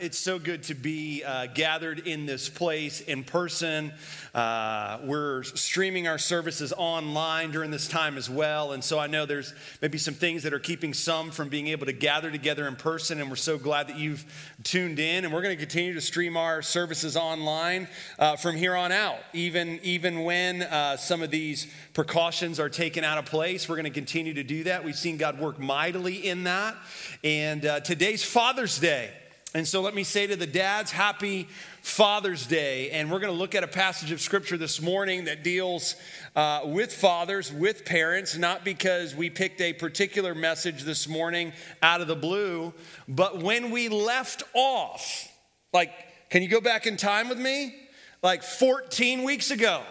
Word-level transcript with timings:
It's 0.00 0.18
so 0.18 0.38
good 0.38 0.62
to 0.64 0.74
be 0.74 1.24
uh, 1.24 1.46
gathered 1.46 2.06
in 2.06 2.24
this 2.24 2.48
place 2.48 3.00
in 3.00 3.24
person. 3.24 3.92
Uh, 4.32 4.98
we're 5.02 5.42
streaming 5.42 6.06
our 6.06 6.18
services 6.18 6.72
online 6.76 7.50
during 7.50 7.70
this 7.72 7.88
time 7.88 8.16
as 8.16 8.30
well. 8.30 8.72
And 8.72 8.84
so 8.84 8.98
I 8.98 9.08
know 9.08 9.26
there's 9.26 9.54
maybe 9.82 9.98
some 9.98 10.14
things 10.14 10.44
that 10.44 10.52
are 10.52 10.60
keeping 10.60 10.94
some 10.94 11.32
from 11.32 11.48
being 11.48 11.68
able 11.68 11.86
to 11.86 11.92
gather 11.92 12.30
together 12.30 12.68
in 12.68 12.76
person. 12.76 13.20
And 13.20 13.28
we're 13.28 13.36
so 13.36 13.58
glad 13.58 13.88
that 13.88 13.98
you've 13.98 14.24
tuned 14.62 15.00
in. 15.00 15.24
And 15.24 15.34
we're 15.34 15.42
going 15.42 15.56
to 15.56 15.60
continue 15.60 15.94
to 15.94 16.00
stream 16.00 16.36
our 16.36 16.62
services 16.62 17.16
online 17.16 17.88
uh, 18.18 18.36
from 18.36 18.54
here 18.54 18.76
on 18.76 18.92
out. 18.92 19.18
Even, 19.32 19.80
even 19.82 20.22
when 20.22 20.62
uh, 20.62 20.96
some 20.96 21.22
of 21.22 21.30
these 21.30 21.66
precautions 21.92 22.60
are 22.60 22.68
taken 22.68 23.02
out 23.02 23.18
of 23.18 23.24
place, 23.24 23.68
we're 23.68 23.76
going 23.76 23.84
to 23.84 23.90
continue 23.90 24.34
to 24.34 24.44
do 24.44 24.64
that. 24.64 24.84
We've 24.84 24.94
seen 24.94 25.16
God 25.16 25.40
work 25.40 25.58
mightily 25.58 26.28
in 26.28 26.44
that. 26.44 26.76
And 27.24 27.66
uh, 27.66 27.80
today's 27.80 28.22
Father's 28.22 28.78
Day. 28.78 29.10
And 29.54 29.66
so 29.66 29.80
let 29.80 29.94
me 29.94 30.04
say 30.04 30.26
to 30.26 30.36
the 30.36 30.46
dads, 30.46 30.90
happy 30.90 31.48
Father's 31.80 32.46
Day. 32.46 32.90
And 32.90 33.10
we're 33.10 33.18
going 33.18 33.32
to 33.32 33.38
look 33.38 33.54
at 33.54 33.64
a 33.64 33.68
passage 33.68 34.12
of 34.12 34.20
scripture 34.20 34.58
this 34.58 34.82
morning 34.82 35.24
that 35.24 35.42
deals 35.42 35.96
uh, 36.36 36.60
with 36.66 36.92
fathers, 36.92 37.50
with 37.50 37.86
parents, 37.86 38.36
not 38.36 38.62
because 38.62 39.16
we 39.16 39.30
picked 39.30 39.62
a 39.62 39.72
particular 39.72 40.34
message 40.34 40.82
this 40.82 41.08
morning 41.08 41.54
out 41.82 42.02
of 42.02 42.08
the 42.08 42.14
blue, 42.14 42.74
but 43.08 43.42
when 43.42 43.70
we 43.70 43.88
left 43.88 44.42
off, 44.52 45.32
like, 45.72 45.92
can 46.28 46.42
you 46.42 46.48
go 46.48 46.60
back 46.60 46.86
in 46.86 46.98
time 46.98 47.30
with 47.30 47.38
me? 47.38 47.74
Like 48.22 48.42
14 48.42 49.24
weeks 49.24 49.50
ago. 49.50 49.82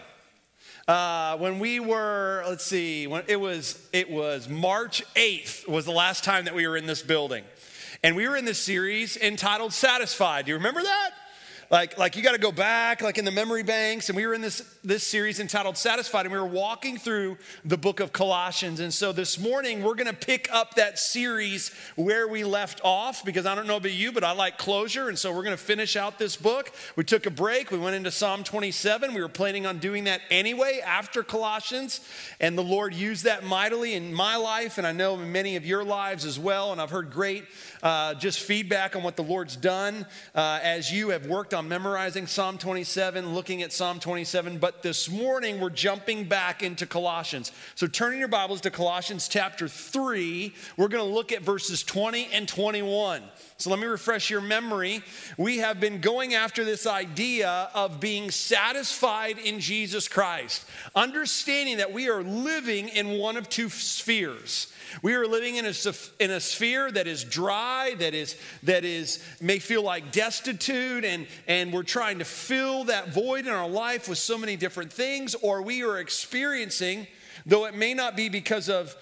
Uh, 0.88 1.36
when 1.38 1.58
we 1.60 1.80
were, 1.80 2.44
let's 2.48 2.64
see, 2.64 3.08
when 3.08 3.24
it 3.28 3.36
was 3.36 3.90
it 3.92 4.10
was 4.10 4.48
March 4.48 5.04
8th 5.16 5.68
was 5.68 5.84
the 5.84 5.92
last 5.92 6.24
time 6.24 6.46
that 6.46 6.56
we 6.56 6.66
were 6.66 6.78
in 6.78 6.86
this 6.86 7.02
building. 7.02 7.44
And 8.04 8.16
we 8.16 8.28
were 8.28 8.38
in 8.38 8.46
this 8.46 8.60
series 8.60 9.18
entitled 9.18 9.74
Satisfied. 9.74 10.46
Do 10.46 10.52
you 10.52 10.58
remember 10.58 10.84
that? 10.84 11.12
Like, 11.70 11.98
like 11.98 12.16
you 12.16 12.24
got 12.24 12.32
to 12.32 12.38
go 12.38 12.54
back, 12.54 13.02
like 13.02 13.18
in 13.18 13.26
the 13.26 13.32
memory 13.32 13.64
banks. 13.64 14.08
And 14.08 14.16
we 14.16 14.26
were 14.26 14.34
in 14.34 14.40
this, 14.40 14.62
this 14.86 15.06
series 15.06 15.42
entitled 15.42 15.78
Satisfied, 15.78 16.26
and 16.26 16.32
we 16.34 16.40
were 16.40 16.46
walking 16.46 16.98
through 16.98 17.38
the 17.66 17.78
book 17.78 18.00
of 18.00 18.14
Colossians. 18.14 18.80
And 18.80 18.94
so 18.94 19.12
this 19.12 19.38
morning, 19.38 19.84
we're 19.84 19.96
going 19.96 20.08
to 20.08 20.14
pick 20.14 20.48
up 20.54 20.76
that 20.76 20.98
series 20.98 21.72
where 21.98 22.26
we 22.26 22.46
left 22.46 22.80
off, 22.86 23.26
because 23.26 23.46
I 23.46 23.54
don't 23.54 23.68
know 23.68 23.76
about 23.76 23.92
you, 23.92 24.14
but 24.14 24.24
I 24.24 24.32
like 24.32 24.58
closure. 24.58 25.10
And 25.10 25.20
so 25.20 25.36
we're 25.36 25.44
going 25.44 25.58
to 25.58 25.62
finish 25.62 25.98
out 25.98 26.18
this 26.18 26.38
book. 26.38 26.72
We 26.96 27.04
took 27.04 27.26
a 27.26 27.32
break. 27.32 27.70
We 27.70 27.80
went 27.80 27.98
into 27.98 28.12
Psalm 28.12 28.46
27. 28.46 29.14
We 29.14 29.22
were 29.22 29.28
planning 29.28 29.66
on 29.66 29.80
doing 29.80 30.06
that 30.06 30.22
anyway 30.30 30.80
after 30.86 31.22
Colossians. 31.22 32.00
And 32.40 32.58
the 32.58 32.64
Lord 32.64 32.94
used 32.94 33.26
that 33.26 33.44
mightily 33.44 33.94
in 33.94 34.14
my 34.14 34.38
life, 34.38 34.78
and 34.78 34.88
I 34.88 34.94
know 34.94 35.16
in 35.16 35.34
many 35.34 35.58
of 35.58 35.66
your 35.66 35.84
lives 35.84 36.24
as 36.24 36.40
well. 36.40 36.72
And 36.72 36.80
I've 36.80 36.92
heard 36.92 37.12
great 37.12 37.44
uh, 37.84 38.14
just 38.14 38.40
feedback 38.40 38.96
on 38.96 39.04
what 39.04 39.18
the 39.18 39.24
Lord's 39.24 39.58
done 39.58 40.06
uh, 40.34 40.60
as 40.64 40.90
you 40.90 41.10
have 41.10 41.26
worked 41.26 41.54
on 41.58 41.68
memorizing 41.68 42.28
Psalm 42.28 42.60
27, 42.60 43.34
looking 43.34 43.64
at 43.64 43.74
Psalm 43.74 44.00
27. 44.00 44.60
But 44.60 44.84
this 44.84 45.10
morning, 45.10 45.60
we're 45.60 45.72
jumping 45.72 46.26
back 46.26 46.62
into 46.62 46.86
Colossians. 46.86 47.52
So, 47.74 47.88
turning 47.88 48.20
your 48.20 48.28
Bibles 48.28 48.62
to 48.62 48.72
Colossians 48.72 49.28
chapter 49.28 49.68
3, 49.68 50.54
we're 50.78 50.88
going 50.88 51.04
to 51.04 51.12
look 51.12 51.32
at 51.32 51.42
verses 51.42 51.82
20 51.84 52.30
and 52.32 52.48
21. 52.48 53.24
So 53.60 53.72
let 53.72 53.80
me 53.80 53.88
refresh 53.88 54.30
your 54.30 54.42
memory. 54.42 55.02
We 55.36 55.58
have 55.58 55.80
been 55.80 56.00
going 56.00 56.36
after 56.36 56.64
this 56.64 56.86
idea 56.86 57.70
of 57.74 58.00
being 58.00 58.30
satisfied 58.30 59.40
in 59.40 59.60
Jesus 59.60 60.08
Christ, 60.08 60.64
understanding 60.96 61.78
that 61.78 61.92
we 61.92 62.08
are 62.08 62.22
living 62.22 62.88
in 62.90 63.18
one 63.18 63.36
of 63.36 63.50
two 63.50 63.70
spheres. 63.70 64.72
We 65.02 65.16
are 65.16 65.26
living 65.26 65.56
in 65.56 65.66
a, 65.66 65.74
in 66.20 66.30
a 66.30 66.40
sphere 66.40 66.92
that 66.92 67.08
is 67.08 67.24
dry, 67.24 67.96
that 67.98 68.14
is, 68.14 68.36
that 68.62 68.86
is 68.86 69.24
may 69.42 69.58
feel 69.58 69.82
like 69.82 70.12
destitute, 70.12 71.04
and, 71.04 71.26
and 71.48 71.74
we're 71.74 71.82
trying 71.82 72.20
to 72.20 72.26
fill 72.26 72.84
that 72.86 73.10
void 73.10 73.48
in 73.48 73.52
our 73.52 73.68
life 73.68 74.08
with 74.08 74.20
so 74.20 74.38
many 74.38 74.56
different 74.56 74.94
things, 74.94 75.34
or 75.34 75.64
we 75.64 75.84
are 75.84 75.98
experiencing, 75.98 77.08
though 77.44 77.66
it 77.66 77.74
may 77.74 77.96
not 77.96 78.16
be 78.16 78.30
because 78.30 78.70
of 78.70 78.96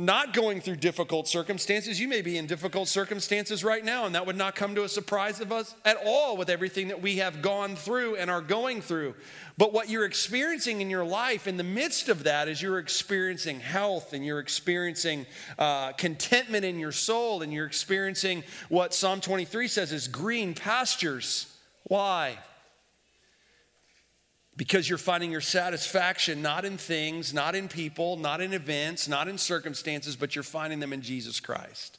not 0.00 0.32
going 0.32 0.62
through 0.62 0.76
difficult 0.76 1.28
circumstances. 1.28 2.00
You 2.00 2.08
may 2.08 2.22
be 2.22 2.38
in 2.38 2.46
difficult 2.46 2.88
circumstances 2.88 3.62
right 3.62 3.84
now, 3.84 4.06
and 4.06 4.14
that 4.14 4.26
would 4.26 4.36
not 4.36 4.54
come 4.54 4.74
to 4.74 4.84
a 4.84 4.88
surprise 4.88 5.40
of 5.40 5.52
us 5.52 5.74
at 5.84 5.98
all 6.04 6.38
with 6.38 6.48
everything 6.48 6.88
that 6.88 7.02
we 7.02 7.18
have 7.18 7.42
gone 7.42 7.76
through 7.76 8.16
and 8.16 8.30
are 8.30 8.40
going 8.40 8.80
through. 8.80 9.14
But 9.58 9.74
what 9.74 9.90
you're 9.90 10.06
experiencing 10.06 10.80
in 10.80 10.88
your 10.88 11.04
life, 11.04 11.46
in 11.46 11.58
the 11.58 11.64
midst 11.64 12.08
of 12.08 12.24
that, 12.24 12.48
is 12.48 12.62
you're 12.62 12.78
experiencing 12.78 13.60
health 13.60 14.14
and 14.14 14.24
you're 14.24 14.40
experiencing 14.40 15.26
uh, 15.58 15.92
contentment 15.92 16.64
in 16.64 16.78
your 16.78 16.92
soul, 16.92 17.42
and 17.42 17.52
you're 17.52 17.66
experiencing 17.66 18.42
what 18.70 18.94
Psalm 18.94 19.20
23 19.20 19.68
says 19.68 19.92
is 19.92 20.08
green 20.08 20.54
pastures. 20.54 21.54
Why? 21.84 22.38
Because 24.60 24.86
you're 24.86 24.98
finding 24.98 25.32
your 25.32 25.40
satisfaction 25.40 26.42
not 26.42 26.66
in 26.66 26.76
things, 26.76 27.32
not 27.32 27.54
in 27.54 27.66
people, 27.66 28.18
not 28.18 28.42
in 28.42 28.52
events, 28.52 29.08
not 29.08 29.26
in 29.26 29.38
circumstances, 29.38 30.16
but 30.16 30.34
you're 30.34 30.42
finding 30.42 30.80
them 30.80 30.92
in 30.92 31.00
Jesus 31.00 31.40
Christ. 31.40 31.98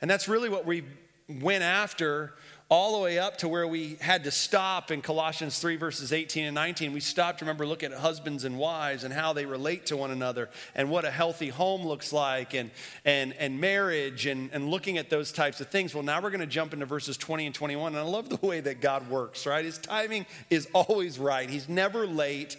And 0.00 0.10
that's 0.10 0.26
really 0.26 0.48
what 0.48 0.64
we 0.64 0.84
went 1.28 1.62
after 1.62 2.32
all 2.70 2.96
the 2.96 2.98
way 2.98 3.18
up 3.18 3.36
to 3.38 3.48
where 3.48 3.68
we 3.68 3.96
had 4.00 4.24
to 4.24 4.30
stop 4.30 4.90
in 4.90 5.02
Colossians 5.02 5.58
3, 5.58 5.76
verses 5.76 6.12
18 6.12 6.46
and 6.46 6.54
19. 6.54 6.92
We 6.94 7.00
stopped, 7.00 7.42
remember, 7.42 7.66
looking 7.66 7.92
at 7.92 7.98
husbands 7.98 8.44
and 8.44 8.58
wives 8.58 9.04
and 9.04 9.12
how 9.12 9.34
they 9.34 9.44
relate 9.44 9.86
to 9.86 9.96
one 9.96 10.10
another 10.10 10.48
and 10.74 10.90
what 10.90 11.04
a 11.04 11.10
healthy 11.10 11.50
home 11.50 11.86
looks 11.86 12.12
like 12.12 12.54
and, 12.54 12.70
and, 13.04 13.34
and 13.34 13.60
marriage 13.60 14.24
and, 14.24 14.50
and 14.52 14.70
looking 14.70 14.96
at 14.96 15.10
those 15.10 15.30
types 15.30 15.60
of 15.60 15.68
things. 15.68 15.94
Well, 15.94 16.02
now 16.02 16.22
we're 16.22 16.30
going 16.30 16.40
to 16.40 16.46
jump 16.46 16.72
into 16.72 16.86
verses 16.86 17.18
20 17.18 17.46
and 17.46 17.54
21. 17.54 17.92
And 17.92 17.98
I 17.98 18.02
love 18.02 18.30
the 18.30 18.44
way 18.44 18.60
that 18.60 18.80
God 18.80 19.10
works, 19.10 19.46
right? 19.46 19.64
His 19.64 19.78
timing 19.78 20.24
is 20.48 20.66
always 20.72 21.18
right, 21.18 21.48
He's 21.48 21.68
never 21.68 22.06
late. 22.06 22.56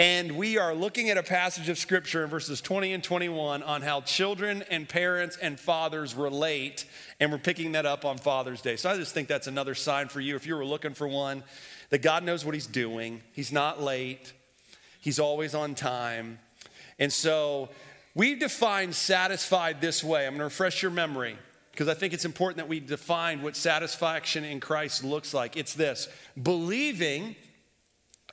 And 0.00 0.32
we 0.32 0.58
are 0.58 0.74
looking 0.74 1.10
at 1.10 1.18
a 1.18 1.22
passage 1.22 1.68
of 1.68 1.78
scripture 1.78 2.24
in 2.24 2.30
verses 2.30 2.60
20 2.60 2.94
and 2.94 3.04
21 3.04 3.62
on 3.62 3.80
how 3.80 4.00
children 4.00 4.64
and 4.68 4.88
parents 4.88 5.36
and 5.40 5.58
fathers 5.58 6.16
relate. 6.16 6.84
And 7.20 7.30
we're 7.30 7.38
picking 7.38 7.72
that 7.72 7.86
up 7.86 8.04
on 8.04 8.18
Father's 8.18 8.60
Day. 8.60 8.74
So 8.74 8.90
I 8.90 8.96
just 8.96 9.14
think 9.14 9.28
that's 9.28 9.46
another 9.46 9.76
sign 9.76 10.08
for 10.08 10.20
you, 10.20 10.34
if 10.34 10.48
you 10.48 10.56
were 10.56 10.64
looking 10.64 10.94
for 10.94 11.06
one, 11.06 11.44
that 11.90 12.02
God 12.02 12.24
knows 12.24 12.44
what 12.44 12.54
He's 12.54 12.66
doing. 12.66 13.22
He's 13.32 13.52
not 13.52 13.80
late, 13.80 14.32
He's 15.00 15.20
always 15.20 15.54
on 15.54 15.76
time. 15.76 16.40
And 16.98 17.12
so 17.12 17.68
we 18.16 18.34
define 18.34 18.92
satisfied 18.92 19.80
this 19.80 20.02
way. 20.02 20.26
I'm 20.26 20.32
going 20.32 20.38
to 20.40 20.44
refresh 20.44 20.82
your 20.82 20.90
memory 20.90 21.38
because 21.70 21.86
I 21.86 21.94
think 21.94 22.14
it's 22.14 22.24
important 22.24 22.56
that 22.56 22.68
we 22.68 22.80
define 22.80 23.42
what 23.42 23.54
satisfaction 23.54 24.42
in 24.42 24.58
Christ 24.58 25.04
looks 25.04 25.32
like. 25.32 25.56
It's 25.56 25.74
this 25.74 26.08
believing 26.42 27.36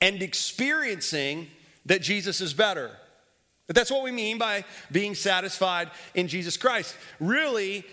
and 0.02 0.22
experiencing 0.22 1.48
that 1.86 2.02
Jesus 2.02 2.42
is 2.42 2.54
better. 2.54 2.92
That's 3.68 3.92
what 3.92 4.04
we 4.04 4.12
mean 4.12 4.38
by 4.38 4.66
being 4.92 5.16
satisfied 5.16 5.92
in 6.14 6.28
Jesus 6.28 6.58
Christ. 6.58 6.96
Really, 7.20 7.86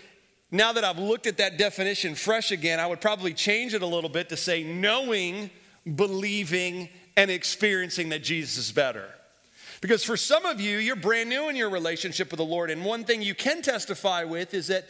now 0.51 0.73
that 0.73 0.83
I've 0.83 0.99
looked 0.99 1.27
at 1.27 1.37
that 1.37 1.57
definition 1.57 2.15
fresh 2.15 2.51
again, 2.51 2.79
I 2.79 2.87
would 2.87 2.99
probably 2.99 3.33
change 3.33 3.73
it 3.73 3.81
a 3.81 3.85
little 3.85 4.09
bit 4.09 4.29
to 4.29 4.37
say 4.37 4.63
knowing, 4.63 5.49
believing, 5.95 6.89
and 7.15 7.31
experiencing 7.31 8.09
that 8.09 8.23
Jesus 8.23 8.57
is 8.57 8.71
better. 8.71 9.05
Because 9.81 10.03
for 10.03 10.17
some 10.17 10.45
of 10.45 10.59
you, 10.59 10.77
you're 10.77 10.97
brand 10.97 11.29
new 11.29 11.47
in 11.47 11.55
your 11.55 11.69
relationship 11.69 12.31
with 12.31 12.39
the 12.39 12.45
Lord, 12.45 12.69
and 12.69 12.83
one 12.83 13.05
thing 13.05 13.21
you 13.21 13.35
can 13.35 13.61
testify 13.61 14.25
with 14.25 14.53
is 14.53 14.67
that 14.67 14.85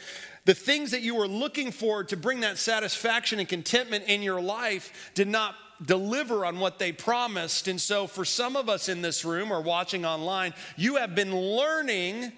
the 0.46 0.56
things 0.56 0.92
that 0.92 1.02
you 1.02 1.14
were 1.14 1.28
looking 1.28 1.72
for 1.72 2.04
to 2.06 2.18
bring 2.18 2.40
that 2.40 2.58
satisfaction 2.58 3.40
and 3.40 3.48
contentment 3.48 4.06
in 4.08 4.24
your 4.24 4.42
life 4.42 5.12
did 5.14 5.28
not 5.28 5.56
deliver 5.86 6.46
on 6.46 6.60
what 6.60 6.80
they 6.80 6.92
promised. 6.92 7.68
And 7.68 7.80
so, 7.80 8.08
for 8.08 8.26
some 8.26 8.56
of 8.56 8.70
us 8.70 8.90
in 8.90 9.02
this 9.02 9.24
room 9.24 9.52
or 9.52 9.62
watching 9.62 10.06
online, 10.06 10.54
you 10.76 10.98
have 10.98 11.16
been 11.16 11.36
learning 11.36 12.34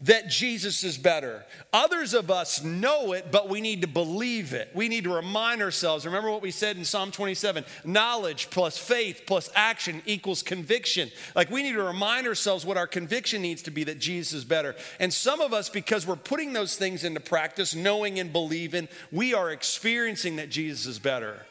that 0.00 0.28
Jesus 0.28 0.84
is 0.84 0.98
better. 0.98 1.44
Others 1.72 2.14
of 2.14 2.30
us 2.30 2.62
know 2.62 3.12
it, 3.12 3.30
but 3.30 3.48
we 3.48 3.60
need 3.60 3.80
to 3.82 3.86
believe 3.86 4.52
it. 4.52 4.70
We 4.74 4.88
need 4.88 5.04
to 5.04 5.14
remind 5.14 5.62
ourselves. 5.62 6.04
Remember 6.04 6.30
what 6.30 6.42
we 6.42 6.50
said 6.50 6.76
in 6.76 6.84
Psalm 6.84 7.10
27 7.10 7.64
knowledge 7.84 8.50
plus 8.50 8.76
faith 8.76 9.22
plus 9.26 9.48
action 9.54 10.02
equals 10.04 10.42
conviction. 10.42 11.10
Like 11.34 11.50
we 11.50 11.62
need 11.62 11.72
to 11.72 11.82
remind 11.82 12.26
ourselves 12.26 12.66
what 12.66 12.76
our 12.76 12.86
conviction 12.86 13.42
needs 13.42 13.62
to 13.62 13.70
be 13.70 13.84
that 13.84 13.98
Jesus 13.98 14.32
is 14.32 14.44
better. 14.44 14.74
And 15.00 15.12
some 15.12 15.40
of 15.40 15.52
us, 15.52 15.68
because 15.68 16.06
we're 16.06 16.16
putting 16.16 16.52
those 16.52 16.76
things 16.76 17.04
into 17.04 17.20
practice, 17.20 17.74
knowing 17.74 18.18
and 18.18 18.32
believing, 18.32 18.88
we 19.12 19.32
are 19.32 19.50
experiencing 19.50 20.36
that 20.36 20.50
Jesus 20.50 20.86
is 20.86 20.98
better. 20.98 21.46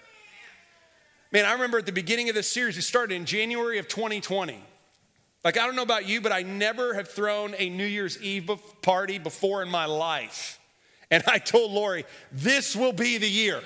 Man, 1.33 1.45
I 1.45 1.53
remember 1.53 1.79
at 1.79 1.87
the 1.87 1.91
beginning 1.91 2.29
of 2.29 2.35
this 2.35 2.47
series, 2.47 2.75
we 2.75 2.83
started 2.83 3.15
in 3.15 3.25
January 3.25 3.79
of 3.79 3.87
2020. 3.87 4.63
Like, 5.43 5.57
I 5.57 5.65
don't 5.65 5.75
know 5.75 5.81
about 5.81 6.07
you, 6.07 6.21
but 6.21 6.31
I 6.31 6.43
never 6.43 6.93
have 6.93 7.09
thrown 7.09 7.55
a 7.57 7.69
New 7.69 7.87
Year's 7.87 8.21
Eve 8.21 8.51
party 8.83 9.17
before 9.17 9.63
in 9.63 9.67
my 9.67 9.85
life. 9.85 10.59
And 11.09 11.23
I 11.25 11.39
told 11.39 11.71
Lori, 11.71 12.05
this 12.31 12.75
will 12.75 12.93
be 12.93 13.17
the 13.17 13.27
year. 13.27 13.61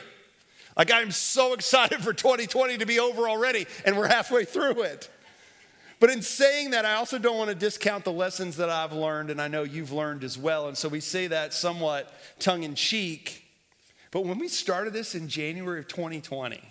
Like, 0.77 0.93
I'm 0.93 1.11
so 1.11 1.51
excited 1.53 1.99
for 1.99 2.13
2020 2.13 2.77
to 2.77 2.85
be 2.85 2.99
over 2.99 3.27
already, 3.27 3.67
and 3.85 3.97
we're 3.97 4.07
halfway 4.07 4.45
through 4.45 4.83
it. 4.83 5.09
But 5.99 6.09
in 6.09 6.21
saying 6.21 6.71
that, 6.71 6.85
I 6.85 6.93
also 6.93 7.19
don't 7.19 7.37
want 7.37 7.49
to 7.49 7.55
discount 7.55 8.05
the 8.05 8.13
lessons 8.13 8.55
that 8.57 8.69
I've 8.69 8.93
learned, 8.93 9.29
and 9.29 9.41
I 9.41 9.49
know 9.49 9.63
you've 9.63 9.91
learned 9.91 10.23
as 10.23 10.37
well. 10.37 10.69
And 10.69 10.77
so 10.77 10.87
we 10.87 11.01
say 11.01 11.27
that 11.27 11.53
somewhat 11.53 12.13
tongue 12.39 12.63
in 12.63 12.75
cheek. 12.75 13.43
But 14.11 14.23
when 14.23 14.39
we 14.39 14.47
started 14.47 14.93
this 14.93 15.15
in 15.15 15.27
January 15.27 15.79
of 15.79 15.89
2020, 15.89 16.61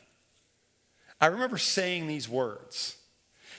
I 1.21 1.27
remember 1.27 1.59
saying 1.59 2.07
these 2.07 2.29
words 2.29 2.97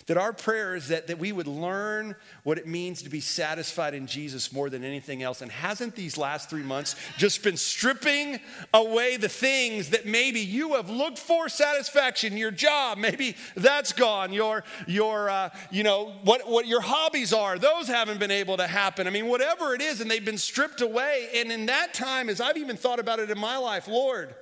that 0.07 0.17
our 0.17 0.31
prayer 0.31 0.73
is 0.73 0.87
that, 0.87 1.07
that 1.07 1.19
we 1.19 1.33
would 1.33 1.47
learn 1.47 2.15
what 2.43 2.57
it 2.57 2.65
means 2.65 3.01
to 3.01 3.09
be 3.09 3.19
satisfied 3.19 3.93
in 3.93 4.07
Jesus 4.07 4.53
more 4.53 4.69
than 4.69 4.85
anything 4.85 5.21
else. 5.21 5.41
And 5.41 5.51
hasn't 5.51 5.95
these 5.95 6.17
last 6.17 6.49
three 6.49 6.63
months 6.63 6.95
just 7.17 7.43
been 7.43 7.57
stripping 7.57 8.39
away 8.73 9.17
the 9.17 9.27
things 9.27 9.89
that 9.89 10.05
maybe 10.05 10.39
you 10.39 10.75
have 10.75 10.89
looked 10.89 11.19
for 11.19 11.49
satisfaction, 11.49 12.37
your 12.37 12.51
job, 12.51 12.97
maybe 12.97 13.35
that's 13.55 13.91
gone, 13.91 14.31
your, 14.31 14.63
your 14.87 15.29
uh, 15.29 15.49
you 15.71 15.83
know, 15.83 16.13
what, 16.23 16.49
what 16.49 16.67
your 16.67 16.81
hobbies 16.81 17.33
are, 17.33 17.59
those 17.59 17.87
haven't 17.87 18.19
been 18.19 18.31
able 18.31 18.55
to 18.57 18.67
happen. 18.67 19.07
I 19.07 19.09
mean, 19.09 19.27
whatever 19.27 19.73
it 19.73 19.81
is, 19.81 19.99
and 19.99 20.09
they've 20.09 20.23
been 20.23 20.37
stripped 20.37 20.79
away. 20.79 21.27
And 21.35 21.51
in 21.51 21.65
that 21.65 21.93
time, 21.93 22.29
as 22.29 22.39
I've 22.39 22.57
even 22.57 22.77
thought 22.77 22.99
about 22.99 23.19
it 23.19 23.29
in 23.29 23.37
my 23.37 23.57
life, 23.57 23.89
Lord, 23.89 24.33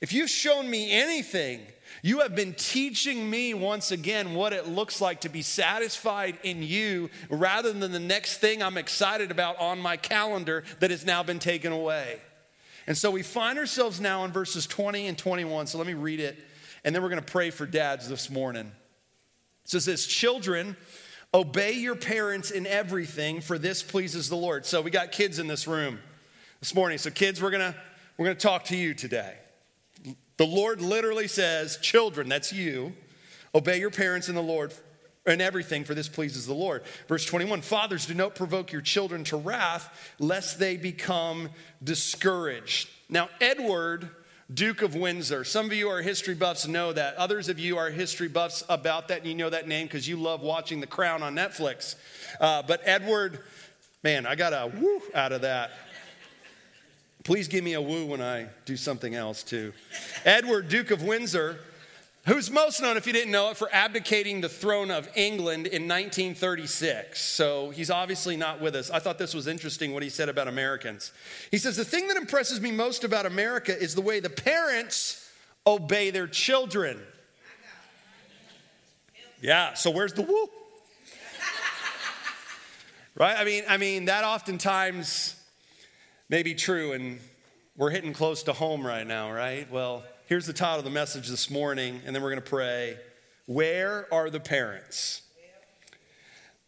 if 0.00 0.14
you've 0.14 0.30
shown 0.30 0.70
me 0.70 0.90
anything, 0.92 1.60
you 2.02 2.20
have 2.20 2.34
been 2.34 2.54
teaching 2.54 3.28
me 3.28 3.54
once 3.54 3.90
again 3.90 4.34
what 4.34 4.52
it 4.52 4.68
looks 4.68 5.00
like 5.00 5.22
to 5.22 5.28
be 5.28 5.42
satisfied 5.42 6.38
in 6.42 6.62
you 6.62 7.10
rather 7.28 7.72
than 7.72 7.92
the 7.92 7.98
next 7.98 8.38
thing 8.38 8.62
I'm 8.62 8.76
excited 8.76 9.30
about 9.30 9.58
on 9.58 9.80
my 9.80 9.96
calendar 9.96 10.64
that 10.80 10.90
has 10.90 11.04
now 11.04 11.22
been 11.22 11.38
taken 11.38 11.72
away. 11.72 12.20
And 12.86 12.96
so 12.96 13.10
we 13.10 13.22
find 13.22 13.58
ourselves 13.58 14.00
now 14.00 14.24
in 14.24 14.32
verses 14.32 14.66
20 14.66 15.08
and 15.08 15.18
21. 15.18 15.66
So 15.66 15.78
let 15.78 15.86
me 15.86 15.94
read 15.94 16.20
it, 16.20 16.38
and 16.84 16.94
then 16.94 17.02
we're 17.02 17.10
going 17.10 17.22
to 17.22 17.32
pray 17.32 17.50
for 17.50 17.66
dads 17.66 18.08
this 18.08 18.30
morning. 18.30 18.72
It 19.64 19.80
says 19.80 20.06
Children, 20.06 20.76
obey 21.34 21.72
your 21.72 21.96
parents 21.96 22.50
in 22.50 22.66
everything, 22.66 23.40
for 23.40 23.58
this 23.58 23.82
pleases 23.82 24.28
the 24.28 24.36
Lord. 24.36 24.64
So 24.64 24.80
we 24.80 24.90
got 24.90 25.12
kids 25.12 25.38
in 25.38 25.46
this 25.46 25.66
room 25.66 25.98
this 26.60 26.74
morning. 26.74 26.98
So, 26.98 27.10
kids, 27.10 27.42
we're 27.42 27.50
going 27.50 27.72
to, 27.72 27.78
we're 28.16 28.26
going 28.26 28.36
to 28.36 28.42
talk 28.42 28.64
to 28.64 28.76
you 28.76 28.94
today. 28.94 29.34
The 30.38 30.46
Lord 30.46 30.80
literally 30.80 31.28
says, 31.28 31.76
Children, 31.78 32.28
that's 32.28 32.52
you, 32.52 32.94
obey 33.54 33.78
your 33.78 33.90
parents 33.90 34.28
in 34.28 34.34
the 34.34 34.42
Lord 34.42 34.72
and 35.26 35.42
everything, 35.42 35.84
for 35.84 35.94
this 35.94 36.08
pleases 36.08 36.46
the 36.46 36.54
Lord. 36.54 36.82
Verse 37.06 37.26
21 37.26 37.60
Fathers, 37.60 38.06
do 38.06 38.14
not 38.14 38.34
provoke 38.34 38.72
your 38.72 38.80
children 38.80 39.24
to 39.24 39.36
wrath, 39.36 40.14
lest 40.18 40.58
they 40.58 40.76
become 40.76 41.50
discouraged. 41.82 42.88
Now, 43.10 43.28
Edward, 43.40 44.08
Duke 44.52 44.80
of 44.80 44.94
Windsor, 44.94 45.44
some 45.44 45.66
of 45.66 45.72
you 45.72 45.88
are 45.88 46.00
history 46.00 46.34
buffs 46.34 46.66
know 46.66 46.92
that. 46.92 47.16
Others 47.16 47.48
of 47.48 47.58
you 47.58 47.76
are 47.76 47.90
history 47.90 48.28
buffs 48.28 48.64
about 48.68 49.08
that, 49.08 49.18
and 49.18 49.26
you 49.26 49.34
know 49.34 49.50
that 49.50 49.68
name 49.68 49.86
because 49.86 50.08
you 50.08 50.16
love 50.16 50.40
watching 50.40 50.80
The 50.80 50.86
Crown 50.86 51.22
on 51.22 51.34
Netflix. 51.34 51.96
Uh, 52.40 52.62
but 52.62 52.80
Edward, 52.84 53.40
man, 54.02 54.24
I 54.24 54.36
got 54.36 54.52
a 54.52 54.70
woo 54.74 55.02
out 55.14 55.32
of 55.32 55.42
that. 55.42 55.72
Please 57.28 57.46
give 57.46 57.62
me 57.62 57.74
a 57.74 57.82
woo 57.82 58.06
when 58.06 58.22
I 58.22 58.46
do 58.64 58.74
something 58.74 59.14
else 59.14 59.42
too. 59.42 59.74
Edward, 60.24 60.70
Duke 60.70 60.90
of 60.90 61.02
Windsor, 61.02 61.60
who's 62.24 62.50
most 62.50 62.80
known, 62.80 62.96
if 62.96 63.06
you 63.06 63.12
didn't 63.12 63.32
know 63.32 63.50
it, 63.50 63.58
for 63.58 63.68
abdicating 63.70 64.40
the 64.40 64.48
throne 64.48 64.90
of 64.90 65.10
England 65.14 65.66
in 65.66 65.82
1936. 65.82 67.20
So 67.20 67.68
he's 67.68 67.90
obviously 67.90 68.38
not 68.38 68.62
with 68.62 68.74
us. 68.74 68.90
I 68.90 68.98
thought 68.98 69.18
this 69.18 69.34
was 69.34 69.46
interesting 69.46 69.92
what 69.92 70.02
he 70.02 70.08
said 70.08 70.30
about 70.30 70.48
Americans. 70.48 71.12
He 71.50 71.58
says, 71.58 71.76
The 71.76 71.84
thing 71.84 72.08
that 72.08 72.16
impresses 72.16 72.62
me 72.62 72.70
most 72.70 73.04
about 73.04 73.26
America 73.26 73.78
is 73.78 73.94
the 73.94 74.00
way 74.00 74.20
the 74.20 74.30
parents 74.30 75.30
obey 75.66 76.08
their 76.08 76.28
children. 76.28 76.98
Yeah, 79.42 79.74
so 79.74 79.90
where's 79.90 80.14
the 80.14 80.22
woo? 80.22 80.48
right? 83.16 83.36
I 83.36 83.44
mean, 83.44 83.64
I 83.68 83.76
mean, 83.76 84.06
that 84.06 84.24
oftentimes 84.24 85.37
may 86.28 86.42
be 86.42 86.54
true, 86.54 86.92
and 86.92 87.20
we're 87.76 87.90
hitting 87.90 88.12
close 88.12 88.42
to 88.42 88.52
home 88.52 88.86
right 88.86 89.06
now, 89.06 89.32
right? 89.32 89.70
Well, 89.70 90.04
here's 90.26 90.46
the 90.46 90.52
title 90.52 90.80
of 90.80 90.84
the 90.84 90.90
message 90.90 91.28
this 91.28 91.50
morning, 91.50 92.02
and 92.04 92.14
then 92.14 92.22
we're 92.22 92.30
going 92.30 92.42
to 92.42 92.50
pray. 92.50 92.98
Where 93.46 94.06
are 94.12 94.28
the 94.28 94.40
parents? 94.40 95.22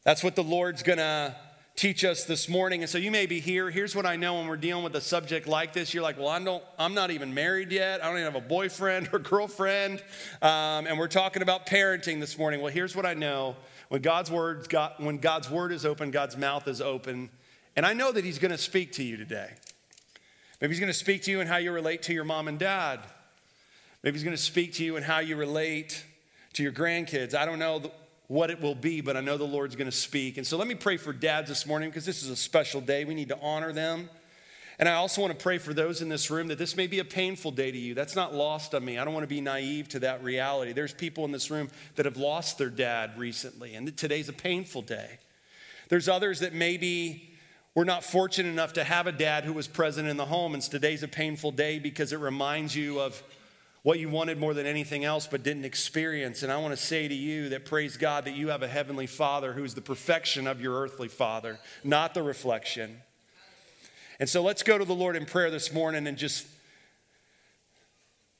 That's 0.03 0.25
what 0.25 0.35
the 0.35 0.43
Lord's 0.43 0.83
going 0.83 0.99
to 0.99 1.37
teach 1.77 2.05
us 2.05 2.25
this 2.25 2.49
morning. 2.49 2.83
And 2.83 2.89
so 2.89 2.97
you 2.97 3.11
may 3.11 3.27
be 3.27 3.39
here. 3.39 3.71
Here's 3.71 3.95
what 3.95 4.07
I 4.07 4.17
know 4.17 4.37
when 4.37 4.49
we're 4.49 4.57
dealing 4.57 4.83
with 4.83 4.97
a 4.97 5.01
subject 5.01 5.47
like 5.47 5.75
this. 5.75 5.93
You're 5.93 6.03
like, 6.03 6.19
well, 6.19 6.29
I 6.29 6.43
don't, 6.43 6.65
I'm 6.79 6.95
not 6.95 7.11
even 7.11 7.35
married 7.35 7.71
yet. 7.71 8.03
I 8.03 8.09
don't 8.09 8.19
even 8.19 8.33
have 8.33 8.43
a 8.43 8.47
boyfriend 8.47 9.11
or 9.13 9.19
girlfriend. 9.19 10.03
Um, 10.41 10.87
and 10.87 10.99
we're 10.99 11.09
talking 11.09 11.43
about 11.43 11.67
parenting 11.67 12.19
this 12.19 12.39
morning. 12.39 12.63
Well, 12.63 12.73
here's 12.73 12.97
what 12.97 13.05
I 13.05 13.13
know. 13.13 13.57
When 13.89 14.01
God's, 14.01 14.31
word, 14.31 14.69
God, 14.71 14.93
when 14.99 15.19
God's 15.19 15.51
word 15.51 15.71
is 15.71 15.85
open, 15.85 16.11
God's 16.11 16.37
mouth 16.37 16.67
is 16.67 16.81
open. 16.81 17.29
And 17.77 17.87
I 17.87 17.93
know 17.93 18.13
that 18.13 18.25
He's 18.25 18.39
going 18.39 18.51
to 18.51 18.59
speak 18.59 18.93
to 18.93 19.03
you 19.03 19.17
today. 19.17 19.51
Maybe 20.61 20.73
He's 20.73 20.81
going 20.81 20.93
to 20.93 20.99
speak 20.99 21.23
to 21.23 21.31
you 21.31 21.41
in 21.41 21.47
how 21.47 21.57
you 21.57 21.73
relate 21.73 22.03
to 22.05 22.13
your 22.13 22.25
mom 22.25 22.49
and 22.49 22.59
dad. 22.59 23.01
Maybe 24.03 24.17
He's 24.17 24.25
going 24.25 24.37
to 24.37 24.43
speak 24.43 24.75
to 24.75 24.85
you 24.85 24.97
in 24.97 25.03
how 25.03 25.19
you 25.19 25.37
relate 25.37 26.05
to 26.55 26.63
your 26.63 26.73
grandkids. 26.73 27.35
I 27.35 27.45
don't 27.45 27.59
know 27.59 27.91
what 28.29 28.51
it 28.51 28.61
will 28.61 28.75
be, 28.75 29.01
but 29.01 29.17
I 29.17 29.21
know 29.21 29.37
the 29.37 29.45
Lord's 29.45 29.75
going 29.75 29.91
to 29.91 29.97
speak. 29.97 30.37
And 30.37 30.47
so 30.47 30.57
let 30.57 30.69
me 30.69 30.75
pray 30.75 30.97
for 30.97 31.13
dads 31.13 31.49
this 31.49 31.67
morning 31.67 31.89
because 31.89 32.07
this 32.07 32.23
is 32.23 32.31
a 32.31 32.37
special 32.37 32.81
day. 32.81 33.05
We 33.05 33.15
need 33.15 33.29
to 33.31 33.41
honor 33.41 33.73
them. 33.73 34.09
And 34.79 34.89
I 34.89 34.95
also 34.95 35.21
want 35.21 35.39
to 35.39 35.43
pray 35.43 35.59
for 35.59 35.75
those 35.75 36.01
in 36.01 36.09
this 36.09 36.31
room 36.31 36.49
that 36.49 36.57
this 36.57 36.75
may 36.75 36.87
be 36.87 37.01
a 37.01 37.05
painful 37.05 37.51
day 37.51 37.71
to 37.71 37.77
you. 37.77 37.93
That's 37.93 38.17
not 38.17 38.35
lost 38.35 38.75
on 38.75 38.83
me. 38.83 38.99
I 38.99 39.05
don't 39.05 39.13
want 39.13 39.25
to 39.25 39.29
be 39.29 39.43
naive 39.43 39.89
to 39.89 39.99
that 39.99 40.25
reality. 40.25 40.73
There's 40.73 40.95
people 40.95 41.27
in 41.27 41.33
this 41.33 41.51
room 41.51 41.69
that 41.97 42.07
have 42.07 42.17
lost 42.17 42.57
their 42.57 42.71
dad 42.71 43.19
recently, 43.19 43.75
and 43.75 43.95
today's 43.95 44.31
a 44.31 44.33
painful 44.33 44.83
day. 44.83 45.19
There's 45.91 46.09
others 46.09 46.41
that 46.41 46.55
maybe 46.55 47.30
we're 47.75 47.85
not 47.85 48.03
fortunate 48.03 48.49
enough 48.49 48.73
to 48.75 48.85
have 48.85 49.07
a 49.07 49.13
dad 49.13 49.45
who 49.45 49.53
was 49.53 49.69
present 49.69 50.09
in 50.09 50.17
the 50.17 50.27
home, 50.27 50.55
and 50.55 50.63
today's 50.63 51.03
a 51.03 51.09
painful 51.09 51.53
day 51.53 51.79
because 51.79 52.13
it 52.13 52.19
reminds 52.19 52.75
you 52.75 53.01
of 53.01 53.23
what 53.83 53.99
you 53.99 54.09
wanted 54.09 54.39
more 54.39 54.53
than 54.53 54.67
anything 54.67 55.05
else 55.05 55.27
but 55.27 55.43
didn't 55.43 55.65
experience. 55.65 56.43
And 56.43 56.53
I 56.53 56.59
want 56.59 56.77
to 56.77 56.77
say 56.77 57.09
to 57.09 57.15
you 57.15 57.49
that 57.51 57.65
praise 57.65 57.97
God 57.97 58.25
that 58.27 58.35
you 58.35 58.49
have 58.49 58.63
a 58.63 58.69
heavenly 58.69 59.07
father 59.07 59.53
who's 59.53 59.75
the 59.75 59.81
perfection 59.81 60.47
of 60.47 60.61
your 60.61 60.79
earthly 60.81 61.09
father, 61.09 61.59
not 61.83 62.13
the 62.13 62.23
reflection. 62.23 63.01
And 64.19 64.29
so 64.29 64.43
let's 64.43 64.63
go 64.63 64.77
to 64.77 64.85
the 64.85 64.95
Lord 64.95 65.17
in 65.17 65.25
prayer 65.25 65.51
this 65.51 65.73
morning 65.73 66.07
and 66.07 66.19
just 66.19 66.47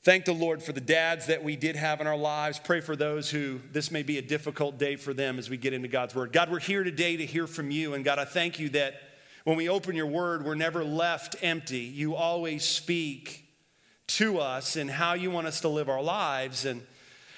thank 0.03 0.25
the 0.25 0.33
Lord 0.33 0.61
for 0.61 0.73
the 0.73 0.81
dads 0.81 1.25
that 1.27 1.43
we 1.43 1.55
did 1.55 1.75
have 1.75 2.01
in 2.01 2.05
our 2.05 2.17
lives. 2.17 2.59
Pray 2.59 2.81
for 2.81 2.95
those 2.95 3.31
who 3.31 3.61
this 3.71 3.89
may 3.89 4.03
be 4.03 4.19
a 4.19 4.21
difficult 4.21 4.77
day 4.77 4.95
for 4.95 5.13
them 5.13 5.39
as 5.39 5.49
we 5.49 5.57
get 5.57 5.73
into 5.73 5.87
God's 5.87 6.13
word. 6.13 6.33
God, 6.33 6.51
we're 6.51 6.59
here 6.59 6.83
today 6.83 7.17
to 7.17 7.25
hear 7.25 7.47
from 7.47 7.71
you. 7.71 7.95
And 7.95 8.05
God, 8.05 8.19
I 8.19 8.25
thank 8.25 8.59
you 8.59 8.69
that 8.69 8.93
when 9.43 9.57
we 9.57 9.69
open 9.69 9.95
your 9.95 10.07
word, 10.07 10.45
we're 10.45 10.55
never 10.55 10.83
left 10.83 11.35
empty. 11.41 11.79
You 11.79 12.15
always 12.15 12.63
speak 12.63 13.45
to 14.07 14.39
us 14.39 14.75
and 14.75 14.89
how 14.89 15.13
you 15.13 15.31
want 15.31 15.47
us 15.47 15.61
to 15.61 15.69
live 15.69 15.89
our 15.89 16.01
lives. 16.01 16.65
And 16.65 16.81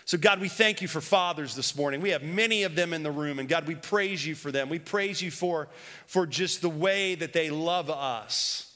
so, 0.05 0.17
God, 0.17 0.41
we 0.41 0.49
thank 0.49 0.81
you 0.81 0.87
for 0.87 0.99
fathers 0.99 1.55
this 1.55 1.77
morning. 1.77 2.01
We 2.01 2.09
have 2.09 2.23
many 2.23 2.63
of 2.63 2.75
them 2.75 2.93
in 2.93 3.03
the 3.03 3.11
room, 3.11 3.39
and 3.39 3.47
God, 3.47 3.67
we 3.67 3.75
praise 3.75 4.25
you 4.25 4.35
for 4.35 4.51
them. 4.51 4.67
We 4.67 4.79
praise 4.79 5.21
you 5.21 5.31
for, 5.31 5.69
for 6.07 6.27
just 6.27 6.61
the 6.61 6.69
way 6.69 7.15
that 7.15 7.31
they 7.31 7.49
love 7.49 7.89
us. 7.89 8.69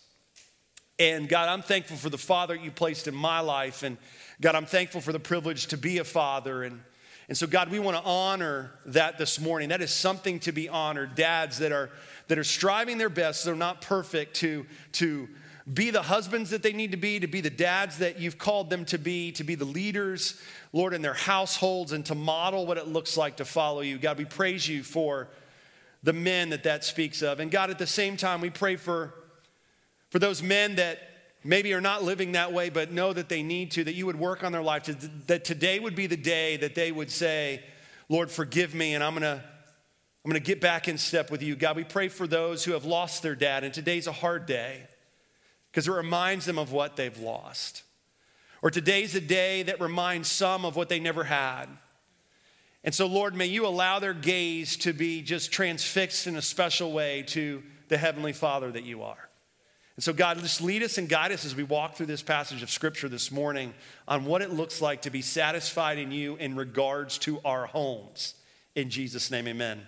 And 0.99 1.27
God, 1.27 1.49
I'm 1.49 1.61
thankful 1.61 1.97
for 1.97 2.09
the 2.09 2.17
father 2.17 2.55
you 2.55 2.71
placed 2.71 3.07
in 3.07 3.13
my 3.13 3.41
life. 3.41 3.83
And 3.83 3.97
God, 4.41 4.55
I'm 4.55 4.65
thankful 4.65 5.01
for 5.01 5.11
the 5.11 5.19
privilege 5.19 5.67
to 5.67 5.77
be 5.77 5.97
a 5.97 6.03
father. 6.03 6.63
And, 6.63 6.81
and 7.27 7.37
so, 7.37 7.45
God, 7.45 7.69
we 7.69 7.77
want 7.77 7.97
to 7.97 8.03
honor 8.03 8.71
that 8.85 9.17
this 9.17 9.39
morning. 9.39 9.69
That 9.69 9.81
is 9.81 9.91
something 9.91 10.39
to 10.39 10.51
be 10.51 10.69
honored. 10.69 11.13
Dads 11.13 11.59
that 11.59 11.71
are 11.71 11.91
that 12.27 12.37
are 12.37 12.43
striving 12.43 12.97
their 12.97 13.09
best, 13.09 13.45
they're 13.45 13.55
not 13.55 13.81
perfect, 13.81 14.35
to, 14.37 14.65
to 14.93 15.27
be 15.71 15.91
the 15.91 16.01
husbands 16.01 16.49
that 16.51 16.63
they 16.63 16.73
need 16.73 16.91
to 16.91 16.97
be, 16.97 17.19
to 17.19 17.27
be 17.27 17.41
the 17.41 17.49
dads 17.49 17.97
that 17.97 18.19
you've 18.19 18.37
called 18.37 18.69
them 18.69 18.85
to 18.85 18.97
be, 18.97 19.31
to 19.33 19.43
be 19.43 19.55
the 19.55 19.65
leaders, 19.65 20.39
Lord, 20.71 20.93
in 20.93 21.01
their 21.01 21.13
households, 21.13 21.91
and 21.91 22.05
to 22.05 22.15
model 22.15 22.65
what 22.65 22.77
it 22.77 22.87
looks 22.87 23.17
like 23.17 23.37
to 23.37 23.45
follow 23.45 23.81
you. 23.81 23.97
God, 23.97 24.17
we 24.17 24.25
praise 24.25 24.67
you 24.67 24.83
for 24.83 25.27
the 26.03 26.13
men 26.13 26.49
that 26.51 26.63
that 26.63 26.83
speaks 26.83 27.21
of. 27.21 27.39
And 27.39 27.51
God, 27.51 27.69
at 27.69 27.79
the 27.79 27.87
same 27.87 28.15
time, 28.15 28.39
we 28.39 28.49
pray 28.49 28.77
for, 28.77 29.13
for 30.09 30.19
those 30.19 30.41
men 30.41 30.75
that 30.75 30.99
maybe 31.43 31.73
are 31.73 31.81
not 31.81 32.03
living 32.03 32.33
that 32.33 32.53
way, 32.53 32.69
but 32.69 32.91
know 32.91 33.11
that 33.11 33.29
they 33.29 33.43
need 33.43 33.71
to, 33.71 33.83
that 33.83 33.93
you 33.93 34.05
would 34.05 34.19
work 34.19 34.43
on 34.43 34.51
their 34.51 34.61
life, 34.61 34.85
that 35.27 35.43
today 35.43 35.79
would 35.79 35.95
be 35.95 36.07
the 36.07 36.17
day 36.17 36.57
that 36.57 36.75
they 36.75 36.91
would 36.91 37.11
say, 37.11 37.63
Lord, 38.09 38.31
forgive 38.31 38.73
me, 38.73 38.95
and 38.95 39.03
I'm 39.03 39.13
going 39.13 39.23
to 39.23 39.43
I'm 40.27 40.31
going 40.31 40.43
to 40.43 40.45
get 40.45 40.59
back 40.59 40.89
in 40.89 40.97
step 40.97 41.31
with 41.31 41.41
you. 41.41 41.55
God, 41.55 41.77
we 41.77 41.85
pray 41.85 42.09
for 42.09 42.27
those 42.27 42.65
who 42.65 42.73
have 42.73 42.83
lost 42.83 43.23
their 43.23 43.33
dad, 43.33 43.63
and 43.63 43.73
today's 43.73 44.07
a 44.07 44.11
hard 44.11 44.45
day 44.45 44.85
because 45.71 45.87
it 45.87 45.91
reminds 45.91 46.45
them 46.45 46.59
of 46.59 46.73
what 46.73 46.97
they've 46.97 47.17
lost. 47.17 47.83
Or 48.61 48.69
today's 48.69 49.15
a 49.15 49.21
day 49.21 49.63
that 49.63 49.79
reminds 49.79 50.29
some 50.29 50.65
of 50.65 50.75
what 50.75 50.89
they 50.89 50.99
never 50.99 51.23
had. 51.23 51.67
And 52.83 52.93
so, 52.93 53.07
Lord, 53.07 53.35
may 53.35 53.45
you 53.45 53.65
allow 53.65 53.99
their 53.99 54.13
gaze 54.13 54.75
to 54.79 54.91
be 54.91 55.21
just 55.21 55.53
transfixed 55.53 56.27
in 56.27 56.35
a 56.35 56.41
special 56.41 56.91
way 56.91 57.23
to 57.27 57.63
the 57.87 57.97
Heavenly 57.97 58.33
Father 58.33 58.69
that 58.69 58.83
you 58.83 59.03
are. 59.03 59.29
And 59.95 60.03
so, 60.03 60.11
God, 60.11 60.39
just 60.39 60.59
lead 60.59 60.83
us 60.83 60.97
and 60.97 61.07
guide 61.07 61.31
us 61.31 61.45
as 61.45 61.55
we 61.55 61.63
walk 61.63 61.95
through 61.95 62.07
this 62.07 62.21
passage 62.21 62.61
of 62.63 62.69
Scripture 62.69 63.07
this 63.07 63.31
morning 63.31 63.73
on 64.09 64.25
what 64.25 64.41
it 64.41 64.51
looks 64.51 64.81
like 64.81 65.03
to 65.03 65.09
be 65.09 65.21
satisfied 65.21 65.97
in 65.97 66.11
you 66.11 66.35
in 66.35 66.57
regards 66.57 67.17
to 67.19 67.39
our 67.45 67.65
homes. 67.65 68.33
In 68.75 68.89
Jesus' 68.89 69.31
name, 69.31 69.47
amen. 69.47 69.87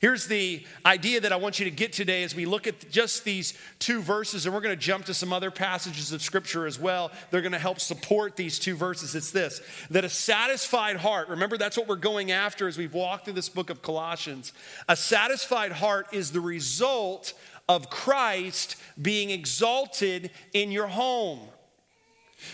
Here's 0.00 0.26
the 0.26 0.64
idea 0.86 1.20
that 1.20 1.30
I 1.30 1.36
want 1.36 1.58
you 1.58 1.66
to 1.66 1.70
get 1.70 1.92
today 1.92 2.22
as 2.22 2.34
we 2.34 2.46
look 2.46 2.66
at 2.66 2.90
just 2.90 3.22
these 3.22 3.52
two 3.78 4.00
verses, 4.00 4.46
and 4.46 4.54
we're 4.54 4.62
going 4.62 4.74
to 4.74 4.80
jump 4.80 5.04
to 5.04 5.14
some 5.14 5.30
other 5.30 5.50
passages 5.50 6.10
of 6.10 6.22
scripture 6.22 6.66
as 6.66 6.78
well. 6.78 7.12
They're 7.30 7.42
going 7.42 7.52
to 7.52 7.58
help 7.58 7.80
support 7.80 8.34
these 8.34 8.58
two 8.58 8.76
verses. 8.76 9.14
It's 9.14 9.30
this 9.30 9.60
that 9.90 10.02
a 10.02 10.08
satisfied 10.08 10.96
heart, 10.96 11.28
remember 11.28 11.58
that's 11.58 11.76
what 11.76 11.86
we're 11.86 11.96
going 11.96 12.32
after 12.32 12.66
as 12.66 12.78
we've 12.78 12.94
walked 12.94 13.26
through 13.26 13.34
this 13.34 13.50
book 13.50 13.68
of 13.68 13.82
Colossians. 13.82 14.54
A 14.88 14.96
satisfied 14.96 15.72
heart 15.72 16.06
is 16.12 16.32
the 16.32 16.40
result 16.40 17.34
of 17.68 17.90
Christ 17.90 18.76
being 19.00 19.28
exalted 19.28 20.30
in 20.54 20.72
your 20.72 20.86
home. 20.86 21.40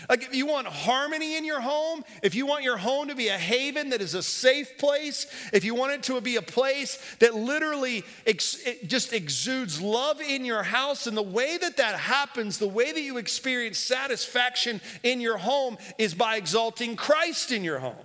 Like, 0.09 0.23
if 0.23 0.35
you 0.35 0.45
want 0.45 0.67
harmony 0.67 1.37
in 1.37 1.45
your 1.45 1.61
home, 1.61 2.03
if 2.21 2.35
you 2.35 2.45
want 2.45 2.63
your 2.63 2.77
home 2.77 3.07
to 3.07 3.15
be 3.15 3.27
a 3.29 3.37
haven 3.37 3.89
that 3.89 4.01
is 4.01 4.13
a 4.13 4.23
safe 4.23 4.77
place, 4.77 5.27
if 5.53 5.63
you 5.63 5.75
want 5.75 5.93
it 5.93 6.03
to 6.03 6.19
be 6.21 6.35
a 6.35 6.41
place 6.41 6.97
that 7.19 7.35
literally 7.35 8.03
ex- 8.25 8.63
just 8.85 9.13
exudes 9.13 9.81
love 9.81 10.21
in 10.21 10.45
your 10.45 10.63
house, 10.63 11.07
and 11.07 11.15
the 11.15 11.21
way 11.21 11.57
that 11.57 11.77
that 11.77 11.95
happens, 11.95 12.57
the 12.57 12.67
way 12.67 12.91
that 12.91 13.01
you 13.01 13.17
experience 13.17 13.77
satisfaction 13.77 14.81
in 15.03 15.21
your 15.21 15.37
home 15.37 15.77
is 15.97 16.13
by 16.13 16.37
exalting 16.37 16.95
Christ 16.95 17.51
in 17.51 17.63
your 17.63 17.79
home. 17.79 17.95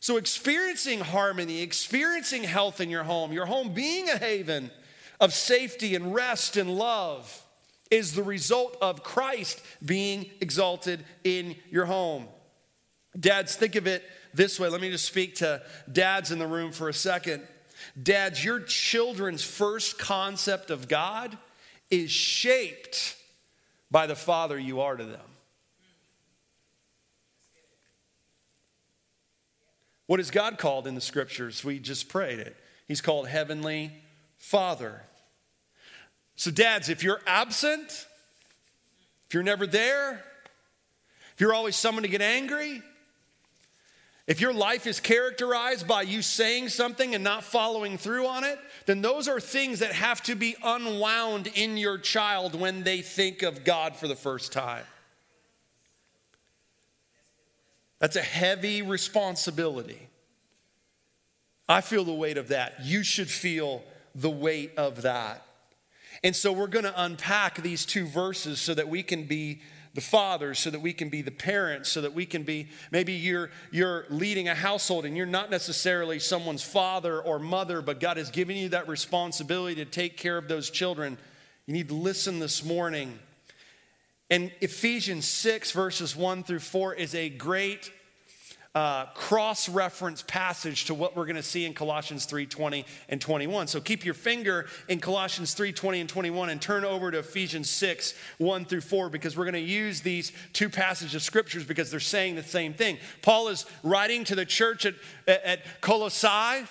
So, 0.00 0.16
experiencing 0.18 1.00
harmony, 1.00 1.62
experiencing 1.62 2.44
health 2.44 2.80
in 2.80 2.90
your 2.90 3.04
home, 3.04 3.32
your 3.32 3.46
home 3.46 3.74
being 3.74 4.08
a 4.08 4.16
haven 4.16 4.70
of 5.20 5.32
safety 5.32 5.94
and 5.94 6.14
rest 6.14 6.56
and 6.56 6.76
love 6.76 7.45
is 7.90 8.14
the 8.14 8.22
result 8.22 8.76
of 8.80 9.02
Christ 9.02 9.62
being 9.84 10.30
exalted 10.40 11.04
in 11.24 11.56
your 11.70 11.86
home. 11.86 12.26
Dads, 13.18 13.54
think 13.56 13.76
of 13.76 13.86
it 13.86 14.02
this 14.34 14.60
way. 14.60 14.68
Let 14.68 14.80
me 14.80 14.90
just 14.90 15.04
speak 15.06 15.36
to 15.36 15.62
dads 15.90 16.30
in 16.30 16.38
the 16.38 16.46
room 16.46 16.72
for 16.72 16.88
a 16.88 16.94
second. 16.94 17.42
Dads, 18.00 18.44
your 18.44 18.60
children's 18.60 19.42
first 19.42 19.98
concept 19.98 20.70
of 20.70 20.88
God 20.88 21.36
is 21.90 22.10
shaped 22.10 23.16
by 23.90 24.06
the 24.06 24.16
father 24.16 24.58
you 24.58 24.80
are 24.80 24.96
to 24.96 25.04
them. 25.04 25.20
What 30.06 30.20
is 30.20 30.30
God 30.30 30.58
called 30.58 30.86
in 30.86 30.94
the 30.94 31.00
scriptures? 31.00 31.64
We 31.64 31.78
just 31.78 32.08
prayed 32.08 32.38
it. 32.38 32.56
He's 32.86 33.00
called 33.00 33.28
Heavenly 33.28 33.92
Father. 34.36 35.02
So, 36.36 36.50
dads, 36.50 36.88
if 36.88 37.02
you're 37.02 37.20
absent, 37.26 38.06
if 39.26 39.34
you're 39.34 39.42
never 39.42 39.66
there, 39.66 40.22
if 41.34 41.40
you're 41.40 41.54
always 41.54 41.76
someone 41.76 42.02
to 42.02 42.08
get 42.08 42.22
angry, 42.22 42.82
if 44.26 44.40
your 44.40 44.52
life 44.52 44.86
is 44.86 44.98
characterized 44.98 45.86
by 45.86 46.02
you 46.02 46.20
saying 46.20 46.68
something 46.70 47.14
and 47.14 47.22
not 47.22 47.44
following 47.44 47.96
through 47.96 48.26
on 48.26 48.42
it, 48.42 48.58
then 48.84 49.00
those 49.00 49.28
are 49.28 49.38
things 49.38 49.78
that 49.78 49.92
have 49.92 50.20
to 50.24 50.34
be 50.34 50.56
unwound 50.64 51.46
in 51.54 51.76
your 51.76 51.96
child 51.96 52.58
when 52.58 52.82
they 52.82 53.02
think 53.02 53.42
of 53.42 53.64
God 53.64 53.94
for 53.94 54.08
the 54.08 54.16
first 54.16 54.52
time. 54.52 54.84
That's 58.00 58.16
a 58.16 58.22
heavy 58.22 58.82
responsibility. 58.82 60.08
I 61.68 61.80
feel 61.80 62.04
the 62.04 62.12
weight 62.12 62.36
of 62.36 62.48
that. 62.48 62.84
You 62.84 63.02
should 63.02 63.30
feel 63.30 63.82
the 64.14 64.30
weight 64.30 64.72
of 64.76 65.02
that. 65.02 65.45
And 66.22 66.34
so 66.34 66.52
we're 66.52 66.66
going 66.66 66.84
to 66.84 67.02
unpack 67.02 67.62
these 67.62 67.86
two 67.86 68.06
verses 68.06 68.60
so 68.60 68.74
that 68.74 68.88
we 68.88 69.02
can 69.02 69.24
be 69.24 69.60
the 69.94 70.00
fathers, 70.02 70.58
so 70.58 70.70
that 70.70 70.80
we 70.80 70.92
can 70.92 71.08
be 71.08 71.22
the 71.22 71.30
parents, 71.30 71.88
so 71.90 72.02
that 72.02 72.12
we 72.12 72.26
can 72.26 72.42
be 72.42 72.68
maybe 72.90 73.14
you're 73.14 73.50
you're 73.70 74.04
leading 74.10 74.46
a 74.46 74.54
household 74.54 75.06
and 75.06 75.16
you're 75.16 75.24
not 75.24 75.50
necessarily 75.50 76.18
someone's 76.18 76.62
father 76.62 77.20
or 77.20 77.38
mother, 77.38 77.80
but 77.80 77.98
God 77.98 78.18
has 78.18 78.30
given 78.30 78.56
you 78.56 78.68
that 78.68 78.88
responsibility 78.88 79.74
to 79.76 79.86
take 79.86 80.18
care 80.18 80.36
of 80.36 80.48
those 80.48 80.68
children. 80.68 81.16
You 81.66 81.72
need 81.72 81.88
to 81.88 81.94
listen 81.94 82.38
this 82.38 82.62
morning. 82.62 83.18
And 84.28 84.52
Ephesians 84.60 85.26
6, 85.26 85.70
verses 85.70 86.14
1 86.14 86.42
through 86.42 86.58
4 86.58 86.94
is 86.94 87.14
a 87.14 87.28
great 87.30 87.90
uh, 88.76 89.06
cross 89.14 89.70
reference 89.70 90.20
passage 90.20 90.84
to 90.84 90.92
what 90.92 91.16
we're 91.16 91.24
going 91.24 91.34
to 91.34 91.42
see 91.42 91.64
in 91.64 91.72
Colossians 91.72 92.26
3 92.26 92.44
20 92.44 92.84
and 93.08 93.18
21. 93.18 93.68
So 93.68 93.80
keep 93.80 94.04
your 94.04 94.12
finger 94.12 94.66
in 94.86 95.00
Colossians 95.00 95.54
3 95.54 95.72
20 95.72 96.00
and 96.00 96.08
21 96.10 96.50
and 96.50 96.60
turn 96.60 96.84
over 96.84 97.10
to 97.10 97.20
Ephesians 97.20 97.70
6 97.70 98.12
1 98.36 98.64
through 98.66 98.82
4 98.82 99.08
because 99.08 99.34
we're 99.34 99.44
going 99.44 99.54
to 99.54 99.60
use 99.60 100.02
these 100.02 100.30
two 100.52 100.68
passages 100.68 101.14
of 101.14 101.22
scriptures 101.22 101.64
because 101.64 101.90
they're 101.90 102.00
saying 102.00 102.34
the 102.34 102.42
same 102.42 102.74
thing. 102.74 102.98
Paul 103.22 103.48
is 103.48 103.64
writing 103.82 104.24
to 104.24 104.34
the 104.34 104.44
church 104.44 104.84
at, 104.84 104.94
at 105.26 105.80
Colossae 105.80 106.66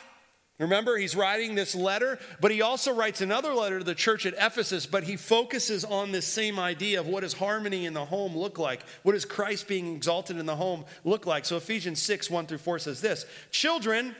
Remember, 0.57 0.95
he's 0.95 1.17
writing 1.17 1.53
this 1.53 1.75
letter, 1.75 2.17
but 2.39 2.49
he 2.49 2.61
also 2.61 2.93
writes 2.93 3.19
another 3.19 3.53
letter 3.53 3.79
to 3.79 3.83
the 3.83 3.93
church 3.93 4.25
at 4.25 4.33
Ephesus, 4.35 4.85
but 4.85 5.03
he 5.03 5.17
focuses 5.17 5.83
on 5.83 6.13
this 6.13 6.25
same 6.25 6.59
idea 6.59 7.01
of 7.01 7.07
what 7.07 7.21
does 7.21 7.33
harmony 7.33 7.85
in 7.85 7.93
the 7.93 8.05
home 8.05 8.37
look 8.37 8.57
like? 8.57 8.81
What 9.03 9.11
does 9.11 9.25
Christ 9.25 9.67
being 9.67 9.95
exalted 9.95 10.37
in 10.37 10.45
the 10.45 10.55
home 10.55 10.85
look 11.03 11.25
like? 11.25 11.43
So 11.43 11.57
Ephesians 11.57 12.01
6, 12.01 12.29
1 12.29 12.45
through 12.45 12.59
4 12.59 12.79
says 12.79 13.01
this 13.01 13.25
Children, 13.51 14.15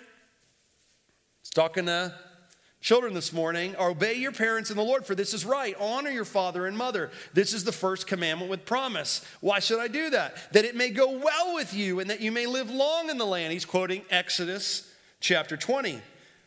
it's 1.40 1.52
talking 1.52 1.86
to 1.86 2.14
children 2.82 3.14
this 3.14 3.32
morning, 3.32 3.74
obey 3.80 4.16
your 4.16 4.34
parents 4.34 4.70
in 4.70 4.76
the 4.76 4.84
Lord, 4.84 5.06
for 5.06 5.16
this 5.16 5.34
is 5.34 5.46
right. 5.46 5.74
Honor 5.80 6.10
your 6.10 6.26
father 6.26 6.68
and 6.68 6.78
mother. 6.78 7.12
This 7.34 7.54
is 7.54 7.64
the 7.64 7.72
first 7.72 8.08
commandment 8.08 8.52
with 8.52 8.66
promise. 8.66 9.26
Why 9.40 9.60
should 9.60 9.80
I 9.80 9.88
do 9.88 10.10
that? 10.10 10.52
That 10.52 10.66
it 10.66 10.76
may 10.76 10.90
go 10.90 11.18
well 11.18 11.56
with 11.56 11.74
you 11.74 12.02
and 12.02 12.10
that 12.10 12.20
you 12.20 12.32
may 12.34 12.46
live 12.46 12.70
long 12.70 13.10
in 13.10 13.18
the 13.18 13.26
land. 13.26 13.54
He's 13.54 13.64
quoting 13.64 14.02
Exodus 14.10 14.92
chapter 15.22 15.56
20. 15.56 16.02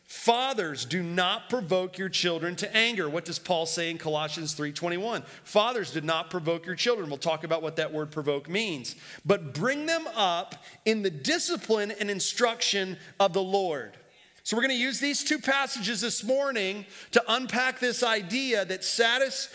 Fathers, 0.09 0.85
do 0.85 1.03
not 1.03 1.51
provoke 1.51 1.99
your 1.99 2.09
children 2.09 2.55
to 2.55 2.75
anger. 2.75 3.07
What 3.07 3.25
does 3.25 3.37
Paul 3.37 3.67
say 3.67 3.91
in 3.91 3.99
Colossians 3.99 4.55
3:21? 4.55 5.23
Fathers, 5.43 5.91
did 5.91 6.03
not 6.03 6.31
provoke 6.31 6.65
your 6.65 6.73
children. 6.73 7.09
We'll 7.09 7.19
talk 7.19 7.43
about 7.43 7.61
what 7.61 7.75
that 7.75 7.93
word 7.93 8.09
provoke 8.09 8.49
means. 8.49 8.95
But 9.23 9.53
bring 9.53 9.85
them 9.85 10.07
up 10.15 10.65
in 10.83 11.03
the 11.03 11.11
discipline 11.11 11.91
and 11.91 12.09
instruction 12.09 12.97
of 13.19 13.33
the 13.33 13.43
Lord. 13.43 13.97
So 14.41 14.57
we're 14.57 14.63
going 14.63 14.75
to 14.75 14.81
use 14.83 14.99
these 14.99 15.23
two 15.23 15.37
passages 15.37 16.01
this 16.01 16.23
morning 16.23 16.87
to 17.11 17.23
unpack 17.27 17.77
this 17.77 18.01
idea 18.01 18.65
that 18.65 18.83
satis, 18.83 19.49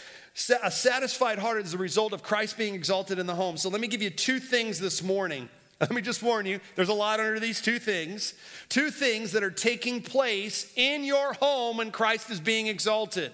a 0.62 0.70
satisfied 0.70 1.40
heart 1.40 1.64
is 1.64 1.72
the 1.72 1.78
result 1.78 2.12
of 2.12 2.22
Christ 2.22 2.56
being 2.56 2.76
exalted 2.76 3.18
in 3.18 3.26
the 3.26 3.34
home. 3.34 3.56
So 3.56 3.70
let 3.70 3.80
me 3.80 3.88
give 3.88 4.02
you 4.02 4.10
two 4.10 4.38
things 4.38 4.78
this 4.78 5.02
morning 5.02 5.48
let 5.84 5.92
me 5.92 6.00
just 6.00 6.22
warn 6.22 6.46
you, 6.46 6.60
there's 6.76 6.88
a 6.88 6.94
lot 6.94 7.20
under 7.20 7.38
these 7.38 7.60
two 7.60 7.78
things. 7.78 8.32
Two 8.70 8.90
things 8.90 9.32
that 9.32 9.42
are 9.42 9.50
taking 9.50 10.00
place 10.00 10.72
in 10.76 11.04
your 11.04 11.34
home 11.34 11.76
when 11.76 11.90
Christ 11.90 12.30
is 12.30 12.40
being 12.40 12.68
exalted. 12.68 13.32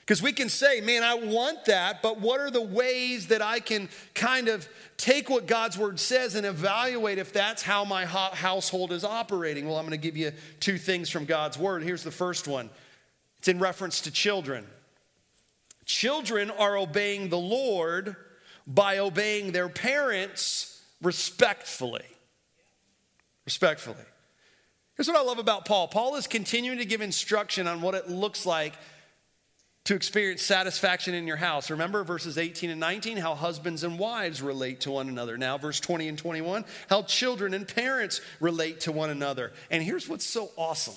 Because 0.00 0.22
we 0.22 0.32
can 0.32 0.48
say, 0.48 0.80
man, 0.80 1.02
I 1.02 1.14
want 1.14 1.66
that, 1.66 2.02
but 2.02 2.20
what 2.20 2.40
are 2.40 2.50
the 2.50 2.62
ways 2.62 3.28
that 3.28 3.42
I 3.42 3.60
can 3.60 3.90
kind 4.14 4.48
of 4.48 4.66
take 4.96 5.28
what 5.28 5.46
God's 5.46 5.76
word 5.78 6.00
says 6.00 6.34
and 6.34 6.46
evaluate 6.46 7.18
if 7.18 7.32
that's 7.32 7.62
how 7.62 7.84
my 7.84 8.06
household 8.06 8.92
is 8.92 9.04
operating? 9.04 9.66
Well, 9.66 9.76
I'm 9.76 9.84
going 9.84 9.98
to 9.98 10.02
give 10.02 10.16
you 10.16 10.32
two 10.60 10.78
things 10.78 11.10
from 11.10 11.26
God's 11.26 11.58
word. 11.58 11.82
Here's 11.82 12.04
the 12.04 12.10
first 12.10 12.48
one 12.48 12.70
it's 13.38 13.48
in 13.48 13.58
reference 13.58 14.00
to 14.02 14.10
children. 14.10 14.66
Children 15.84 16.50
are 16.50 16.78
obeying 16.78 17.28
the 17.28 17.38
Lord 17.38 18.16
by 18.66 18.98
obeying 18.98 19.52
their 19.52 19.68
parents 19.68 20.73
respectfully. 21.04 22.04
Respectfully. 23.44 23.96
Here's 24.96 25.08
what 25.08 25.16
I 25.16 25.22
love 25.22 25.38
about 25.38 25.64
Paul 25.64 25.88
Paul 25.88 26.16
is 26.16 26.26
continuing 26.26 26.78
to 26.78 26.84
give 26.84 27.00
instruction 27.00 27.66
on 27.66 27.82
what 27.82 27.94
it 27.94 28.08
looks 28.08 28.46
like 28.46 28.74
to 29.84 29.94
experience 29.94 30.40
satisfaction 30.42 31.12
in 31.12 31.26
your 31.26 31.36
house. 31.36 31.70
Remember 31.70 32.04
verses 32.04 32.38
18 32.38 32.70
and 32.70 32.80
19, 32.80 33.18
how 33.18 33.34
husbands 33.34 33.84
and 33.84 33.98
wives 33.98 34.40
relate 34.40 34.80
to 34.80 34.90
one 34.90 35.08
another. 35.08 35.36
Now, 35.36 35.58
verse 35.58 35.78
20 35.78 36.08
and 36.08 36.16
21, 36.16 36.64
how 36.88 37.02
children 37.02 37.52
and 37.52 37.68
parents 37.68 38.22
relate 38.40 38.80
to 38.80 38.92
one 38.92 39.10
another. 39.10 39.52
And 39.70 39.82
here's 39.82 40.08
what's 40.08 40.24
so 40.24 40.50
awesome 40.56 40.94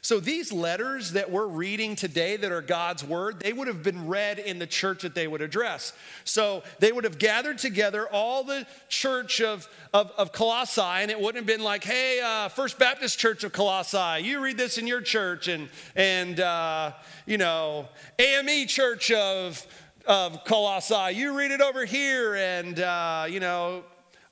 so 0.00 0.20
these 0.20 0.52
letters 0.52 1.12
that 1.12 1.30
we're 1.30 1.46
reading 1.46 1.96
today 1.96 2.36
that 2.36 2.52
are 2.52 2.62
God's 2.62 3.04
word, 3.04 3.40
they 3.40 3.52
would 3.52 3.68
have 3.68 3.82
been 3.82 4.06
read 4.06 4.38
in 4.38 4.58
the 4.58 4.66
church 4.66 5.02
that 5.02 5.14
they 5.14 5.26
would 5.26 5.42
address. 5.42 5.92
So 6.24 6.62
they 6.78 6.92
would 6.92 7.04
have 7.04 7.18
gathered 7.18 7.58
together 7.58 8.08
all 8.08 8.44
the 8.44 8.66
church 8.88 9.40
of, 9.40 9.68
of, 9.92 10.12
of 10.18 10.32
Colossae, 10.32 10.80
and 10.82 11.10
it 11.10 11.18
wouldn't 11.18 11.36
have 11.36 11.46
been 11.46 11.64
like, 11.64 11.84
hey, 11.84 12.20
uh, 12.20 12.48
First 12.48 12.78
Baptist 12.78 13.18
Church 13.18 13.44
of 13.44 13.52
Colossae, 13.52 14.22
you 14.22 14.40
read 14.40 14.56
this 14.56 14.78
in 14.78 14.86
your 14.86 15.00
church, 15.00 15.48
and, 15.48 15.68
and 15.94 16.40
uh, 16.40 16.92
you 17.26 17.38
know, 17.38 17.88
AME 18.18 18.66
Church 18.66 19.10
of, 19.10 19.66
of 20.06 20.44
Colossae, 20.44 21.14
you 21.14 21.36
read 21.36 21.50
it 21.50 21.60
over 21.60 21.84
here, 21.84 22.34
and, 22.34 22.80
uh, 22.80 23.26
you 23.28 23.40
know, 23.40 23.82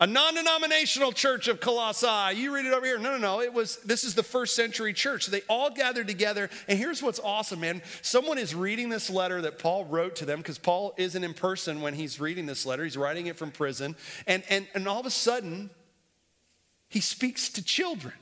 a 0.04 0.06
non-denominational 0.06 1.12
church 1.12 1.48
of 1.48 1.60
Colossae. 1.60 2.36
You 2.36 2.54
read 2.54 2.66
it 2.66 2.74
over 2.74 2.84
here. 2.84 2.98
No, 2.98 3.12
no, 3.12 3.16
no. 3.16 3.40
It 3.40 3.54
was 3.54 3.76
this 3.76 4.04
is 4.04 4.14
the 4.14 4.22
first 4.22 4.54
century 4.54 4.92
church. 4.92 5.24
so 5.24 5.30
they 5.30 5.40
all 5.48 5.70
gathered 5.70 6.06
together. 6.06 6.50
And 6.68 6.78
here's 6.78 7.02
what's 7.02 7.18
awesome, 7.20 7.60
man. 7.60 7.80
Someone 8.02 8.36
is 8.36 8.54
reading 8.54 8.90
this 8.90 9.08
letter 9.08 9.40
that 9.40 9.58
Paul 9.58 9.86
wrote 9.86 10.16
to 10.16 10.26
them 10.26 10.40
because 10.40 10.58
Paul 10.58 10.92
isn't 10.98 11.24
in 11.24 11.32
person 11.32 11.80
when 11.80 11.94
he's 11.94 12.20
reading 12.20 12.44
this 12.44 12.66
letter. 12.66 12.84
He's 12.84 12.98
writing 12.98 13.28
it 13.28 13.38
from 13.38 13.50
prison. 13.50 13.96
And 14.26 14.42
and 14.50 14.68
and 14.74 14.86
all 14.86 15.00
of 15.00 15.06
a 15.06 15.10
sudden, 15.10 15.70
he 16.90 17.00
speaks 17.00 17.48
to 17.48 17.64
children. 17.64 18.12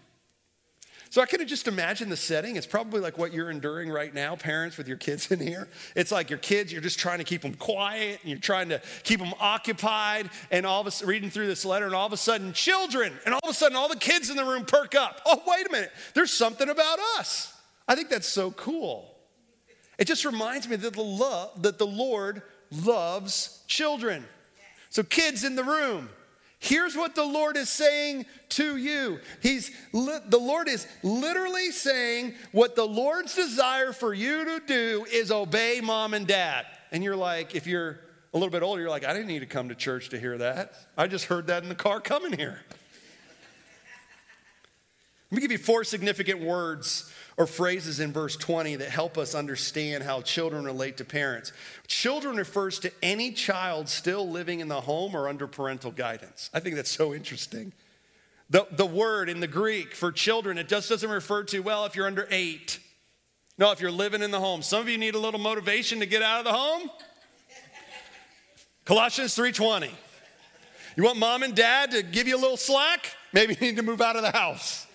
So 1.13 1.21
I 1.21 1.27
could 1.27 1.47
just 1.47 1.69
imagined 1.69 2.11
the 2.11 2.17
setting. 2.17 2.57
It's 2.57 2.67
probably 2.67 2.99
like 2.99 3.19
what 3.19 3.35
you're 3.35 3.51
enduring 3.51 3.91
right 3.91 4.15
now, 4.15 4.35
parents 4.35 4.79
with 4.79 4.89
your 4.89 4.97
kids 4.97 5.31
in 5.31 5.41
here. 5.41 5.69
It's 5.95 6.11
like 6.11 6.31
your 6.31 6.39
kids, 6.39 6.73
you're 6.73 6.81
just 6.81 6.99
trying 6.99 7.19
to 7.19 7.25
keep 7.25 7.43
them 7.43 7.53
quiet 7.53 8.21
and 8.23 8.31
you're 8.31 8.39
trying 8.39 8.71
to 8.71 8.81
keep 9.03 9.21
them 9.21 9.35
occupied. 9.39 10.31
And 10.51 10.65
all 10.65 10.81
of 10.81 10.87
us 10.87 11.03
reading 11.03 11.29
through 11.29 11.49
this 11.49 11.67
letter, 11.67 11.85
and 11.85 11.95
all 11.95 12.07
of 12.07 12.15
a 12.15 12.17
sudden, 12.17 12.55
children, 12.55 13.13
and 13.27 13.35
all 13.35 13.41
of 13.43 13.51
a 13.51 13.53
sudden, 13.53 13.77
all 13.77 13.91
the 13.91 13.97
kids 13.97 14.31
in 14.31 14.37
the 14.39 14.45
room 14.47 14.65
perk 14.65 14.95
up. 14.95 15.21
Oh, 15.27 15.43
wait 15.47 15.67
a 15.67 15.71
minute, 15.71 15.93
there's 16.15 16.33
something 16.33 16.71
about 16.71 16.99
us. 17.19 17.55
I 17.87 17.95
think 17.95 18.09
that's 18.09 18.27
so 18.27 18.51
cool. 18.51 19.15
It 19.99 20.07
just 20.07 20.25
reminds 20.25 20.67
me 20.67 20.77
that 20.77 20.95
the 20.95 21.03
love 21.03 21.63
that 21.63 21.77
the 21.77 21.87
Lord 21.87 22.41
loves 22.71 23.63
children. 23.67 24.25
So, 24.89 25.03
kids 25.03 25.45
in 25.45 25.57
the 25.57 25.65
room, 25.65 26.09
Here's 26.63 26.97
what 26.97 27.17
the 27.17 27.25
Lord 27.25 27.57
is 27.57 27.69
saying 27.69 28.25
to 28.51 28.77
you. 28.77 29.19
He's 29.43 29.73
the 29.93 30.39
Lord 30.41 30.69
is 30.69 30.87
literally 31.03 31.73
saying 31.73 32.35
what 32.53 32.77
the 32.77 32.85
Lord's 32.85 33.35
desire 33.35 33.93
for 33.93 34.15
you 34.15 34.45
to 34.45 34.61
do 34.65 35.05
is 35.13 35.33
obey 35.33 35.81
mom 35.83 36.15
and 36.15 36.25
dad. 36.25 36.67
And 36.93 37.03
you're 37.03 37.17
like, 37.17 37.57
if 37.57 37.67
you're 37.67 37.99
a 38.33 38.39
little 38.39 38.53
bit 38.53 38.63
older, 38.63 38.81
you're 38.81 38.91
like, 38.91 39.05
I 39.05 39.13
didn't 39.13 39.27
need 39.27 39.41
to 39.41 39.47
come 39.47 39.71
to 39.71 39.75
church 39.75 40.11
to 40.11 40.21
hear 40.21 40.39
that. 40.39 40.75
I 40.97 41.09
just 41.09 41.25
heard 41.25 41.49
that 41.49 41.65
in 41.65 41.69
the 41.69 41.75
car 41.75 42.01
coming 42.01 42.33
here. 42.33 42.61
Let 45.33 45.37
me 45.37 45.41
give 45.41 45.53
you 45.53 45.57
four 45.57 45.83
significant 45.83 46.43
words 46.43 47.11
or 47.39 47.47
phrases 47.47 48.01
in 48.01 48.13
verse 48.13 48.37
20 48.37 48.77
that 48.77 48.91
help 48.91 49.17
us 49.17 49.35
understand 49.35 50.05
how 50.05 50.21
children 50.21 50.67
relate 50.67 50.99
to 50.99 51.07
parents. 51.07 51.53
Children 51.87 52.37
refers 52.37 52.79
to 52.81 52.93
any 53.03 53.33
child 53.33 53.89
still 53.89 54.29
living 54.29 54.61
in 54.61 54.69
the 54.69 54.83
home 54.83 55.17
or 55.17 55.31
under 55.31 55.47
parental 55.47 55.91
guidance. 55.91 56.51
I 56.53 56.61
think 56.61 56.77
that's 56.77 56.91
so 56.91 57.15
interesting. 57.15 57.73
The, 58.51 58.67
the 58.73 58.85
word 58.85 59.31
in 59.31 59.41
the 59.41 59.47
Greek 59.47 59.95
for 59.95 60.13
children, 60.13 60.59
it 60.59 60.69
just 60.69 60.91
doesn't 60.91 61.09
refer 61.09 61.45
to, 61.45 61.61
well, 61.61 61.87
if 61.87 61.97
you're 61.97 62.07
under 62.07 62.29
eight. 62.31 62.79
No, 63.57 63.73
if 63.73 63.81
you're 63.81 63.91
living 63.91 64.21
in 64.21 64.33
the 64.33 64.41
home. 64.41 64.61
Some 64.61 64.83
of 64.83 64.89
you 64.91 64.99
need 64.99 65.15
a 65.15 65.19
little 65.19 65.41
motivation 65.41 66.01
to 66.01 66.07
get 66.07 66.21
out 66.21 66.41
of 66.41 66.45
the 66.45 66.53
home. 66.53 66.91
Colossians 68.85 69.35
3:20. 69.35 69.91
You 70.95 71.05
want 71.05 71.17
mom 71.17 71.43
and 71.43 71.55
dad 71.55 71.93
to 71.93 72.03
give 72.03 72.29
you 72.29 72.37
a 72.37 72.39
little 72.39 72.59
slack? 72.59 73.17
Maybe 73.33 73.55
you 73.55 73.61
need 73.69 73.77
to 73.77 73.83
move 73.83 74.03
out 74.03 74.17
of 74.17 74.21
the 74.21 74.33
house. 74.33 74.89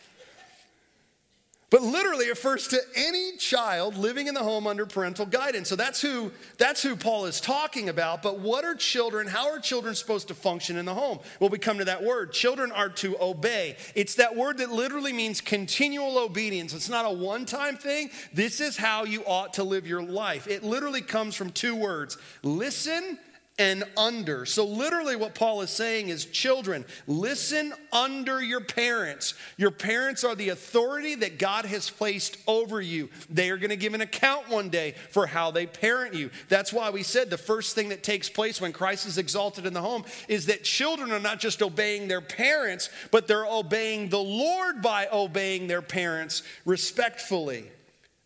But 1.69 1.81
literally 1.81 2.27
it 2.27 2.29
refers 2.29 2.69
to 2.69 2.79
any 2.95 3.35
child 3.35 3.97
living 3.97 4.27
in 4.27 4.33
the 4.33 4.43
home 4.43 4.67
under 4.67 4.85
parental 4.85 5.25
guidance. 5.25 5.67
So 5.67 5.75
that's 5.75 6.01
who, 6.01 6.31
that's 6.57 6.81
who 6.81 6.95
Paul 6.95 7.25
is 7.25 7.41
talking 7.41 7.89
about. 7.89 8.23
But 8.23 8.39
what 8.39 8.63
are 8.63 8.73
children? 8.73 9.27
How 9.27 9.49
are 9.51 9.59
children 9.59 9.93
supposed 9.93 10.29
to 10.29 10.33
function 10.33 10.77
in 10.77 10.85
the 10.85 10.93
home? 10.93 11.19
Well, 11.41 11.49
we 11.49 11.57
come 11.57 11.79
to 11.79 11.85
that 11.85 12.01
word. 12.01 12.31
Children 12.31 12.71
are 12.71 12.87
to 12.89 13.21
obey. 13.21 13.75
It's 13.95 14.15
that 14.15 14.33
word 14.33 14.59
that 14.59 14.71
literally 14.71 15.11
means 15.11 15.41
continual 15.41 16.17
obedience. 16.17 16.73
It's 16.73 16.87
not 16.87 17.03
a 17.03 17.11
one 17.11 17.45
time 17.45 17.75
thing. 17.75 18.11
This 18.33 18.61
is 18.61 18.77
how 18.77 19.03
you 19.03 19.23
ought 19.25 19.55
to 19.55 19.65
live 19.65 19.85
your 19.85 20.01
life. 20.01 20.47
It 20.47 20.63
literally 20.63 21.01
comes 21.01 21.35
from 21.35 21.51
two 21.51 21.75
words 21.75 22.17
listen 22.43 23.19
and 23.59 23.83
under. 23.97 24.45
So, 24.45 24.65
literally, 24.65 25.15
what 25.15 25.33
Paul 25.33 25.61
is 25.61 25.69
saying 25.69 26.09
is 26.09 26.25
children, 26.25 26.85
listen 27.07 27.73
under 27.91 28.41
your 28.41 28.61
parents. 28.61 29.33
Your 29.57 29.71
parents 29.71 30.23
are 30.23 30.35
the 30.35 30.49
authority 30.49 31.15
that 31.15 31.39
God 31.39 31.65
has 31.65 31.89
placed 31.89 32.37
over 32.47 32.79
you. 32.81 33.09
They 33.29 33.49
are 33.49 33.57
going 33.57 33.71
to 33.71 33.75
give 33.75 33.93
an 33.93 34.01
account 34.01 34.49
one 34.49 34.69
day 34.69 34.95
for 35.11 35.25
how 35.25 35.51
they 35.51 35.65
parent 35.65 36.13
you. 36.13 36.29
That's 36.49 36.71
why 36.71 36.91
we 36.91 37.03
said 37.03 37.29
the 37.29 37.37
first 37.37 37.73
thing 37.73 37.89
that 37.89 38.03
takes 38.03 38.29
place 38.29 38.61
when 38.61 38.73
Christ 38.73 39.07
is 39.07 39.17
exalted 39.17 39.65
in 39.65 39.73
the 39.73 39.81
home 39.81 40.05
is 40.27 40.45
that 40.45 40.63
children 40.63 41.11
are 41.11 41.19
not 41.19 41.39
just 41.39 41.61
obeying 41.61 42.07
their 42.07 42.21
parents, 42.21 42.89
but 43.11 43.27
they're 43.27 43.45
obeying 43.45 44.09
the 44.09 44.19
Lord 44.19 44.81
by 44.81 45.07
obeying 45.11 45.67
their 45.67 45.81
parents 45.81 46.43
respectfully. 46.65 47.65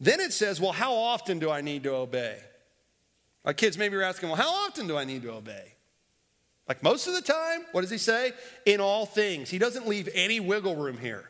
Then 0.02 0.20
it 0.20 0.34
says, 0.34 0.60
well, 0.60 0.72
how 0.72 0.94
often 0.94 1.40
do 1.40 1.50
I 1.50 1.62
need 1.62 1.84
to 1.84 1.94
obey? 1.94 2.38
Our 3.46 3.54
kids 3.54 3.78
maybe 3.78 3.96
are 3.96 4.04
asking, 4.04 4.30
well, 4.30 4.38
how 4.38 4.68
often 4.68 4.88
do 4.88 4.98
I 4.98 5.04
need 5.04 5.24
to 5.24 5.32
obey? 5.32 5.74
Like 6.68 6.84
most 6.84 7.08
of 7.08 7.14
the 7.14 7.22
time, 7.22 7.66
what 7.72 7.82
does 7.82 7.90
he 7.90 7.98
say? 7.98 8.34
In 8.66 8.80
all 8.80 9.06
things. 9.06 9.50
He 9.50 9.58
doesn't 9.58 9.88
leave 9.88 10.08
any 10.14 10.40
wiggle 10.40 10.76
room 10.76 10.98
here. 10.98 11.30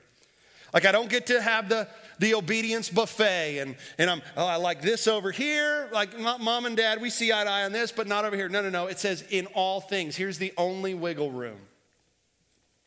Like 0.74 0.86
I 0.86 0.92
don't 0.92 1.10
get 1.10 1.28
to 1.28 1.42
have 1.42 1.68
the, 1.70 1.88
the 2.20 2.34
obedience 2.36 2.90
buffet 2.90 3.60
and, 3.60 3.76
and 3.98 4.10
I'm, 4.10 4.22
oh, 4.38 4.46
I 4.46 4.58
like 4.58 4.82
this 4.82 5.08
over 5.08 5.32
here. 5.32 5.90
Like 5.92 6.18
mom 6.20 6.66
and 6.66 6.78
dad, 6.78 7.02
we 7.02 7.10
see 7.10 7.32
eye 7.32 7.44
to 7.44 7.50
eye 7.50 7.64
on 7.64 7.72
this, 7.72 7.92
but 7.92 8.08
not 8.08 8.26
over 8.26 8.36
here. 8.36 8.50
No, 8.50 8.62
no, 8.62 8.70
no. 8.70 8.88
It 8.88 9.00
says 9.00 9.24
in 9.30 9.48
all 9.48 9.82
things. 9.82 10.16
Here's 10.16 10.38
the 10.38 10.54
only 10.58 10.94
wiggle 10.94 11.32
room 11.32 11.60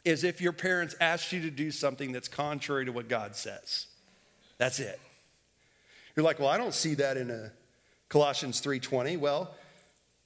is 0.04 0.22
if 0.22 0.40
your 0.40 0.52
parents 0.52 0.94
ask 1.00 1.32
you 1.32 1.40
to 1.42 1.50
do 1.50 1.70
something 1.70 2.12
that's 2.12 2.28
contrary 2.28 2.84
to 2.84 2.92
what 2.92 3.08
God 3.08 3.34
says. 3.34 3.86
That's 4.58 4.78
it. 4.78 5.00
You're 6.14 6.24
like, 6.24 6.38
well, 6.38 6.48
I 6.48 6.58
don't 6.58 6.74
see 6.74 6.94
that 6.94 7.16
in 7.16 7.30
a 7.30 7.50
Colossians 8.08 8.60
3:20, 8.60 9.16
well, 9.16 9.54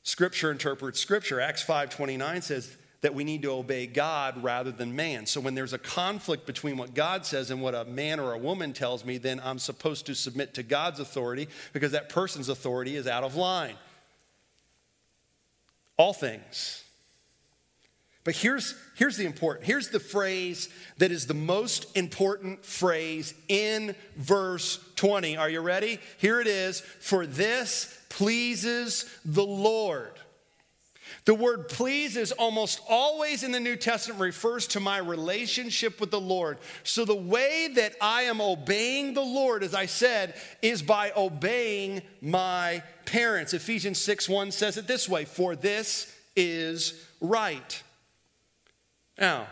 scripture 0.03 0.51
interprets 0.51 1.01
scripture. 1.01 1.41
Acts 1.41 1.62
5:29 1.62 2.43
says 2.43 2.77
that 3.01 3.14
we 3.14 3.23
need 3.23 3.43
to 3.43 3.51
obey 3.51 3.87
God 3.87 4.43
rather 4.43 4.73
than 4.73 4.97
man. 4.97 5.25
So 5.27 5.41
when 5.41 5.55
there's 5.55 5.73
a 5.73 5.79
conflict 5.79 6.47
between 6.47 6.77
what 6.77 6.95
God 6.95 7.25
says 7.25 7.51
and 7.51 7.62
what 7.62 7.75
a 7.75 7.85
man 7.85 8.19
or 8.19 8.33
a 8.33 8.38
woman 8.38 8.73
tells 8.73 9.05
me, 9.05 9.19
then 9.19 9.41
I'm 9.45 9.61
supposed 9.61 10.07
to 10.07 10.14
submit 10.14 10.55
to 10.55 10.64
God's 10.64 10.99
authority 10.99 11.49
because 11.73 11.93
that 11.93 12.09
person's 12.09 12.49
authority 12.49 12.97
is 12.97 13.07
out 13.07 13.23
of 13.23 13.37
line. 13.37 13.77
All 15.97 16.12
things 16.12 16.85
but 18.29 18.37
here's, 18.37 18.75
here's 18.97 19.17
the 19.17 19.25
important, 19.25 19.64
here's 19.64 19.88
the 19.88 19.99
phrase 19.99 20.69
that 20.99 21.11
is 21.11 21.27
the 21.27 21.33
most 21.33 21.97
important 21.97 22.62
phrase 22.62 23.33
in 23.49 23.95
verse 24.17 24.79
20. 24.97 25.38
Are 25.38 25.49
you 25.49 25.62
ready? 25.62 25.99
Here 26.19 26.38
it 26.38 26.47
is. 26.47 26.83
For 27.01 27.25
this 27.25 27.99
pleases 28.11 29.07
the 29.25 29.47
Lord. 29.47 30.12
The 31.25 31.35
word 31.35 31.71
pleases 31.71 32.31
almost 32.33 32.83
always 32.87 33.45
in 33.45 33.51
the 33.51 33.61
New 33.61 33.77
Testament 33.77 34.21
refers 34.21 34.67
to 34.67 34.81
my 34.81 34.99
relationship 34.99 35.99
with 35.99 36.11
the 36.11 36.21
Lord. 36.21 36.59
So 36.83 37.07
the 37.07 37.17
way 37.17 37.71
that 37.77 37.95
I 37.99 38.25
am 38.25 38.43
obeying 38.43 39.14
the 39.14 39.23
Lord, 39.23 39.62
as 39.62 39.75
I 39.75 39.87
said, 39.87 40.35
is 40.61 40.83
by 40.83 41.12
obeying 41.17 42.03
my 42.21 42.83
parents. 43.07 43.55
Ephesians 43.55 43.99
6 43.99 44.29
1 44.29 44.51
says 44.51 44.77
it 44.77 44.87
this 44.87 45.09
way 45.09 45.25
For 45.25 45.57
this 45.57 46.14
is 46.37 47.03
right. 47.23 47.83
Now, 49.19 49.49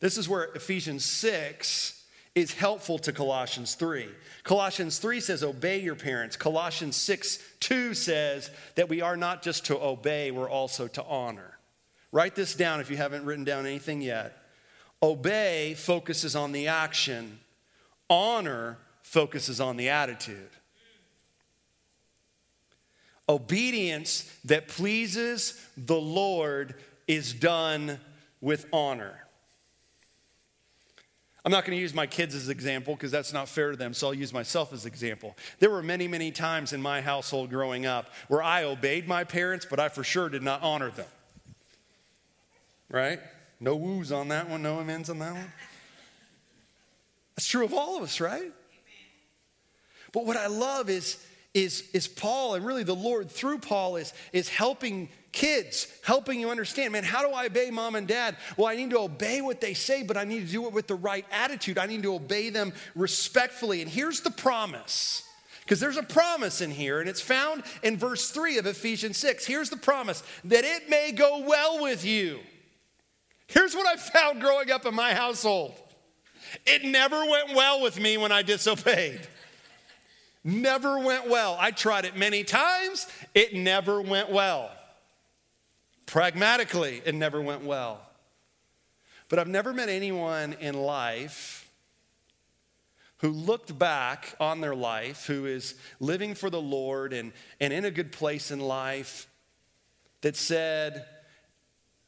this 0.00 0.16
is 0.16 0.28
where 0.28 0.44
Ephesians 0.54 1.04
6 1.04 2.04
is 2.34 2.54
helpful 2.54 2.98
to 3.00 3.12
Colossians 3.12 3.74
3. 3.74 4.06
Colossians 4.44 4.98
3 4.98 5.20
says, 5.20 5.42
Obey 5.42 5.80
your 5.80 5.96
parents. 5.96 6.36
Colossians 6.36 6.96
6 6.96 7.38
2 7.60 7.94
says 7.94 8.50
that 8.76 8.88
we 8.88 9.00
are 9.00 9.16
not 9.16 9.42
just 9.42 9.66
to 9.66 9.78
obey, 9.78 10.30
we're 10.30 10.48
also 10.48 10.86
to 10.88 11.02
honor. 11.04 11.58
Write 12.12 12.34
this 12.34 12.54
down 12.54 12.80
if 12.80 12.90
you 12.90 12.96
haven't 12.96 13.24
written 13.24 13.44
down 13.44 13.66
anything 13.66 14.00
yet. 14.00 14.36
Obey 15.02 15.74
focuses 15.74 16.34
on 16.34 16.52
the 16.52 16.68
action, 16.68 17.40
honor 18.08 18.78
focuses 19.02 19.60
on 19.60 19.76
the 19.76 19.88
attitude. 19.88 20.50
Obedience 23.28 24.30
that 24.44 24.68
pleases 24.68 25.62
the 25.76 26.00
Lord 26.00 26.74
is 27.06 27.34
done 27.34 28.00
with 28.40 28.66
honor. 28.72 29.24
I'm 31.44 31.52
not 31.52 31.64
going 31.64 31.76
to 31.76 31.80
use 31.80 31.94
my 31.94 32.06
kids 32.06 32.34
as 32.34 32.46
an 32.46 32.50
example 32.50 32.94
because 32.94 33.10
that's 33.10 33.32
not 33.32 33.48
fair 33.48 33.70
to 33.70 33.76
them, 33.76 33.94
so 33.94 34.08
I'll 34.08 34.14
use 34.14 34.32
myself 34.32 34.72
as 34.72 34.84
an 34.84 34.90
example. 34.90 35.36
There 35.60 35.70
were 35.70 35.82
many, 35.82 36.06
many 36.06 36.30
times 36.30 36.72
in 36.72 36.82
my 36.82 37.00
household 37.00 37.50
growing 37.50 37.86
up 37.86 38.10
where 38.28 38.42
I 38.42 38.64
obeyed 38.64 39.08
my 39.08 39.24
parents, 39.24 39.66
but 39.68 39.80
I 39.80 39.88
for 39.88 40.04
sure 40.04 40.28
did 40.28 40.42
not 40.42 40.62
honor 40.62 40.90
them. 40.90 41.06
Right? 42.90 43.20
No 43.60 43.76
woos 43.76 44.12
on 44.12 44.28
that 44.28 44.48
one, 44.50 44.62
no 44.62 44.78
amens 44.78 45.08
on 45.08 45.20
that 45.20 45.34
one. 45.34 45.52
That's 47.34 47.46
true 47.46 47.64
of 47.64 47.72
all 47.72 47.96
of 47.96 48.02
us, 48.02 48.20
right? 48.20 48.52
But 50.12 50.26
what 50.26 50.36
I 50.36 50.48
love 50.48 50.90
is, 50.90 51.24
is, 51.54 51.88
is 51.92 52.06
Paul, 52.08 52.54
and 52.54 52.64
really 52.64 52.84
the 52.84 52.94
Lord 52.94 53.30
through 53.30 53.58
Paul, 53.58 53.96
is, 53.96 54.12
is 54.32 54.48
helping 54.48 55.08
Kids, 55.32 55.86
helping 56.02 56.40
you 56.40 56.50
understand, 56.50 56.92
man, 56.92 57.04
how 57.04 57.22
do 57.22 57.32
I 57.32 57.46
obey 57.46 57.70
mom 57.70 57.94
and 57.94 58.08
dad? 58.08 58.36
Well, 58.56 58.66
I 58.66 58.76
need 58.76 58.90
to 58.90 58.98
obey 58.98 59.40
what 59.40 59.60
they 59.60 59.74
say, 59.74 60.02
but 60.02 60.16
I 60.16 60.24
need 60.24 60.46
to 60.46 60.52
do 60.52 60.66
it 60.66 60.72
with 60.72 60.86
the 60.86 60.94
right 60.94 61.24
attitude. 61.30 61.78
I 61.78 61.86
need 61.86 62.02
to 62.04 62.14
obey 62.14 62.48
them 62.48 62.72
respectfully. 62.96 63.82
And 63.82 63.90
here's 63.90 64.20
the 64.20 64.30
promise. 64.30 65.22
Because 65.60 65.80
there's 65.80 65.98
a 65.98 66.02
promise 66.02 66.62
in 66.62 66.70
here, 66.70 67.00
and 67.00 67.10
it's 67.10 67.20
found 67.20 67.62
in 67.82 67.98
verse 67.98 68.30
3 68.30 68.56
of 68.56 68.66
Ephesians 68.66 69.18
6. 69.18 69.44
Here's 69.44 69.68
the 69.68 69.76
promise 69.76 70.22
that 70.44 70.64
it 70.64 70.88
may 70.88 71.12
go 71.12 71.44
well 71.46 71.82
with 71.82 72.06
you. 72.06 72.40
Here's 73.46 73.74
what 73.74 73.86
I 73.86 73.96
found 73.96 74.40
growing 74.40 74.70
up 74.70 74.86
in 74.86 74.94
my 74.94 75.12
household 75.12 75.74
it 76.66 76.84
never 76.84 77.26
went 77.26 77.54
well 77.54 77.82
with 77.82 78.00
me 78.00 78.16
when 78.16 78.32
I 78.32 78.40
disobeyed. 78.40 79.20
Never 80.44 80.98
went 80.98 81.28
well. 81.28 81.56
I 81.58 81.70
tried 81.70 82.04
it 82.04 82.16
many 82.16 82.44
times, 82.44 83.06
it 83.34 83.54
never 83.54 84.00
went 84.00 84.30
well. 84.30 84.70
Pragmatically, 86.06 87.02
it 87.04 87.14
never 87.14 87.40
went 87.40 87.64
well. 87.64 88.00
But 89.28 89.38
I've 89.38 89.48
never 89.48 89.74
met 89.74 89.88
anyone 89.88 90.54
in 90.54 90.74
life 90.74 91.70
who 93.18 93.30
looked 93.30 93.76
back 93.78 94.34
on 94.38 94.60
their 94.60 94.74
life, 94.74 95.26
who 95.26 95.44
is 95.44 95.74
living 96.00 96.34
for 96.34 96.50
the 96.50 96.60
Lord 96.60 97.12
and, 97.12 97.32
and 97.60 97.72
in 97.72 97.84
a 97.84 97.90
good 97.90 98.12
place 98.12 98.50
in 98.50 98.60
life, 98.60 99.28
that 100.20 100.36
said, 100.36 101.04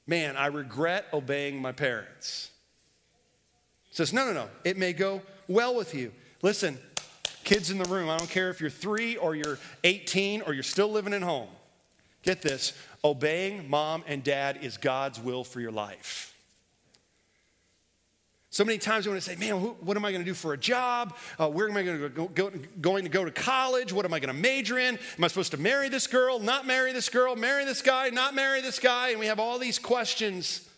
Man, 0.07 0.37
I 0.37 0.47
regret 0.47 1.07
obeying 1.13 1.61
my 1.61 1.73
parents. 1.73 2.51
Says, 3.91 4.13
No, 4.13 4.25
no, 4.25 4.33
no, 4.33 4.49
it 4.65 4.79
may 4.79 4.93
go 4.93 5.23
well 5.47 5.75
with 5.75 5.95
you. 5.95 6.13
Listen, 6.43 6.79
kids 7.51 7.69
in 7.69 7.79
the 7.79 7.89
room, 7.89 8.09
I 8.09 8.17
don't 8.17 8.31
care 8.31 8.49
if 8.51 8.61
you're 8.61 8.71
three 8.71 9.17
or 9.17 9.35
you're 9.35 9.59
18 9.83 10.43
or 10.43 10.55
you're 10.55 10.63
still 10.63 10.89
living 10.89 11.13
at 11.13 11.23
home. 11.23 11.49
Get 12.23 12.43
this 12.43 12.75
obeying 13.03 13.69
mom 13.69 14.05
and 14.07 14.23
dad 14.23 14.61
is 14.63 14.77
God's 14.77 15.19
will 15.19 15.43
for 15.43 15.61
your 15.61 15.73
life. 15.73 16.33
So 18.51 18.65
many 18.65 18.79
times 18.79 19.05
we 19.05 19.11
want 19.11 19.21
to 19.21 19.29
say, 19.29 19.35
man, 19.35 19.57
what 19.57 19.97
am 19.97 20.05
I 20.05 20.13
going 20.13 20.25
to 20.25 20.31
do 20.31 20.35
for 20.35 20.53
a 20.53 20.57
job? 20.57 21.17
Uh, 21.41 21.49
where 21.49 21.69
am 21.69 21.77
I 21.77 21.83
going 21.83 22.01
to 22.01 22.09
go, 22.09 22.29
go, 22.29 22.53
going 22.81 23.03
to 23.03 23.11
go 23.11 23.25
to 23.25 23.33
college? 23.33 23.93
What 23.93 24.05
am 24.05 24.15
I 24.15 24.21
going 24.21 24.33
to 24.33 24.41
major 24.41 24.79
in? 24.79 24.97
Am 25.19 25.25
I 25.25 25.27
supposed 25.27 25.51
to 25.51 25.59
marry 25.59 25.89
this 25.89 26.07
girl, 26.07 26.39
not 26.39 26.69
marry 26.69 26.93
this 26.93 27.09
girl, 27.09 27.35
marry 27.35 27.65
this 27.65 27.83
guy, 27.83 28.11
not 28.11 28.33
marry 28.33 28.61
this 28.61 28.79
guy? 28.79 29.09
And 29.11 29.19
we 29.19 29.27
have 29.27 29.41
all 29.41 29.59
these 29.59 29.81
questions 29.81 30.70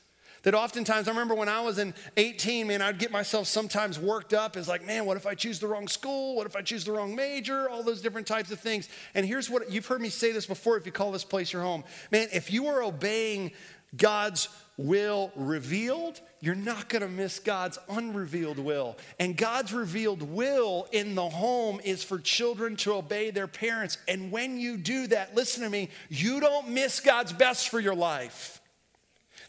that 0.42 0.54
oftentimes, 0.54 1.08
I 1.08 1.10
remember 1.10 1.34
when 1.34 1.48
I 1.48 1.60
was 1.60 1.78
in 1.78 1.94
18, 2.16 2.66
man, 2.66 2.82
I'd 2.82 2.98
get 2.98 3.10
myself 3.10 3.46
sometimes 3.46 3.98
worked 3.98 4.32
up 4.34 4.56
as 4.56 4.68
like, 4.68 4.84
man, 4.86 5.04
what 5.04 5.16
if 5.16 5.26
I 5.26 5.34
choose 5.34 5.60
the 5.60 5.68
wrong 5.68 5.88
school? 5.88 6.34
What 6.34 6.46
if 6.46 6.56
I 6.56 6.62
choose 6.62 6.84
the 6.84 6.92
wrong 6.92 7.14
major? 7.14 7.68
All 7.68 7.82
those 7.82 8.02
different 8.02 8.26
types 8.26 8.50
of 8.50 8.60
things. 8.60 8.88
And 9.14 9.24
here's 9.24 9.48
what 9.48 9.70
you've 9.70 9.86
heard 9.86 10.00
me 10.00 10.08
say 10.08 10.32
this 10.32 10.46
before 10.46 10.76
if 10.76 10.86
you 10.86 10.92
call 10.92 11.12
this 11.12 11.24
place 11.24 11.52
your 11.52 11.62
home. 11.62 11.84
Man, 12.10 12.28
if 12.32 12.52
you 12.52 12.66
are 12.66 12.82
obeying 12.82 13.52
God's 13.96 14.48
will 14.76 15.30
revealed, 15.36 16.20
you're 16.40 16.54
not 16.54 16.88
going 16.88 17.02
to 17.02 17.08
miss 17.08 17.38
God's 17.38 17.78
unrevealed 17.88 18.58
will. 18.58 18.96
And 19.20 19.36
God's 19.36 19.72
revealed 19.72 20.22
will 20.22 20.88
in 20.92 21.14
the 21.14 21.28
home 21.28 21.80
is 21.84 22.02
for 22.02 22.18
children 22.18 22.76
to 22.76 22.94
obey 22.94 23.30
their 23.30 23.46
parents. 23.46 23.98
And 24.08 24.32
when 24.32 24.58
you 24.58 24.76
do 24.76 25.06
that, 25.08 25.34
listen 25.34 25.62
to 25.62 25.70
me, 25.70 25.90
you 26.08 26.40
don't 26.40 26.70
miss 26.70 27.00
God's 27.00 27.32
best 27.32 27.68
for 27.68 27.78
your 27.78 27.94
life. 27.94 28.61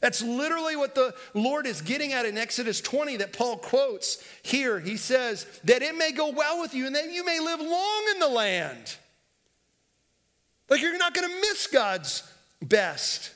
That's 0.04 0.22
literally 0.22 0.76
what 0.76 0.96
the 0.96 1.16
Lord 1.34 1.66
is 1.66 1.82
getting 1.82 2.12
at 2.12 2.26
in 2.26 2.38
Exodus 2.38 2.82
20 2.82 3.16
that 3.18 3.32
Paul 3.32 3.56
quotes 3.56 4.22
here. 4.42 4.78
He 4.78 4.98
says, 4.98 5.46
that 5.64 5.82
it 5.82 5.96
may 5.96 6.12
go 6.12 6.30
well 6.30 6.60
with 6.60 6.74
you 6.74 6.88
and 6.88 6.94
that 6.94 7.10
you 7.10 7.24
may 7.24 7.40
live 7.40 7.62
long 7.62 8.04
in 8.12 8.20
the 8.20 8.28
land. 8.28 8.98
Like 10.68 10.82
you're 10.82 10.98
not 10.98 11.14
going 11.14 11.30
to 11.30 11.36
miss 11.40 11.68
God's 11.68 12.30
best. 12.62 13.32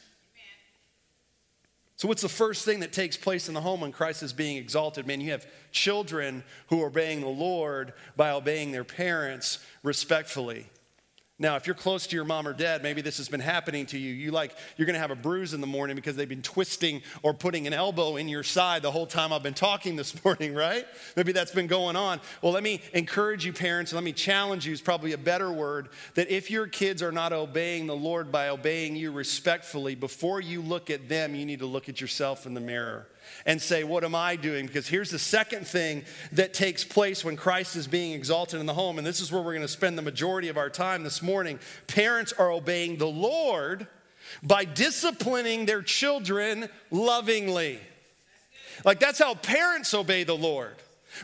So, 1.95 2.09
what's 2.09 2.21
the 2.21 2.27
first 2.27 2.65
thing 2.65 2.81
that 2.81 2.91
takes 2.91 3.15
place 3.15 3.47
in 3.47 3.53
the 3.53 3.61
home 3.61 3.79
when 3.79 3.93
Christ 3.93 4.21
is 4.21 4.33
being 4.33 4.57
exalted? 4.57 5.07
Man, 5.07 5.21
you 5.21 5.31
have 5.31 5.47
children 5.71 6.43
who 6.67 6.83
are 6.83 6.87
obeying 6.87 7.21
the 7.21 7.29
Lord 7.29 7.93
by 8.17 8.31
obeying 8.31 8.73
their 8.73 8.83
parents 8.83 9.59
respectfully. 9.83 10.65
Now, 11.39 11.55
if 11.55 11.67
you're 11.67 11.75
close 11.75 12.07
to 12.07 12.15
your 12.15 12.25
mom 12.25 12.47
or 12.47 12.53
dad, 12.53 12.81
maybe 12.81 13.01
this 13.01 13.17
has 13.17 13.29
been 13.29 13.39
happening 13.39 13.85
to 13.87 13.97
you. 13.99 14.11
You 14.11 14.31
like 14.31 14.55
you're 14.75 14.87
going 14.87 14.95
to 14.95 14.99
have 14.99 15.11
a 15.11 15.15
bruise 15.15 15.53
in 15.53 15.61
the 15.61 15.67
morning 15.67 15.95
because 15.95 16.15
they've 16.15 16.27
been 16.27 16.41
twisting 16.41 17.03
or 17.21 17.31
putting 17.31 17.67
an 17.67 17.73
elbow 17.73 18.15
in 18.15 18.27
your 18.27 18.41
side 18.41 18.81
the 18.81 18.89
whole 18.89 19.05
time 19.05 19.31
I've 19.31 19.43
been 19.43 19.53
talking 19.53 19.95
this 19.95 20.23
morning, 20.25 20.55
right? 20.55 20.87
Maybe 21.15 21.33
that's 21.33 21.51
been 21.51 21.67
going 21.67 21.95
on. 21.95 22.21
Well, 22.41 22.53
let 22.53 22.63
me 22.63 22.81
encourage 22.91 23.45
you 23.45 23.53
parents, 23.53 23.93
let 23.93 24.03
me 24.03 24.13
challenge 24.13 24.65
you 24.65 24.73
is 24.73 24.81
probably 24.81 25.11
a 25.11 25.17
better 25.17 25.51
word 25.51 25.89
that 26.15 26.31
if 26.31 26.49
your 26.49 26.65
kids 26.65 27.03
are 27.03 27.11
not 27.11 27.33
obeying 27.33 27.85
the 27.85 27.95
Lord 27.95 28.31
by 28.31 28.49
obeying 28.49 28.95
you 28.95 29.11
respectfully, 29.11 29.93
before 29.93 30.41
you 30.41 30.63
look 30.63 30.89
at 30.89 31.07
them, 31.07 31.35
you 31.35 31.45
need 31.45 31.59
to 31.59 31.67
look 31.67 31.87
at 31.87 32.01
yourself 32.01 32.47
in 32.47 32.55
the 32.55 32.61
mirror 32.61 33.07
and 33.45 33.61
say, 33.61 33.83
What 33.83 34.03
am 34.03 34.15
I 34.15 34.35
doing? 34.35 34.67
Because 34.67 34.87
here's 34.87 35.11
the 35.11 35.19
second 35.19 35.67
thing 35.67 36.03
that 36.31 36.53
takes 36.53 36.83
place 36.83 37.23
when 37.23 37.35
Christ 37.35 37.75
is 37.75 37.87
being 37.87 38.13
exalted 38.13 38.59
in 38.59 38.65
the 38.65 38.73
home. 38.73 38.97
And 38.97 39.07
this 39.07 39.19
is 39.19 39.31
where 39.31 39.41
we're 39.41 39.53
going 39.53 39.61
to 39.61 39.67
spend 39.67 39.97
the 39.97 40.03
majority 40.03 40.49
of 40.49 40.57
our 40.57 40.69
time 40.69 41.03
this 41.03 41.21
morning. 41.21 41.59
Parents 41.87 42.33
are 42.33 42.51
obeying 42.51 42.97
the 42.97 43.07
Lord 43.07 43.87
by 44.43 44.65
disciplining 44.65 45.65
their 45.65 45.81
children 45.81 46.69
lovingly. 46.91 47.79
Like 48.85 48.99
that's 48.99 49.19
how 49.19 49.35
parents 49.35 49.93
obey 49.93 50.23
the 50.23 50.37
Lord. 50.37 50.75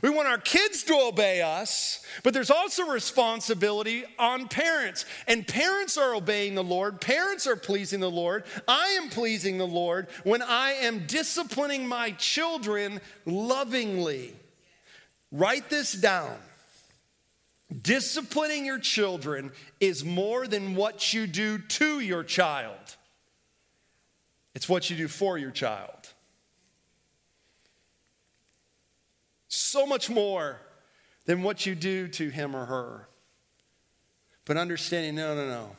We 0.02 0.10
want 0.10 0.28
our 0.28 0.38
kids 0.38 0.84
to 0.84 0.94
obey 0.96 1.42
us, 1.42 2.06
but 2.24 2.34
there's 2.34 2.52
also 2.52 2.88
responsibility 2.88 4.06
on 4.18 4.48
parents. 4.48 5.06
And 5.28 5.48
parents 5.48 5.98
are 5.98 6.16
obeying 6.16 6.56
the 6.56 6.64
Lord, 6.64 7.02
parents 7.02 7.48
are 7.48 7.56
pleasing 7.56 8.00
the 8.00 8.10
Lord. 8.10 8.44
I 8.68 9.00
am 9.02 9.10
pleasing 9.10 9.58
the 9.58 9.68
Lord 9.68 10.08
when 10.24 10.42
I 10.42 10.72
am 10.72 11.06
disciplining 11.06 11.88
my 11.88 12.12
children 12.12 13.02
lovingly. 13.26 14.36
Write 15.32 15.70
this 15.70 15.94
down. 15.94 16.38
Disciplining 17.82 18.66
your 18.66 18.80
children 18.80 19.52
is 19.80 20.06
more 20.06 20.48
than 20.48 20.76
what 20.76 21.14
you 21.14 21.26
do 21.26 21.58
to 21.58 22.00
your 22.00 22.24
child, 22.24 22.98
it's 24.54 24.70
what 24.70 24.90
you 24.90 24.96
do 24.96 25.08
for 25.08 25.38
your 25.38 25.52
child. 25.52 26.03
So 29.54 29.86
much 29.86 30.10
more 30.10 30.60
than 31.26 31.44
what 31.44 31.66
you 31.66 31.76
do 31.76 32.08
to 32.08 32.30
him 32.30 32.56
or 32.56 32.66
her. 32.66 33.08
But 34.46 34.58
understanding, 34.58 35.16
no, 35.16 35.36
no, 35.36 35.48
no. 35.48 35.76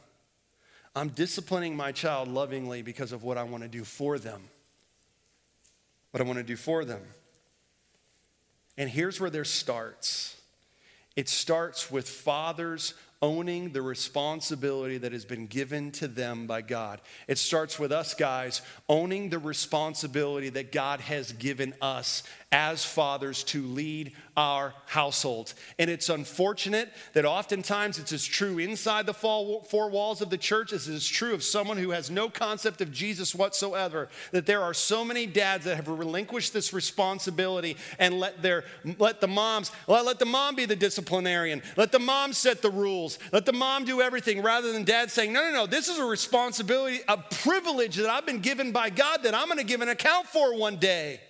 I'm 0.96 1.08
disciplining 1.08 1.76
my 1.76 1.90
child 1.90 2.28
lovingly 2.28 2.82
because 2.82 3.10
of 3.10 3.24
what 3.24 3.36
I 3.36 3.42
want 3.42 3.62
to 3.64 3.68
do 3.68 3.82
for 3.82 4.18
them. 4.18 4.42
What 6.12 6.20
I 6.20 6.24
want 6.24 6.38
to 6.38 6.44
do 6.44 6.54
for 6.54 6.84
them. 6.84 7.02
And 8.78 8.88
here's 8.88 9.20
where 9.20 9.30
there 9.30 9.44
starts 9.44 10.40
it 11.16 11.28
starts 11.28 11.90
with 11.92 12.08
fathers 12.08 12.94
owning 13.24 13.70
the 13.70 13.80
responsibility 13.80 14.98
that 14.98 15.12
has 15.12 15.24
been 15.24 15.46
given 15.46 15.90
to 15.90 16.06
them 16.06 16.46
by 16.46 16.60
God. 16.60 17.00
It 17.26 17.38
starts 17.38 17.78
with 17.78 17.90
us 17.90 18.12
guys 18.12 18.60
owning 18.86 19.30
the 19.30 19.38
responsibility 19.38 20.50
that 20.50 20.72
God 20.72 21.00
has 21.00 21.32
given 21.32 21.72
us 21.80 22.22
as 22.52 22.84
fathers 22.84 23.42
to 23.42 23.62
lead 23.66 24.12
our 24.36 24.74
households. 24.86 25.56
And 25.78 25.90
it's 25.90 26.08
unfortunate 26.08 26.92
that 27.14 27.24
oftentimes 27.24 27.98
it's 27.98 28.12
as 28.12 28.24
true 28.24 28.58
inside 28.58 29.06
the 29.06 29.14
four 29.14 29.90
walls 29.90 30.20
of 30.20 30.30
the 30.30 30.38
church 30.38 30.72
as 30.72 30.86
it 30.86 30.94
is 30.94 31.08
true 31.08 31.34
of 31.34 31.42
someone 31.42 31.78
who 31.78 31.90
has 31.90 32.10
no 32.10 32.28
concept 32.28 32.80
of 32.80 32.92
Jesus 32.92 33.34
whatsoever. 33.34 34.08
That 34.30 34.46
there 34.46 34.62
are 34.62 34.74
so 34.74 35.04
many 35.04 35.26
dads 35.26 35.64
that 35.64 35.74
have 35.74 35.88
relinquished 35.88 36.52
this 36.52 36.72
responsibility 36.72 37.76
and 37.98 38.20
let 38.20 38.40
their 38.40 38.64
let 38.98 39.20
the 39.20 39.28
moms 39.28 39.72
let, 39.88 40.04
let 40.04 40.20
the 40.20 40.24
mom 40.24 40.54
be 40.54 40.66
the 40.66 40.76
disciplinarian. 40.76 41.60
Let 41.76 41.90
the 41.90 41.98
mom 41.98 42.32
set 42.32 42.62
the 42.62 42.70
rules. 42.70 43.13
Let 43.32 43.46
the 43.46 43.52
mom 43.52 43.84
do 43.84 44.00
everything 44.00 44.42
rather 44.42 44.72
than 44.72 44.84
dad 44.84 45.10
saying, 45.10 45.32
"No, 45.32 45.42
no, 45.42 45.52
no, 45.52 45.66
this 45.66 45.88
is 45.88 45.98
a 45.98 46.04
responsibility, 46.04 47.00
a 47.08 47.16
privilege 47.16 47.96
that 47.96 48.10
I've 48.10 48.26
been 48.26 48.40
given 48.40 48.72
by 48.72 48.90
God 48.90 49.22
that 49.22 49.34
I'm 49.34 49.46
going 49.46 49.58
to 49.58 49.64
give 49.64 49.80
an 49.80 49.88
account 49.88 50.28
for 50.28 50.54
one 50.54 50.76
day." 50.76 51.20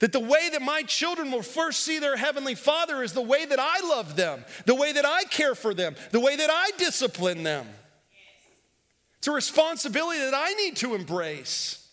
That 0.00 0.12
the 0.12 0.20
way 0.20 0.48
that 0.50 0.62
my 0.62 0.82
children 0.82 1.30
will 1.30 1.42
first 1.42 1.80
see 1.80 2.00
their 2.00 2.16
Heavenly 2.16 2.56
Father 2.56 3.04
is 3.04 3.12
the 3.12 3.22
way 3.22 3.44
that 3.44 3.60
I 3.60 3.80
love 3.86 4.16
them, 4.16 4.44
the 4.66 4.74
way 4.74 4.92
that 4.92 5.06
I 5.06 5.22
care 5.24 5.54
for 5.54 5.74
them, 5.74 5.94
the 6.10 6.18
way 6.18 6.34
that 6.34 6.50
I 6.50 6.72
discipline 6.76 7.44
them. 7.44 7.68
It's 9.18 9.28
a 9.28 9.30
responsibility 9.30 10.18
that 10.18 10.34
I 10.34 10.54
need 10.54 10.76
to 10.78 10.96
embrace, 10.96 11.86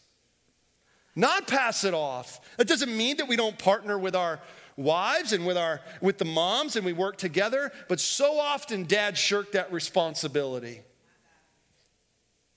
not 1.15 1.45
pass 1.45 1.83
it 1.83 1.93
off. 1.93 2.39
That 2.57 2.67
doesn't 2.67 2.97
mean 2.97 3.17
that 3.17 3.27
we 3.27 3.35
don't 3.35 3.59
partner 3.59 3.99
with 3.99 4.15
our 4.15 4.39
wives 4.79 5.33
and 5.33 5.45
with 5.45 5.57
our 5.57 5.81
with 6.01 6.17
the 6.17 6.25
moms 6.25 6.75
and 6.75 6.85
we 6.85 6.93
work 6.93 7.17
together, 7.17 7.71
but 7.87 7.99
so 7.99 8.39
often 8.39 8.85
dads 8.85 9.19
shirk 9.19 9.51
that 9.51 9.71
responsibility. 9.71 10.81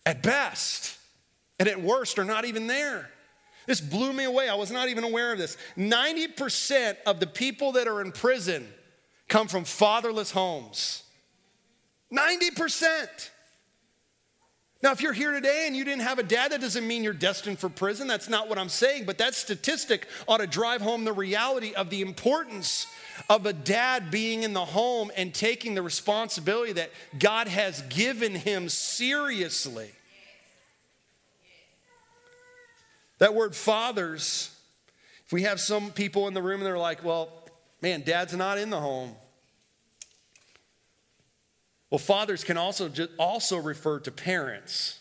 At 0.06 0.22
best, 0.22 0.98
and 1.58 1.68
at 1.68 1.80
worst 1.80 2.18
are 2.18 2.24
not 2.24 2.44
even 2.44 2.66
there. 2.66 3.10
This 3.66 3.80
blew 3.80 4.12
me 4.12 4.24
away. 4.24 4.48
I 4.48 4.54
was 4.54 4.72
not 4.72 4.88
even 4.88 5.04
aware 5.04 5.32
of 5.32 5.38
this. 5.38 5.56
90% 5.76 6.96
of 7.06 7.20
the 7.20 7.26
people 7.26 7.72
that 7.72 7.86
are 7.86 8.00
in 8.00 8.10
prison 8.10 8.66
come 9.28 9.46
from 9.46 9.64
fatherless 9.64 10.32
homes. 10.32 11.04
90%. 12.12 13.30
Now, 14.82 14.90
if 14.90 15.00
you're 15.00 15.12
here 15.12 15.30
today 15.30 15.64
and 15.68 15.76
you 15.76 15.84
didn't 15.84 16.02
have 16.02 16.18
a 16.18 16.24
dad, 16.24 16.50
that 16.50 16.60
doesn't 16.60 16.84
mean 16.84 17.04
you're 17.04 17.12
destined 17.12 17.60
for 17.60 17.68
prison. 17.68 18.08
That's 18.08 18.28
not 18.28 18.48
what 18.48 18.58
I'm 18.58 18.68
saying. 18.68 19.04
But 19.04 19.18
that 19.18 19.34
statistic 19.34 20.08
ought 20.26 20.38
to 20.38 20.48
drive 20.48 20.80
home 20.80 21.04
the 21.04 21.12
reality 21.12 21.72
of 21.72 21.88
the 21.88 22.00
importance 22.00 22.88
of 23.30 23.46
a 23.46 23.52
dad 23.52 24.10
being 24.10 24.42
in 24.42 24.54
the 24.54 24.64
home 24.64 25.12
and 25.16 25.32
taking 25.32 25.76
the 25.76 25.82
responsibility 25.82 26.72
that 26.72 26.90
God 27.16 27.46
has 27.46 27.82
given 27.82 28.34
him 28.34 28.68
seriously. 28.68 29.90
That 33.18 33.34
word 33.34 33.54
fathers, 33.54 34.50
if 35.26 35.32
we 35.32 35.42
have 35.42 35.60
some 35.60 35.92
people 35.92 36.26
in 36.26 36.34
the 36.34 36.42
room 36.42 36.58
and 36.58 36.66
they're 36.66 36.76
like, 36.76 37.04
well, 37.04 37.28
man, 37.80 38.02
dad's 38.02 38.34
not 38.34 38.58
in 38.58 38.70
the 38.70 38.80
home. 38.80 39.14
Well, 41.92 41.98
fathers 41.98 42.42
can 42.42 42.56
also, 42.56 42.90
also 43.18 43.58
refer 43.58 44.00
to 44.00 44.10
parents. 44.10 44.98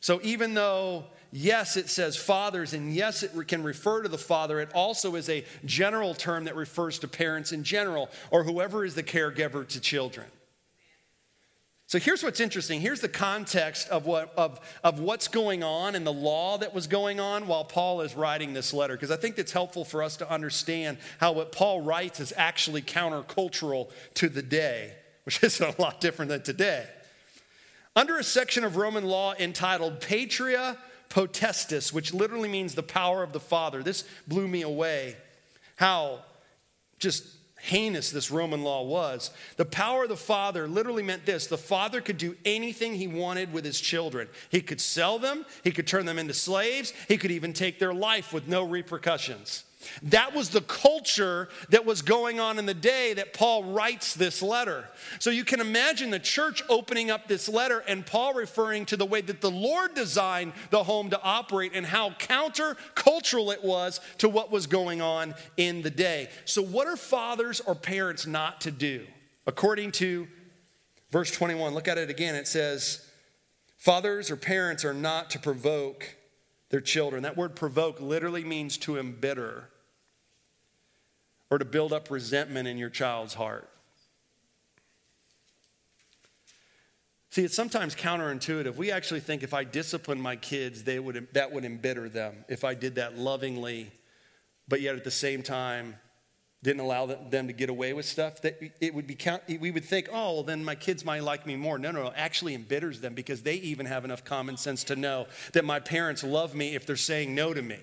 So 0.00 0.18
even 0.24 0.54
though 0.54 1.04
yes, 1.30 1.76
it 1.76 1.88
says 1.88 2.16
fathers, 2.16 2.72
and 2.72 2.92
yes, 2.92 3.22
it 3.22 3.30
can 3.46 3.62
refer 3.62 4.02
to 4.02 4.08
the 4.08 4.18
father, 4.18 4.58
it 4.58 4.72
also 4.74 5.14
is 5.14 5.28
a 5.28 5.44
general 5.64 6.14
term 6.14 6.46
that 6.46 6.56
refers 6.56 6.98
to 6.98 7.06
parents 7.06 7.52
in 7.52 7.62
general 7.62 8.10
or 8.32 8.42
whoever 8.42 8.84
is 8.84 8.96
the 8.96 9.04
caregiver 9.04 9.64
to 9.68 9.80
children. 9.80 10.26
So 11.86 12.00
here's 12.00 12.24
what's 12.24 12.40
interesting. 12.40 12.80
Here's 12.80 13.00
the 13.00 13.08
context 13.08 13.88
of, 13.88 14.04
what, 14.04 14.34
of, 14.36 14.58
of 14.82 14.98
what's 14.98 15.28
going 15.28 15.62
on 15.62 15.94
and 15.94 16.04
the 16.04 16.12
law 16.12 16.58
that 16.58 16.74
was 16.74 16.88
going 16.88 17.20
on 17.20 17.46
while 17.46 17.64
Paul 17.64 18.00
is 18.00 18.16
writing 18.16 18.52
this 18.52 18.74
letter, 18.74 18.94
because 18.94 19.12
I 19.12 19.16
think 19.16 19.38
it's 19.38 19.52
helpful 19.52 19.84
for 19.84 20.02
us 20.02 20.16
to 20.16 20.28
understand 20.28 20.98
how 21.20 21.30
what 21.30 21.52
Paul 21.52 21.82
writes 21.82 22.18
is 22.18 22.32
actually 22.36 22.82
countercultural 22.82 23.92
to 24.14 24.28
the 24.28 24.42
day, 24.42 24.94
which 25.24 25.42
is 25.42 25.60
a 25.60 25.74
lot 25.78 26.00
different 26.00 26.30
than 26.30 26.42
today. 26.42 26.86
Under 27.96 28.18
a 28.18 28.24
section 28.24 28.64
of 28.64 28.76
Roman 28.76 29.04
law 29.04 29.34
entitled 29.38 30.00
Patria 30.00 30.78
Potestas, 31.08 31.92
which 31.92 32.14
literally 32.14 32.48
means 32.48 32.74
the 32.74 32.82
power 32.82 33.22
of 33.22 33.32
the 33.32 33.40
Father, 33.40 33.82
this 33.82 34.04
blew 34.28 34.46
me 34.46 34.62
away. 34.62 35.16
How 35.76 36.20
just 36.98 37.24
heinous 37.60 38.10
this 38.10 38.30
Roman 38.30 38.62
law 38.62 38.82
was. 38.82 39.30
The 39.56 39.64
power 39.64 40.04
of 40.04 40.08
the 40.08 40.16
father 40.16 40.66
literally 40.66 41.02
meant 41.02 41.26
this 41.26 41.46
the 41.46 41.58
father 41.58 42.00
could 42.00 42.16
do 42.16 42.36
anything 42.44 42.94
he 42.94 43.06
wanted 43.06 43.52
with 43.52 43.64
his 43.64 43.80
children. 43.80 44.28
He 44.50 44.62
could 44.62 44.80
sell 44.80 45.18
them, 45.18 45.44
he 45.62 45.70
could 45.70 45.86
turn 45.86 46.06
them 46.06 46.18
into 46.18 46.34
slaves, 46.34 46.92
he 47.08 47.18
could 47.18 47.30
even 47.30 47.52
take 47.52 47.78
their 47.78 47.92
life 47.92 48.32
with 48.32 48.48
no 48.48 48.64
repercussions. 48.64 49.64
That 50.02 50.34
was 50.34 50.50
the 50.50 50.60
culture 50.60 51.48
that 51.70 51.86
was 51.86 52.02
going 52.02 52.38
on 52.38 52.58
in 52.58 52.66
the 52.66 52.74
day 52.74 53.14
that 53.14 53.32
Paul 53.32 53.64
writes 53.64 54.14
this 54.14 54.42
letter. 54.42 54.88
So 55.18 55.30
you 55.30 55.44
can 55.44 55.60
imagine 55.60 56.10
the 56.10 56.18
church 56.18 56.62
opening 56.68 57.10
up 57.10 57.28
this 57.28 57.48
letter 57.48 57.82
and 57.88 58.04
Paul 58.04 58.34
referring 58.34 58.86
to 58.86 58.96
the 58.96 59.06
way 59.06 59.20
that 59.22 59.40
the 59.40 59.50
Lord 59.50 59.94
designed 59.94 60.52
the 60.70 60.84
home 60.84 61.10
to 61.10 61.22
operate 61.22 61.72
and 61.74 61.86
how 61.86 62.10
countercultural 62.10 63.52
it 63.52 63.64
was 63.64 64.00
to 64.18 64.28
what 64.28 64.50
was 64.50 64.66
going 64.66 65.00
on 65.00 65.34
in 65.56 65.82
the 65.82 65.90
day. 65.90 66.28
So, 66.44 66.62
what 66.62 66.86
are 66.86 66.96
fathers 66.96 67.60
or 67.60 67.74
parents 67.74 68.26
not 68.26 68.60
to 68.62 68.70
do? 68.70 69.06
According 69.46 69.92
to 69.92 70.28
verse 71.10 71.30
21, 71.30 71.74
look 71.74 71.88
at 71.88 71.98
it 71.98 72.10
again. 72.10 72.34
It 72.34 72.46
says, 72.46 73.06
Fathers 73.78 74.30
or 74.30 74.36
parents 74.36 74.84
are 74.84 74.92
not 74.92 75.30
to 75.30 75.38
provoke 75.38 76.14
their 76.70 76.80
children. 76.80 77.24
That 77.24 77.36
word 77.36 77.54
provoke 77.54 78.00
literally 78.00 78.44
means 78.44 78.78
to 78.78 78.98
embitter 78.98 79.68
or 81.50 81.58
to 81.58 81.64
build 81.64 81.92
up 81.92 82.10
resentment 82.10 82.68
in 82.68 82.78
your 82.78 82.90
child's 82.90 83.34
heart. 83.34 83.68
See, 87.30 87.44
it's 87.44 87.54
sometimes 87.54 87.94
counterintuitive. 87.94 88.74
We 88.74 88.90
actually 88.90 89.20
think 89.20 89.42
if 89.42 89.54
I 89.54 89.62
discipline 89.62 90.20
my 90.20 90.34
kids, 90.34 90.82
they 90.82 90.98
would, 90.98 91.28
that 91.32 91.52
would 91.52 91.64
embitter 91.64 92.08
them 92.08 92.44
if 92.48 92.64
I 92.64 92.74
did 92.74 92.96
that 92.96 93.16
lovingly, 93.16 93.92
but 94.66 94.80
yet 94.80 94.96
at 94.96 95.04
the 95.04 95.12
same 95.12 95.42
time, 95.42 95.96
didn't 96.62 96.80
allow 96.80 97.06
them 97.06 97.46
to 97.46 97.52
get 97.54 97.70
away 97.70 97.94
with 97.94 98.04
stuff, 98.04 98.42
that 98.42 98.60
it 98.80 98.94
would 98.94 99.06
be 99.06 99.14
count, 99.14 99.42
we 99.48 99.70
would 99.70 99.84
think, 99.84 100.08
oh, 100.12 100.34
well, 100.34 100.42
then 100.42 100.62
my 100.62 100.74
kids 100.74 101.04
might 101.04 101.22
like 101.22 101.46
me 101.46 101.56
more. 101.56 101.78
No, 101.78 101.90
no, 101.90 102.02
no, 102.04 102.12
actually 102.14 102.54
embitters 102.54 103.00
them 103.00 103.14
because 103.14 103.42
they 103.42 103.54
even 103.54 103.86
have 103.86 104.04
enough 104.04 104.24
common 104.24 104.58
sense 104.58 104.84
to 104.84 104.96
know 104.96 105.26
that 105.54 105.64
my 105.64 105.80
parents 105.80 106.22
love 106.22 106.54
me 106.54 106.74
if 106.74 106.84
they're 106.84 106.96
saying 106.96 107.34
no 107.34 107.54
to 107.54 107.62
me. 107.62 107.78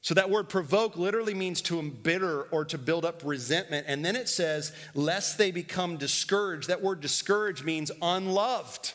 So 0.00 0.14
that 0.14 0.30
word 0.30 0.48
provoke 0.48 0.96
literally 0.96 1.34
means 1.34 1.60
to 1.62 1.80
embitter 1.80 2.42
or 2.44 2.64
to 2.66 2.78
build 2.78 3.04
up 3.04 3.22
resentment. 3.24 3.86
And 3.88 4.04
then 4.04 4.14
it 4.14 4.28
says, 4.28 4.72
lest 4.94 5.36
they 5.36 5.50
become 5.50 5.96
discouraged. 5.96 6.68
That 6.68 6.80
word 6.80 7.00
discouraged 7.00 7.64
means 7.64 7.90
unloved. 8.00 8.94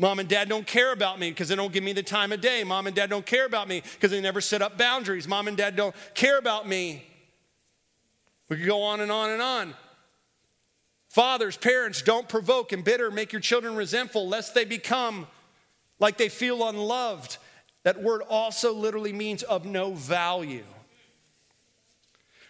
Mom 0.00 0.18
and 0.18 0.30
dad 0.30 0.48
don't 0.48 0.66
care 0.66 0.94
about 0.94 1.20
me 1.20 1.28
because 1.28 1.48
they 1.48 1.54
don't 1.54 1.74
give 1.74 1.84
me 1.84 1.92
the 1.92 2.02
time 2.02 2.32
of 2.32 2.40
day. 2.40 2.64
Mom 2.64 2.86
and 2.86 2.96
dad 2.96 3.10
don't 3.10 3.26
care 3.26 3.44
about 3.44 3.68
me 3.68 3.82
because 3.92 4.10
they 4.10 4.20
never 4.22 4.40
set 4.40 4.62
up 4.62 4.78
boundaries. 4.78 5.28
Mom 5.28 5.46
and 5.46 5.58
dad 5.58 5.76
don't 5.76 5.94
care 6.14 6.38
about 6.38 6.66
me. 6.66 7.04
We 8.48 8.56
could 8.56 8.64
go 8.64 8.80
on 8.82 9.00
and 9.00 9.12
on 9.12 9.28
and 9.28 9.42
on. 9.42 9.74
Fathers, 11.10 11.58
parents, 11.58 12.00
don't 12.00 12.26
provoke 12.30 12.72
and 12.72 12.82
bitter, 12.82 13.10
make 13.10 13.34
your 13.34 13.42
children 13.42 13.76
resentful, 13.76 14.26
lest 14.26 14.54
they 14.54 14.64
become 14.64 15.26
like 15.98 16.16
they 16.16 16.30
feel 16.30 16.66
unloved. 16.66 17.36
That 17.82 18.00
word 18.00 18.22
also 18.22 18.72
literally 18.72 19.12
means 19.12 19.42
of 19.42 19.66
no 19.66 19.92
value. 19.92 20.64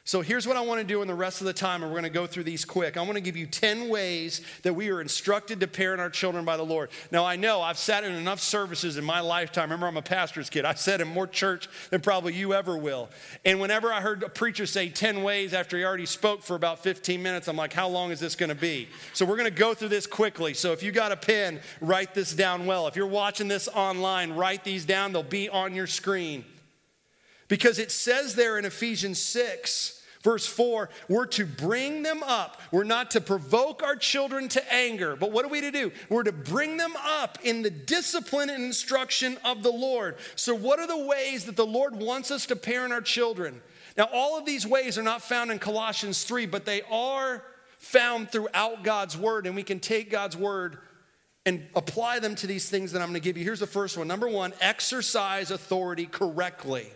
So 0.05 0.23
here's 0.23 0.47
what 0.47 0.57
I 0.57 0.63
want 0.63 0.81
to 0.81 0.87
do 0.87 1.03
in 1.03 1.09
the 1.09 1.15
rest 1.15 1.41
of 1.41 1.47
the 1.47 1.53
time, 1.53 1.83
and 1.83 1.93
we're 1.93 2.01
going 2.01 2.11
to 2.11 2.19
go 2.19 2.27
through 2.27 2.45
these 2.45 2.65
quick. 2.65 2.97
I 2.97 3.03
want 3.03 3.15
to 3.15 3.21
give 3.21 3.37
you 3.37 3.47
10 3.47 3.89
ways 3.89 4.41
that 4.63 4.75
we 4.75 4.89
are 4.89 5.01
instructed 5.01 5.61
to 5.61 5.69
parent 5.69 6.01
our 6.01 6.09
children 6.09 6.45
by 6.45 6.57
the 6.57 6.65
Lord. 6.65 6.91
Now, 7.11 7.27
I 7.27 7.37
know 7.37 7.61
I've 7.61 7.77
sat 7.79 8.03
in 8.03 8.13
enough 8.13 8.41
services 8.41 8.97
in 8.97 9.05
my 9.05 9.21
lifetime. 9.21 9.65
Remember, 9.65 9.87
I'm 9.87 9.99
a 9.99 10.03
pastor's 10.03 10.49
kid. 10.49 10.65
I 10.65 10.75
sat 10.75 11.03
in 11.03 11.09
more 11.09 11.27
church 11.27 11.69
than 11.91 12.01
probably 12.01 12.35
you 12.35 12.55
ever 12.55 12.77
will. 12.79 13.11
And 13.45 13.61
whenever 13.61 13.93
I 13.93 14.01
heard 14.01 14.23
a 14.23 14.31
preacher 14.31 14.65
say 14.65 14.89
10 14.89 15.23
ways 15.23 15.53
after 15.53 15.77
he 15.77 15.85
already 15.85 16.07
spoke 16.07 16.43
for 16.43 16.57
about 16.57 16.83
15 16.83 17.23
minutes, 17.23 17.47
I'm 17.47 17.57
like, 17.57 17.75
how 17.75 17.89
long 17.89 18.11
is 18.11 18.21
this 18.21 18.35
going 18.35 18.49
to 18.49 18.55
be? 18.55 18.89
So 19.13 19.27
we're 19.27 19.37
going 19.37 19.53
to 19.53 19.57
go 19.57 19.75
through 19.75 19.89
this 19.89 20.07
quickly. 20.07 20.55
So 20.55 20.73
if 20.73 20.83
you 20.83 20.93
got 20.93 21.13
a 21.13 21.17
pen, 21.17 21.61
write 21.81 22.15
this 22.15 22.35
down 22.35 22.65
well. 22.65 22.87
If 22.87 22.97
you're 22.97 23.07
watching 23.07 23.49
this 23.49 23.69
online, 23.69 24.33
write 24.33 24.65
these 24.65 24.87
down. 24.87 25.13
They'll 25.13 25.23
be 25.23 25.51
on 25.51 25.75
your 25.75 25.87
screen. 25.87 26.45
Because 27.51 27.79
it 27.81 27.91
says 27.91 28.37
there 28.37 28.59
in 28.59 28.65
Ephesians 28.65 29.19
6, 29.19 29.99
Verse 30.23 30.47
4, 30.47 30.91
we're 31.09 31.25
to 31.29 31.47
bring 31.47 32.03
them 32.03 32.23
up. 32.23 32.61
We're 32.71 32.85
not 32.85 33.13
to 33.13 33.23
provoke 33.23 33.83
our 33.83 33.97
children 33.97 34.49
to 34.49 34.73
anger, 34.73 35.17
but 35.17 35.33
what 35.33 35.47
are 35.47 35.49
we 35.49 35.63
to 35.63 35.71
do? 35.71 35.93
We're 36.11 36.25
to 36.25 36.33
bring 36.33 36.77
them 36.77 36.93
up 37.03 37.39
in 37.43 37.63
the 37.63 37.71
discipline 37.71 38.51
and 38.51 38.63
instruction 38.63 39.39
of 39.47 39.63
the 39.63 39.73
Lord. 39.73 40.17
So, 40.37 40.55
what 40.55 40.79
are 40.79 40.87
the 40.87 41.07
ways 41.07 41.47
that 41.47 41.57
the 41.57 41.65
Lord 41.65 41.97
wants 41.97 42.31
us 42.31 42.45
to 42.47 42.57
parent 42.57 42.93
our 42.93 43.01
children? 43.01 43.63
Now, 43.97 44.11
all 44.13 44.39
of 44.39 44.45
these 44.45 44.67
ways 44.67 44.99
are 44.99 45.03
not 45.03 45.23
found 45.23 45.51
in 45.51 45.59
Colossians 45.59 46.23
3, 46.25 46.45
but 46.45 46.67
they 46.67 46.83
are 46.91 47.43
found 47.79 48.31
throughout 48.31 48.85
God's 48.85 49.17
word, 49.17 49.47
and 49.47 49.57
we 49.57 49.63
can 49.63 49.81
take 49.81 50.11
God's 50.11 50.37
word 50.37 50.77
and 51.47 51.67
apply 51.75 52.19
them 52.19 52.35
to 52.35 52.47
these 52.47 52.69
things 52.69 52.93
that 52.93 53.01
I'm 53.01 53.09
going 53.09 53.19
to 53.19 53.25
give 53.25 53.39
you. 53.39 53.45
Here's 53.45 53.61
the 53.61 53.67
first 53.67 53.97
one. 53.97 54.07
Number 54.07 54.29
one, 54.29 54.53
exercise 54.61 55.51
authority 55.51 56.05
correctly. 56.05 56.93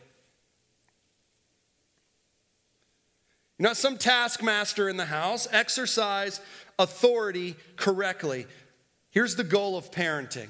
You're 3.59 3.69
not 3.69 3.77
some 3.77 3.99
taskmaster 3.99 4.89
in 4.89 4.97
the 4.97 5.05
house. 5.05 5.47
Exercise 5.53 6.41
authority 6.79 7.55
correctly. 7.77 8.47
Here's 9.11 9.37
the 9.37 9.45
goal 9.45 9.77
of 9.77 9.93
parenting. 9.93 10.49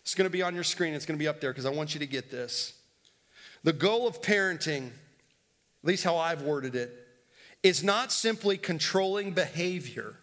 It's 0.00 0.14
going 0.14 0.24
to 0.24 0.30
be 0.30 0.42
on 0.42 0.54
your 0.54 0.64
screen. 0.64 0.94
It's 0.94 1.04
going 1.04 1.18
to 1.18 1.22
be 1.22 1.28
up 1.28 1.40
there 1.40 1.52
because 1.52 1.66
I 1.66 1.70
want 1.70 1.92
you 1.92 2.00
to 2.00 2.06
get 2.06 2.30
this. 2.30 2.72
The 3.62 3.74
goal 3.74 4.06
of 4.06 4.22
parenting, 4.22 4.86
at 4.86 5.84
least 5.84 6.04
how 6.04 6.16
I've 6.16 6.42
worded 6.42 6.74
it, 6.74 7.06
is 7.62 7.84
not 7.84 8.12
simply 8.12 8.56
controlling 8.56 9.32
behavior, 9.32 10.14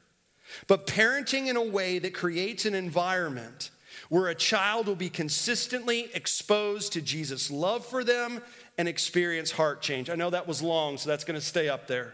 but 0.68 0.88
parenting 0.88 1.48
in 1.48 1.58
a 1.58 1.64
way 1.64 2.00
that 2.00 2.14
creates 2.14 2.66
an 2.66 2.74
environment 2.74 3.70
where 4.10 4.28
a 4.28 4.36
child 4.36 4.88
will 4.88 4.96
be 4.96 5.10
consistently 5.10 6.10
exposed 6.14 6.94
to 6.94 7.02
Jesus' 7.02 7.52
love 7.52 7.86
for 7.86 8.04
them 8.04 8.42
and 8.78 8.88
experience 8.88 9.52
heart 9.52 9.82
change. 9.82 10.10
I 10.10 10.16
know 10.16 10.30
that 10.30 10.48
was 10.48 10.62
long, 10.62 10.98
so 10.98 11.10
that's 11.10 11.24
going 11.24 11.40
to 11.40 11.46
stay 11.46 11.70
up 11.70 11.88
there. 11.88 12.14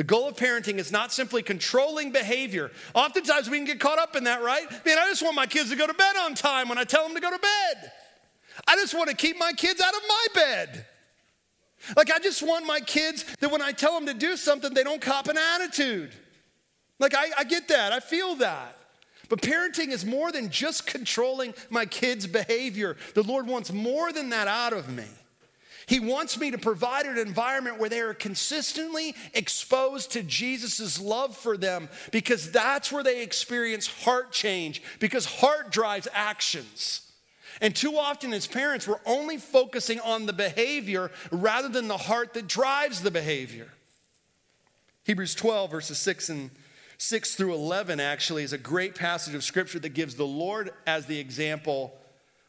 The 0.00 0.04
goal 0.04 0.28
of 0.28 0.36
parenting 0.36 0.78
is 0.78 0.90
not 0.90 1.12
simply 1.12 1.42
controlling 1.42 2.10
behavior. 2.10 2.70
Oftentimes 2.94 3.50
we 3.50 3.58
can 3.58 3.66
get 3.66 3.80
caught 3.80 3.98
up 3.98 4.16
in 4.16 4.24
that, 4.24 4.42
right? 4.42 4.64
Man, 4.86 4.96
I 4.96 5.06
just 5.10 5.22
want 5.22 5.36
my 5.36 5.44
kids 5.44 5.68
to 5.68 5.76
go 5.76 5.86
to 5.86 5.92
bed 5.92 6.16
on 6.16 6.34
time 6.34 6.70
when 6.70 6.78
I 6.78 6.84
tell 6.84 7.04
them 7.04 7.14
to 7.14 7.20
go 7.20 7.30
to 7.30 7.38
bed. 7.38 7.92
I 8.66 8.76
just 8.76 8.94
want 8.94 9.10
to 9.10 9.14
keep 9.14 9.38
my 9.38 9.52
kids 9.52 9.78
out 9.78 9.92
of 9.92 10.00
my 10.08 10.26
bed. 10.34 10.86
Like, 11.98 12.10
I 12.10 12.18
just 12.18 12.42
want 12.42 12.64
my 12.64 12.80
kids 12.80 13.26
that 13.40 13.52
when 13.52 13.60
I 13.60 13.72
tell 13.72 13.92
them 13.92 14.06
to 14.06 14.14
do 14.14 14.38
something, 14.38 14.72
they 14.72 14.84
don't 14.84 15.02
cop 15.02 15.28
an 15.28 15.36
attitude. 15.36 16.12
Like, 16.98 17.14
I, 17.14 17.26
I 17.36 17.44
get 17.44 17.68
that, 17.68 17.92
I 17.92 18.00
feel 18.00 18.36
that. 18.36 18.78
But 19.28 19.42
parenting 19.42 19.88
is 19.88 20.06
more 20.06 20.32
than 20.32 20.48
just 20.48 20.86
controlling 20.86 21.52
my 21.68 21.84
kids' 21.84 22.26
behavior. 22.26 22.96
The 23.12 23.22
Lord 23.22 23.46
wants 23.46 23.70
more 23.70 24.14
than 24.14 24.30
that 24.30 24.48
out 24.48 24.72
of 24.72 24.88
me. 24.88 25.04
He 25.90 25.98
wants 25.98 26.38
me 26.38 26.52
to 26.52 26.56
provide 26.56 27.06
an 27.06 27.18
environment 27.18 27.80
where 27.80 27.88
they 27.88 27.98
are 27.98 28.14
consistently 28.14 29.16
exposed 29.34 30.12
to 30.12 30.22
Jesus' 30.22 31.00
love 31.00 31.36
for 31.36 31.56
them 31.56 31.88
because 32.12 32.52
that's 32.52 32.92
where 32.92 33.02
they 33.02 33.24
experience 33.24 33.88
heart 33.88 34.30
change, 34.30 34.84
because 35.00 35.24
heart 35.24 35.72
drives 35.72 36.06
actions. 36.12 37.10
And 37.60 37.74
too 37.74 37.96
often, 37.96 38.32
as 38.32 38.46
parents, 38.46 38.86
we're 38.86 39.00
only 39.04 39.36
focusing 39.36 39.98
on 39.98 40.26
the 40.26 40.32
behavior 40.32 41.10
rather 41.32 41.68
than 41.68 41.88
the 41.88 41.96
heart 41.96 42.34
that 42.34 42.46
drives 42.46 43.02
the 43.02 43.10
behavior. 43.10 43.72
Hebrews 45.02 45.34
12, 45.34 45.72
verses 45.72 45.98
6 45.98 46.28
and 46.28 46.50
6 46.98 47.34
through 47.34 47.54
11 47.54 47.98
actually 47.98 48.44
is 48.44 48.52
a 48.52 48.58
great 48.58 48.94
passage 48.94 49.34
of 49.34 49.42
scripture 49.42 49.80
that 49.80 49.88
gives 49.88 50.14
the 50.14 50.24
Lord 50.24 50.70
as 50.86 51.06
the 51.06 51.18
example 51.18 51.98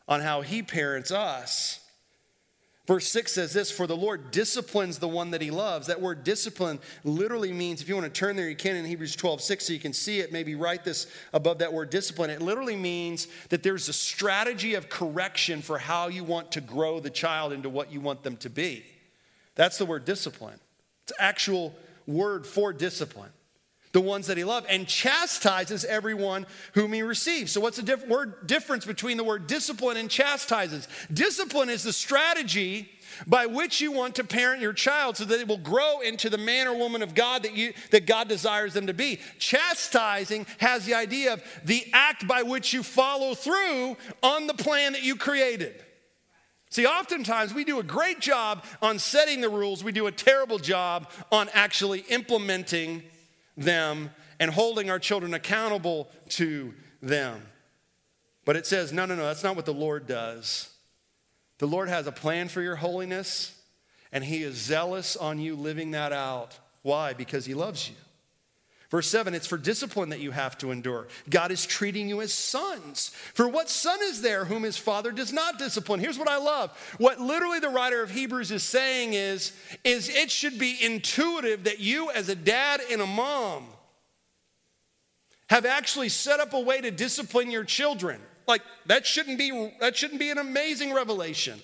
on 0.08 0.22
how 0.22 0.42
he 0.42 0.62
parents 0.62 1.10
us. 1.10 1.81
Verse 2.92 3.08
6 3.08 3.32
says 3.32 3.54
this 3.54 3.72
For 3.72 3.88
the 3.88 3.96
Lord 3.96 4.32
disciplines 4.32 5.00
the 5.00 5.08
one 5.08 5.32
that 5.32 5.42
he 5.42 5.50
loves. 5.50 5.88
That 5.88 6.02
word 6.02 6.26
discipline 6.26 6.78
literally 7.06 7.54
means, 7.54 7.82
if 7.82 7.88
you 7.88 7.96
want 7.96 8.14
to 8.14 8.20
turn 8.20 8.36
there, 8.36 8.50
you 8.50 8.56
can 8.58 8.76
in 8.76 8.84
Hebrews 8.84 9.16
12 9.16 9.40
6, 9.40 9.66
so 9.66 9.72
you 9.72 9.80
can 9.80 9.94
see 9.94 10.20
it. 10.20 10.34
Maybe 10.34 10.56
write 10.56 10.84
this 10.84 11.08
above 11.32 11.60
that 11.60 11.72
word 11.72 11.90
discipline. 11.90 12.30
It 12.30 12.42
literally 12.42 12.76
means 12.76 13.30
that 13.48 13.64
there's 13.64 13.88
a 13.88 13.94
strategy 13.94 14.74
of 14.74 14.90
correction 14.90 15.62
for 15.62 15.78
how 15.78 16.10
you 16.10 16.26
want 16.26 16.52
to 16.52 16.60
grow 16.60 17.00
the 17.00 17.10
child 17.10 17.54
into 17.54 17.70
what 17.70 17.94
you 17.94 18.02
want 18.02 18.24
them 18.24 18.36
to 18.36 18.50
be. 18.50 18.84
That's 19.56 19.78
the 19.78 19.86
word 19.86 20.04
discipline. 20.04 20.60
It's 21.04 21.14
actual 21.18 21.74
word 22.08 22.46
for 22.46 22.74
discipline 22.74 23.32
the 23.92 24.02
ones 24.02 24.28
that 24.28 24.38
he 24.38 24.44
loved, 24.44 24.68
and 24.70 24.88
chastises 24.88 25.84
everyone 25.86 26.46
whom 26.74 26.94
he 26.94 27.02
receives. 27.02 27.52
So, 27.52 27.62
what's 27.62 27.78
the 27.78 27.84
diff- 27.84 28.08
word 28.08 28.48
difference 28.48 28.86
between 28.86 29.18
the 29.18 29.24
word 29.24 29.48
discipline 29.48 29.98
and 29.98 30.10
chastises? 30.10 30.88
Discipline 31.12 31.70
is 31.70 31.84
the 31.84 31.94
strategy 31.94 32.90
by 33.28 33.46
which 33.46 33.82
you 33.82 33.92
want 33.92 34.16
to 34.16 34.24
parent 34.24 34.62
your 34.62 34.74
child 34.74 35.18
so 35.18 35.26
that 35.26 35.40
it 35.40 35.48
will 35.48 35.58
grow 35.58 36.00
into 36.00 36.30
the 36.30 36.38
man 36.38 36.68
or 36.68 36.76
woman 36.76 37.02
of 37.02 37.14
God 37.14 37.44
that, 37.44 37.56
you, 37.56 37.74
that 37.92 38.06
God 38.06 38.28
desires 38.28 38.74
them 38.74 38.88
to 38.88 38.94
be. 38.94 39.20
Chastising 39.40 40.46
has 40.60 40.86
the 40.86 40.94
idea 40.94 41.34
of 41.34 41.44
the 41.66 41.86
act 41.94 42.28
by 42.28 42.44
which 42.44 42.74
you 42.74 42.84
follow 42.84 43.36
through 43.36 43.98
on 44.24 44.48
the 44.48 44.54
plan 44.54 44.94
that 44.94 45.04
you 45.04 45.16
created. 45.16 45.84
See, 46.70 46.86
oftentimes 46.86 47.54
we 47.54 47.66
do 47.66 47.80
a 47.80 47.84
great 47.84 48.22
job 48.22 48.64
on 48.82 48.98
setting 48.98 49.42
the 49.42 49.50
rules, 49.50 49.84
we 49.84 49.92
do 49.92 50.08
a 50.08 50.12
terrible 50.12 50.58
job 50.58 51.10
on 51.30 51.50
actually 51.54 52.06
implementing 52.10 53.04
them 53.58 54.12
and 54.40 54.52
holding 54.52 54.90
our 54.90 55.00
children 55.00 55.34
accountable 55.34 56.10
to 56.30 56.74
them. 57.02 57.42
But 58.46 58.56
it 58.56 58.66
says, 58.66 58.92
no, 58.92 59.06
no, 59.06 59.16
no, 59.16 59.24
that's 59.24 59.44
not 59.44 59.56
what 59.56 59.66
the 59.66 59.74
Lord 59.74 60.08
does. 60.08 60.70
The 61.60 61.68
Lord 61.68 61.90
has 61.90 62.08
a 62.08 62.12
plan 62.12 62.48
for 62.48 62.62
your 62.62 62.78
holiness, 62.78 63.56
and 64.12 64.24
He 64.24 64.42
is 64.42 64.56
zealous 64.56 65.16
on 65.16 65.40
you 65.40 65.56
living 65.56 65.92
that 65.92 66.12
out. 66.12 66.58
Why? 66.82 67.14
Because 67.14 67.46
He 67.46 67.54
loves 67.54 67.88
you. 67.88 67.96
Verse 68.92 69.08
7, 69.08 69.34
it's 69.34 69.48
for 69.48 69.58
discipline 69.58 70.10
that 70.10 70.20
you 70.20 70.32
have 70.32 70.58
to 70.58 70.70
endure. 70.70 71.08
God 71.30 71.50
is 71.50 71.66
treating 71.66 72.10
you 72.10 72.20
as 72.20 72.34
sons. 72.34 73.12
For 73.34 73.48
what 73.48 73.70
son 73.70 73.98
is 74.04 74.22
there 74.22 74.44
whom 74.44 74.64
his 74.64 74.76
father 74.76 75.14
does 75.14 75.32
not 75.32 75.58
discipline? 75.58 76.02
Here's 76.02 76.20
what 76.20 76.28
I 76.28 76.38
love. 76.38 76.78
What 76.98 77.18
literally 77.18 77.60
the 77.62 77.70
writer 77.70 78.04
of 78.04 78.12
Hebrews 78.12 78.52
is 78.52 78.64
saying 78.64 79.14
is, 79.14 79.54
is 79.86 80.10
it 80.10 80.30
should 80.30 80.60
be 80.60 80.78
intuitive 80.84 81.64
that 81.64 81.80
you 81.80 82.12
as 82.12 82.28
a 82.28 82.36
dad 82.36 82.82
and 82.92 83.02
a 83.02 83.08
mom 83.08 83.66
have 85.50 85.66
actually 85.66 86.10
set 86.10 86.42
up 86.42 86.54
a 86.54 86.60
way 86.60 86.82
to 86.82 86.92
discipline 86.92 87.50
your 87.50 87.64
children. 87.64 88.20
Like 88.46 88.62
that 88.88 89.06
shouldn't 89.06 89.38
be 89.38 89.74
that 89.80 89.96
shouldn't 89.96 90.20
be 90.20 90.32
an 90.32 90.38
amazing 90.38 90.94
revelation. 90.94 91.62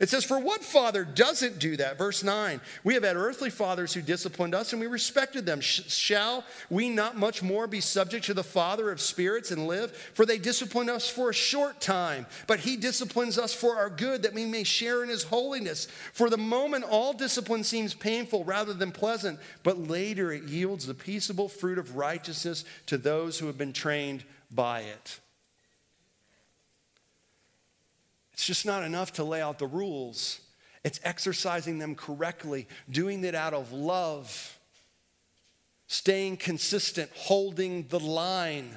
It 0.00 0.08
says, 0.08 0.24
For 0.24 0.38
what 0.38 0.62
father 0.62 1.04
doesn't 1.04 1.58
do 1.58 1.76
that? 1.76 1.98
Verse 1.98 2.22
9, 2.22 2.60
we 2.84 2.94
have 2.94 3.02
had 3.02 3.16
earthly 3.16 3.50
fathers 3.50 3.92
who 3.92 4.00
disciplined 4.00 4.54
us 4.54 4.72
and 4.72 4.80
we 4.80 4.86
respected 4.86 5.44
them. 5.44 5.60
Shall 5.60 6.44
we 6.70 6.88
not 6.88 7.16
much 7.16 7.42
more 7.42 7.66
be 7.66 7.80
subject 7.80 8.26
to 8.26 8.34
the 8.34 8.44
Father 8.44 8.92
of 8.92 9.00
spirits 9.00 9.50
and 9.50 9.66
live? 9.66 9.90
For 10.14 10.24
they 10.24 10.38
discipline 10.38 10.88
us 10.88 11.08
for 11.08 11.30
a 11.30 11.34
short 11.34 11.80
time, 11.80 12.26
but 12.46 12.60
he 12.60 12.76
disciplines 12.76 13.38
us 13.38 13.52
for 13.52 13.76
our 13.76 13.90
good 13.90 14.22
that 14.22 14.34
we 14.34 14.44
may 14.44 14.62
share 14.62 15.02
in 15.02 15.08
his 15.08 15.24
holiness. 15.24 15.88
For 16.12 16.30
the 16.30 16.38
moment, 16.38 16.84
all 16.84 17.12
discipline 17.12 17.64
seems 17.64 17.92
painful 17.92 18.44
rather 18.44 18.72
than 18.72 18.92
pleasant, 18.92 19.40
but 19.64 19.88
later 19.88 20.32
it 20.32 20.44
yields 20.44 20.86
the 20.86 20.94
peaceable 20.94 21.48
fruit 21.48 21.78
of 21.78 21.96
righteousness 21.96 22.64
to 22.86 22.98
those 22.98 23.38
who 23.38 23.46
have 23.48 23.58
been 23.58 23.72
trained 23.72 24.22
by 24.50 24.80
it. 24.80 25.18
It's 28.38 28.46
just 28.46 28.64
not 28.64 28.84
enough 28.84 29.14
to 29.14 29.24
lay 29.24 29.42
out 29.42 29.58
the 29.58 29.66
rules. 29.66 30.38
It's 30.84 31.00
exercising 31.02 31.80
them 31.80 31.96
correctly, 31.96 32.68
doing 32.88 33.24
it 33.24 33.34
out 33.34 33.52
of 33.52 33.72
love, 33.72 34.56
staying 35.88 36.36
consistent, 36.36 37.10
holding 37.16 37.88
the 37.88 37.98
line. 37.98 38.70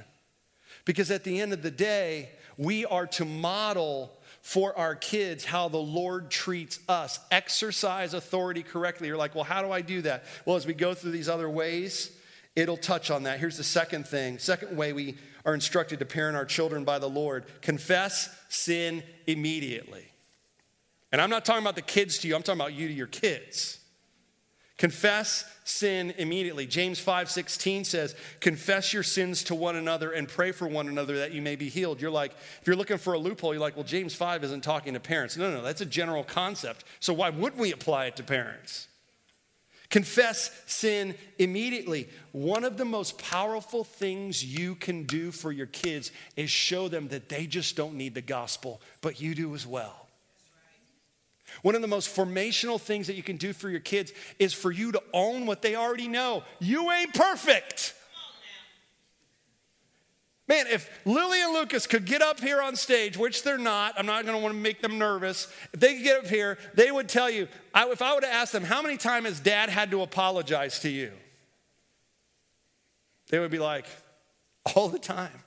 Because 0.84 1.12
at 1.12 1.24
the 1.24 1.39
end 1.39 1.54
of 1.54 1.62
the 1.62 1.69
day, 1.69 2.30
we 2.58 2.88
are 2.88 3.06
to 3.06 3.24
model 3.24 4.12
for 4.41 4.76
our 4.76 4.95
kids 4.95 5.45
how 5.45 5.67
the 5.67 5.78
Lord 5.78 6.32
treats 6.32 6.80
us. 6.89 7.19
Exercise 7.30 8.15
authority 8.15 8.63
correctly. 8.63 9.10
You're 9.10 9.15
like, 9.15 9.36
well, 9.36 9.43
how 9.43 9.62
do 9.62 9.71
I 9.71 9.82
do 9.82 10.02
that? 10.02 10.24
Well, 10.43 10.56
as 10.56 10.65
we 10.65 10.74
go 10.74 10.95
through 10.95 11.12
these 11.12 11.30
other 11.30 11.47
ways, 11.47 12.17
it'll 12.56 12.78
touch 12.78 13.12
on 13.12 13.24
that. 13.24 13.39
Here's 13.39 13.58
the 13.58 13.63
second 13.63 14.08
thing. 14.08 14.39
Second 14.39 14.76
way 14.76 14.91
we 14.91 15.17
are 15.45 15.54
instructed 15.54 15.99
to 15.99 16.06
parent 16.06 16.38
our 16.38 16.45
children 16.45 16.84
by 16.84 16.99
the 16.99 17.10
Lord 17.10 17.45
confess 17.62 18.30
sin 18.49 19.04
immediately. 19.27 20.06
And 21.12 21.21
I'm 21.21 21.30
not 21.30 21.45
talking 21.45 21.63
about 21.63 21.75
the 21.75 21.82
kids 21.82 22.19
to 22.19 22.27
you, 22.27 22.36
I'm 22.36 22.43
talking 22.43 22.62
about 22.62 22.73
you 22.73 22.88
to 22.88 22.93
your 22.93 23.08
kids. 23.08 23.80
Confess 24.77 25.45
sin 25.63 26.12
immediately. 26.17 26.65
James 26.65 26.99
5:16 26.99 27.86
says, 27.86 28.15
"Confess 28.39 28.93
your 28.93 29.04
sins 29.04 29.43
to 29.43 29.54
one 29.54 29.75
another 29.75 30.12
and 30.12 30.27
pray 30.27 30.51
for 30.51 30.67
one 30.67 30.88
another 30.88 31.19
that 31.19 31.34
you 31.34 31.41
may 31.41 31.56
be 31.56 31.69
healed." 31.69 32.01
You're 32.01 32.10
like, 32.10 32.32
if 32.32 32.62
you're 32.65 32.75
looking 32.75 32.97
for 32.97 33.13
a 33.13 33.19
loophole, 33.19 33.54
you're 33.54 33.62
like, 33.62 33.75
"Well, 33.75 33.86
James 33.86 34.15
5 34.15 34.43
isn't 34.43 34.62
talking 34.62 34.95
to 34.95 34.99
parents." 34.99 35.38
No, 35.38 35.51
no, 35.51 35.62
that's 35.62 35.82
a 35.82 35.86
general 35.86 36.23
concept. 36.23 36.84
So 36.99 37.13
why 37.13 37.30
would 37.30 37.58
we 37.58 37.71
apply 37.71 38.08
it 38.08 38.15
to 38.15 38.23
parents? 38.23 38.88
Confess 39.91 40.51
sin 40.65 41.15
immediately. 41.38 42.08
One 42.32 42.63
of 42.63 42.77
the 42.77 42.86
most 42.86 43.17
powerful 43.17 43.84
things 43.84 44.43
you 44.43 44.73
can 44.73 45.04
do 45.04 45.32
for 45.32 45.51
your 45.51 45.67
kids 45.67 46.12
is 46.38 46.49
show 46.49 46.88
them 46.88 47.10
that 47.10 47.27
they 47.27 47.45
just 47.45 47.75
don't 47.75 47.95
need 47.95 48.15
the 48.15 48.21
gospel, 48.21 48.82
but 49.01 49.19
you 49.19 49.36
do 49.36 49.54
as 49.54 49.67
well. 49.67 50.08
One 51.62 51.75
of 51.75 51.82
the 51.82 51.88
most 51.88 52.15
formational 52.15 52.80
things 52.80 53.08
that 53.08 53.15
you 53.15 53.23
can 53.23 53.36
do 53.36 53.51
for 53.51 53.69
your 53.69 53.82
kids 53.82 54.13
is 54.39 54.54
for 54.54 54.71
you 54.71 54.93
to 54.93 55.04
own 55.13 55.45
what 55.45 55.62
they 55.62 55.75
already 55.75 56.08
know. 56.08 56.43
You 56.60 56.89
ain't 56.89 57.13
perfect. 57.13 57.93
Man, 60.51 60.67
if 60.67 60.89
Lily 61.05 61.41
and 61.41 61.53
Lucas 61.53 61.87
could 61.87 62.03
get 62.03 62.21
up 62.21 62.41
here 62.41 62.61
on 62.61 62.75
stage, 62.75 63.15
which 63.15 63.43
they're 63.43 63.57
not, 63.57 63.93
I'm 63.97 64.05
not 64.05 64.25
going 64.25 64.35
to 64.35 64.43
want 64.43 64.53
to 64.53 64.59
make 64.59 64.81
them 64.81 64.97
nervous. 64.97 65.47
If 65.71 65.79
they 65.79 65.93
could 65.93 66.03
get 66.03 66.19
up 66.19 66.27
here, 66.27 66.57
they 66.73 66.91
would 66.91 67.07
tell 67.07 67.29
you, 67.29 67.47
I, 67.73 67.89
if 67.89 68.01
I 68.01 68.13
would 68.13 68.25
have 68.25 68.33
asked 68.33 68.51
them, 68.51 68.65
how 68.65 68.81
many 68.81 68.97
times 68.97 69.27
has 69.27 69.39
dad 69.39 69.69
had 69.69 69.91
to 69.91 70.01
apologize 70.01 70.81
to 70.81 70.89
you? 70.89 71.13
They 73.29 73.39
would 73.39 73.49
be 73.49 73.59
like, 73.59 73.85
all 74.75 74.89
the 74.89 74.99
time. 74.99 75.41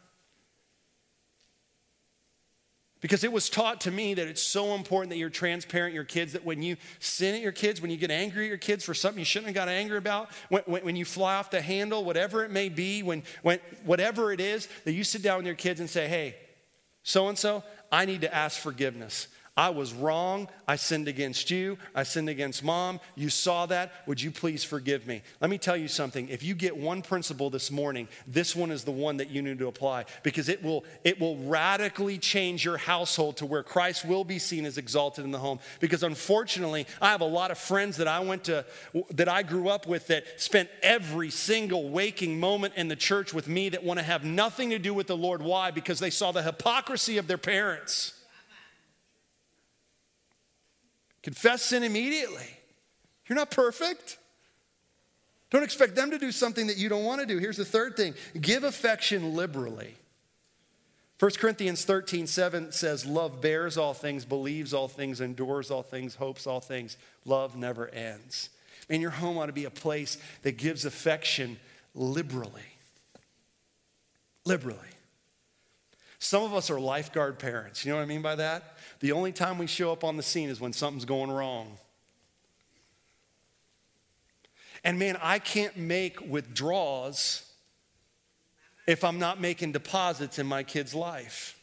Because 3.04 3.22
it 3.22 3.30
was 3.30 3.50
taught 3.50 3.82
to 3.82 3.90
me 3.90 4.14
that 4.14 4.28
it's 4.28 4.42
so 4.42 4.74
important 4.74 5.10
that 5.10 5.18
you're 5.18 5.28
transparent 5.28 5.92
your 5.92 6.04
kids, 6.04 6.32
that 6.32 6.42
when 6.42 6.62
you 6.62 6.78
sin 7.00 7.34
at 7.34 7.42
your 7.42 7.52
kids, 7.52 7.82
when 7.82 7.90
you 7.90 7.98
get 7.98 8.10
angry 8.10 8.46
at 8.46 8.48
your 8.48 8.56
kids 8.56 8.82
for 8.82 8.94
something 8.94 9.18
you 9.18 9.26
shouldn't 9.26 9.48
have 9.48 9.54
got 9.54 9.68
angry 9.68 9.98
about, 9.98 10.30
when, 10.48 10.62
when, 10.64 10.82
when 10.86 10.96
you 10.96 11.04
fly 11.04 11.34
off 11.34 11.50
the 11.50 11.60
handle, 11.60 12.02
whatever 12.02 12.46
it 12.46 12.50
may 12.50 12.70
be, 12.70 13.02
when, 13.02 13.22
when, 13.42 13.58
whatever 13.84 14.32
it 14.32 14.40
is, 14.40 14.70
that 14.84 14.92
you 14.92 15.04
sit 15.04 15.20
down 15.20 15.36
with 15.36 15.44
your 15.44 15.54
kids 15.54 15.80
and 15.80 15.90
say, 15.90 16.08
hey, 16.08 16.34
so 17.02 17.28
and 17.28 17.36
so, 17.36 17.62
I 17.92 18.06
need 18.06 18.22
to 18.22 18.34
ask 18.34 18.58
forgiveness. 18.58 19.28
I 19.56 19.70
was 19.70 19.92
wrong. 19.92 20.48
I 20.66 20.74
sinned 20.74 21.06
against 21.06 21.48
you. 21.48 21.78
I 21.94 22.02
sinned 22.02 22.28
against 22.28 22.64
mom. 22.64 22.98
You 23.14 23.30
saw 23.30 23.66
that. 23.66 23.92
Would 24.08 24.20
you 24.20 24.32
please 24.32 24.64
forgive 24.64 25.06
me? 25.06 25.22
Let 25.40 25.48
me 25.48 25.58
tell 25.58 25.76
you 25.76 25.86
something. 25.86 26.28
If 26.28 26.42
you 26.42 26.56
get 26.56 26.76
one 26.76 27.02
principle 27.02 27.50
this 27.50 27.70
morning, 27.70 28.08
this 28.26 28.56
one 28.56 28.72
is 28.72 28.82
the 28.82 28.90
one 28.90 29.18
that 29.18 29.30
you 29.30 29.42
need 29.42 29.60
to 29.60 29.68
apply 29.68 30.06
because 30.24 30.48
it 30.48 30.60
will, 30.60 30.84
it 31.04 31.20
will 31.20 31.36
radically 31.36 32.18
change 32.18 32.64
your 32.64 32.78
household 32.78 33.36
to 33.36 33.46
where 33.46 33.62
Christ 33.62 34.04
will 34.04 34.24
be 34.24 34.40
seen 34.40 34.66
as 34.66 34.76
exalted 34.76 35.24
in 35.24 35.30
the 35.30 35.38
home. 35.38 35.60
Because 35.78 36.02
unfortunately, 36.02 36.88
I 37.00 37.12
have 37.12 37.20
a 37.20 37.24
lot 37.24 37.52
of 37.52 37.58
friends 37.58 37.98
that 37.98 38.08
I 38.08 38.18
went 38.18 38.44
to, 38.44 38.64
that 39.10 39.28
I 39.28 39.44
grew 39.44 39.68
up 39.68 39.86
with 39.86 40.08
that 40.08 40.24
spent 40.40 40.68
every 40.82 41.30
single 41.30 41.90
waking 41.90 42.40
moment 42.40 42.74
in 42.76 42.88
the 42.88 42.96
church 42.96 43.32
with 43.32 43.46
me 43.46 43.68
that 43.68 43.84
want 43.84 44.00
to 44.00 44.04
have 44.04 44.24
nothing 44.24 44.70
to 44.70 44.80
do 44.80 44.92
with 44.92 45.06
the 45.06 45.16
Lord. 45.16 45.42
Why? 45.42 45.70
Because 45.70 46.00
they 46.00 46.10
saw 46.10 46.32
the 46.32 46.42
hypocrisy 46.42 47.18
of 47.18 47.28
their 47.28 47.38
parents. 47.38 48.14
Confess 51.24 51.62
sin 51.62 51.82
immediately. 51.82 52.46
You're 53.26 53.37
not 53.37 53.50
perfect. 53.50 54.18
Don't 55.48 55.62
expect 55.62 55.96
them 55.96 56.10
to 56.10 56.18
do 56.18 56.30
something 56.30 56.66
that 56.66 56.76
you 56.76 56.90
don't 56.90 57.04
want 57.04 57.22
to 57.22 57.26
do. 57.26 57.38
Here's 57.38 57.56
the 57.56 57.64
third 57.64 57.96
thing 57.96 58.14
give 58.38 58.62
affection 58.62 59.34
liberally. 59.34 59.94
1 61.20 61.30
Corinthians 61.38 61.87
13, 61.87 62.26
7 62.26 62.72
says, 62.72 63.06
Love 63.06 63.40
bears 63.40 63.78
all 63.78 63.94
things, 63.94 64.26
believes 64.26 64.74
all 64.74 64.87
things, 64.87 65.22
endures 65.22 65.70
all 65.70 65.82
things, 65.82 66.16
hopes 66.16 66.46
all 66.46 66.60
things. 66.60 66.98
Love 67.24 67.56
never 67.56 67.88
ends. 67.88 68.50
And 68.90 69.00
your 69.00 69.12
home 69.12 69.38
ought 69.38 69.46
to 69.46 69.52
be 69.52 69.64
a 69.64 69.70
place 69.70 70.18
that 70.42 70.58
gives 70.58 70.84
affection 70.84 71.58
liberally. 71.94 72.60
Liberally. 74.44 74.79
Some 76.18 76.42
of 76.42 76.52
us 76.52 76.68
are 76.68 76.79
lifeguard 76.79 77.38
parents. 77.38 77.87
You 77.87 77.92
know 77.92 77.96
what 77.96 78.02
I 78.02 78.06
mean 78.06 78.20
by 78.20 78.35
that? 78.35 78.73
The 79.00 79.12
only 79.12 79.32
time 79.32 79.58
we 79.58 79.66
show 79.66 79.92
up 79.92 80.04
on 80.04 80.16
the 80.16 80.22
scene 80.22 80.48
is 80.48 80.60
when 80.60 80.72
something's 80.72 81.04
going 81.04 81.30
wrong. 81.30 81.78
And 84.84 84.98
man, 84.98 85.16
I 85.22 85.38
can't 85.38 85.76
make 85.76 86.20
withdrawals 86.20 87.50
if 88.86 89.02
I'm 89.02 89.18
not 89.18 89.40
making 89.40 89.72
deposits 89.72 90.38
in 90.38 90.46
my 90.46 90.62
kid's 90.62 90.94
life. 90.94 91.54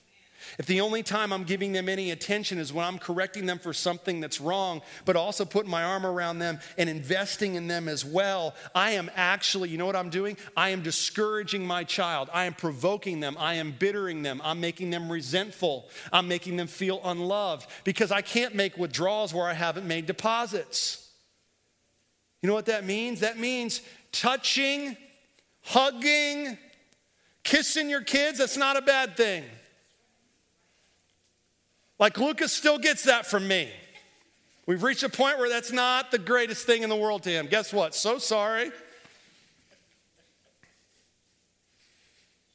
If 0.60 0.66
the 0.66 0.82
only 0.82 1.04
time 1.04 1.32
I'm 1.32 1.44
giving 1.44 1.72
them 1.72 1.88
any 1.88 2.12
attention 2.12 2.58
is 2.58 2.74
when 2.74 2.86
I'm 2.86 2.98
correcting 2.98 3.46
them 3.46 3.60
for 3.60 3.74
something 3.74 4.20
that's 4.20 4.42
wrong, 4.42 4.82
but 5.06 5.16
also 5.16 5.46
putting 5.46 5.72
my 5.72 5.84
arm 5.84 6.06
around 6.06 6.40
them 6.40 6.60
and 6.78 6.90
investing 6.90 7.56
in 7.56 7.68
them 7.68 7.88
as 7.88 8.04
well, 8.04 8.56
I 8.76 8.92
am 8.92 9.10
actually, 9.16 9.70
you 9.70 9.78
know 9.78 9.86
what 9.86 9.96
I'm 9.96 10.10
doing? 10.10 10.38
I 10.56 10.70
am 10.70 10.82
discouraging 10.82 11.66
my 11.66 11.84
child. 11.84 12.30
I 12.34 12.46
am 12.46 12.54
provoking 12.54 13.20
them. 13.20 13.38
I 13.40 13.56
am 13.56 13.72
bittering 13.72 14.24
them. 14.24 14.42
I'm 14.44 14.60
making 14.60 14.90
them 14.90 15.12
resentful. 15.12 15.90
I'm 16.12 16.28
making 16.28 16.58
them 16.58 16.68
feel 16.68 17.02
unloved 17.04 17.68
because 17.84 18.12
I 18.12 18.22
can't 18.22 18.56
make 18.56 18.78
withdrawals 18.78 19.34
where 19.34 19.48
I 19.48 19.54
haven't 19.54 19.88
made 19.88 20.06
deposits. 20.06 21.10
You 22.42 22.48
know 22.48 22.54
what 22.54 22.66
that 22.66 22.86
means? 22.86 23.20
That 23.20 23.38
means 23.38 23.82
touching, 24.12 24.98
hugging, 25.64 26.58
kissing 27.44 27.90
your 27.90 28.02
kids, 28.02 28.40
that's 28.40 28.58
not 28.58 28.78
a 28.78 28.82
bad 28.82 29.16
thing. 29.16 29.44
Like 32.02 32.18
Lucas 32.18 32.52
still 32.52 32.80
gets 32.80 33.04
that 33.04 33.28
from 33.28 33.48
me. 33.48 33.70
We've 34.66 34.82
reached 34.82 35.04
a 35.04 35.10
point 35.10 35.38
where 35.38 35.50
that's 35.50 35.72
not 35.72 36.10
the 36.10 36.18
greatest 36.18 36.66
thing 36.66 36.82
in 36.82 36.90
the 36.90 36.96
world 36.96 37.22
to 37.24 37.30
him. 37.30 37.46
Guess 37.46 37.72
what? 37.72 37.94
So 37.94 38.18
sorry. 38.18 38.72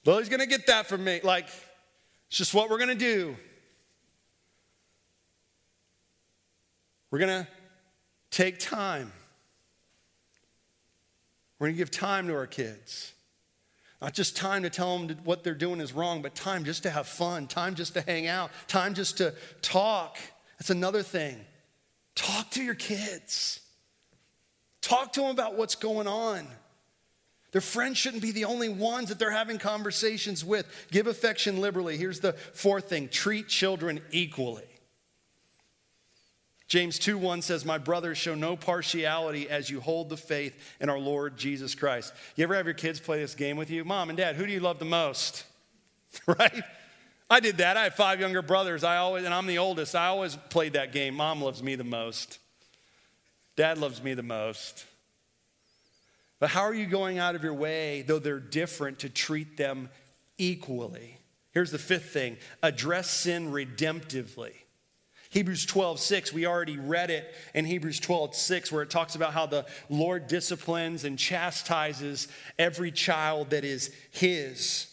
Lily's 0.05 0.29
gonna 0.29 0.47
get 0.47 0.67
that 0.67 0.87
from 0.87 1.05
me. 1.05 1.21
Like, 1.23 1.47
it's 2.29 2.39
just 2.39 2.55
what 2.55 2.71
we're 2.71 2.79
gonna 2.79 2.97
do. 2.97 3.37
We're 7.13 7.21
gonna 7.21 7.47
take 8.33 8.59
time. 8.59 9.13
We're 11.61 11.69
gonna 11.69 11.79
give 11.79 11.93
time 11.93 12.27
to 12.27 12.35
our 12.35 12.49
kids. 12.49 13.13
Not 14.01 14.13
just 14.13 14.37
time 14.37 14.63
to 14.63 14.71
tell 14.71 14.99
them 14.99 15.17
what 15.25 15.43
they're 15.43 15.55
doing 15.55 15.81
is 15.81 15.93
wrong, 15.93 16.21
but 16.23 16.35
time 16.35 16.65
just 16.65 16.83
to 16.83 16.91
have 16.91 17.07
fun, 17.07 17.47
time 17.47 17.75
just 17.75 17.95
to 17.95 18.03
hang 18.03 18.27
out, 18.27 18.51
time 18.69 18.95
just 18.95 19.19
to 19.19 19.35
talk. 19.63 20.19
That's 20.59 20.71
another 20.71 21.03
thing. 21.03 21.39
Talk 22.15 22.51
to 22.53 22.63
your 22.63 22.75
kids. 22.75 23.61
Talk 24.83 25.13
to 25.15 25.23
them 25.23 25.31
about 25.31 25.57
what's 25.57 25.75
going 25.75 26.07
on. 26.07 26.47
Their 27.53 27.61
friends 27.61 27.97
shouldn't 27.97 28.23
be 28.23 28.33
the 28.33 28.45
only 28.45 28.69
ones 28.69 29.09
that 29.09 29.19
they're 29.19 29.31
having 29.31 29.59
conversations 29.59 30.45
with. 30.45 30.67
Give 30.91 31.07
affection 31.07 31.61
liberally. 31.61 31.97
Here's 31.97 32.21
the 32.21 32.35
fourth 32.35 32.91
thing 32.91 33.09
treat 33.09 33.49
children 33.49 34.01
equally. 34.11 34.65
James 36.69 36.99
2 36.99 37.17
1 37.17 37.43
says, 37.43 37.65
My 37.65 37.79
brothers, 37.79 38.19
show 38.19 38.35
no 38.35 38.57
partiality 38.57 39.49
as 39.49 39.71
you 39.71 39.81
hold 39.81 40.09
the 40.09 40.17
faith 40.17 40.59
in 40.81 40.89
our 40.89 40.99
Lord 40.99 41.37
Jesus 41.37 41.75
Christ. 41.75 42.13
You 42.35 42.45
ever 42.45 42.57
have 42.57 42.67
your 42.67 42.75
kids 42.75 42.99
play 42.99 43.21
this 43.21 43.35
game 43.35 43.57
with 43.57 43.71
you? 43.71 43.85
Mom 43.85 44.09
and 44.09 44.17
dad, 44.17 44.37
who 44.37 44.47
do 44.47 44.53
you 44.53 44.61
love 44.61 44.79
the 44.79 44.85
most? 44.85 45.45
right? 46.27 46.63
I 47.29 47.41
did 47.41 47.59
that. 47.59 47.77
I 47.77 47.85
have 47.85 47.95
five 47.95 48.21
younger 48.21 48.43
brothers. 48.43 48.85
I 48.85 48.99
always, 48.99 49.25
and 49.25 49.35
I'm 49.35 49.47
the 49.47 49.59
oldest. 49.59 49.95
I 49.95 50.07
always 50.07 50.37
played 50.51 50.75
that 50.75 50.93
game. 50.93 51.15
Mom 51.15 51.43
loves 51.43 51.63
me 51.63 51.75
the 51.75 51.85
most. 51.85 52.39
Dad 53.57 53.79
loves 53.79 54.03
me 54.03 54.15
the 54.15 54.23
most. 54.23 54.85
But 56.39 56.51
how 56.51 56.63
are 56.63 56.75
you 56.75 56.87
going 56.87 57.19
out 57.19 57.35
of 57.35 57.43
your 57.43 57.55
way, 57.55 58.03
though 58.03 58.19
they're 58.19 58.39
different, 58.39 59.01
to 59.01 59.09
treat 59.09 59.57
them 59.57 59.89
equally? 60.37 61.19
Here's 61.53 61.71
the 61.71 61.79
fifth 61.79 62.11
thing 62.11 62.37
address 62.63 63.11
sin 63.11 63.53
redemptively. 63.53 64.53
Hebrews 65.37 65.67
12, 65.67 66.01
6, 66.01 66.33
we 66.33 66.47
already 66.47 66.79
read 66.79 67.11
it 67.11 67.35
in 67.53 67.67
Hebrews 67.67 68.01
12, 68.01 68.35
6, 68.35 68.73
where 68.73 68.81
it 68.83 68.89
talks 68.89 69.17
about 69.17 69.35
how 69.35 69.45
the 69.45 69.67
Lord 69.91 70.29
disciplines 70.29 71.05
and 71.05 71.19
chastises 71.19 72.29
every 72.59 72.91
child 72.91 73.51
that 73.51 73.63
is 73.63 73.95
His. 74.13 74.87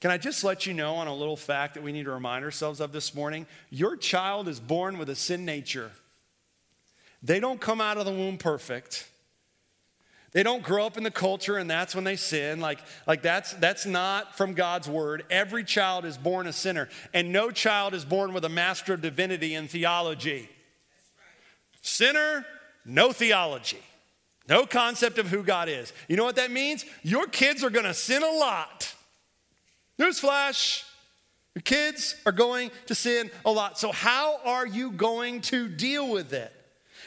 Can 0.00 0.12
I 0.12 0.18
just 0.18 0.44
let 0.44 0.66
you 0.66 0.72
know 0.72 0.94
on 0.94 1.08
a 1.08 1.14
little 1.16 1.36
fact 1.36 1.74
that 1.74 1.82
we 1.82 1.90
need 1.90 2.04
to 2.04 2.12
remind 2.12 2.44
ourselves 2.44 2.78
of 2.78 2.92
this 2.92 3.12
morning? 3.12 3.46
Your 3.70 3.96
child 3.96 4.46
is 4.46 4.60
born 4.60 4.98
with 4.98 5.10
a 5.10 5.16
sin 5.16 5.44
nature. 5.44 5.90
They 7.24 7.40
don't 7.40 7.60
come 7.60 7.80
out 7.80 7.98
of 7.98 8.06
the 8.06 8.12
womb 8.12 8.38
perfect. 8.38 9.10
They 10.32 10.42
don't 10.42 10.62
grow 10.62 10.86
up 10.86 10.96
in 10.96 11.02
the 11.02 11.10
culture 11.10 11.58
and 11.58 11.70
that's 11.70 11.94
when 11.94 12.04
they 12.04 12.16
sin. 12.16 12.60
Like, 12.60 12.78
like 13.06 13.22
that's, 13.22 13.52
that's 13.54 13.84
not 13.84 14.36
from 14.36 14.54
God's 14.54 14.88
word. 14.88 15.24
Every 15.30 15.62
child 15.62 16.04
is 16.04 16.16
born 16.16 16.46
a 16.46 16.52
sinner, 16.52 16.88
and 17.12 17.32
no 17.32 17.50
child 17.50 17.92
is 17.92 18.04
born 18.04 18.32
with 18.32 18.44
a 18.44 18.48
master 18.48 18.94
of 18.94 19.02
divinity 19.02 19.54
in 19.54 19.68
theology. 19.68 20.48
Sinner, 21.82 22.46
no 22.84 23.12
theology, 23.12 23.82
no 24.48 24.64
concept 24.64 25.18
of 25.18 25.28
who 25.28 25.42
God 25.42 25.68
is. 25.68 25.92
You 26.08 26.16
know 26.16 26.24
what 26.24 26.36
that 26.36 26.50
means? 26.50 26.86
Your 27.02 27.26
kids 27.26 27.62
are 27.62 27.70
gonna 27.70 27.94
sin 27.94 28.22
a 28.22 28.30
lot. 28.30 28.94
Newsflash. 29.98 30.84
Your 31.54 31.62
kids 31.62 32.16
are 32.24 32.32
going 32.32 32.70
to 32.86 32.94
sin 32.94 33.30
a 33.44 33.50
lot. 33.50 33.78
So, 33.78 33.92
how 33.92 34.40
are 34.44 34.66
you 34.66 34.90
going 34.92 35.42
to 35.42 35.68
deal 35.68 36.10
with 36.10 36.32
it? 36.32 36.50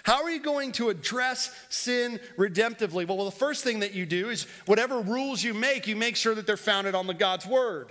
How 0.06 0.22
are 0.22 0.30
you 0.30 0.40
going 0.40 0.72
to 0.74 0.90
address 0.90 1.52
sin 1.70 2.20
redemptively? 2.38 3.08
Well, 3.08 3.26
the 3.26 3.32
first 3.32 3.64
thing 3.64 3.80
that 3.80 3.96
you 3.96 4.06
do 4.06 4.30
is 4.30 4.46
whatever 4.68 5.00
rules 5.00 5.44
you 5.44 5.56
make, 5.56 5.88
you 5.88 5.96
make 5.96 6.16
sure 6.16 6.36
that 6.36 6.46
they're 6.46 6.58
founded 6.58 6.94
on 6.94 7.08
the 7.08 7.16
God's 7.16 7.48
word. 7.48 7.90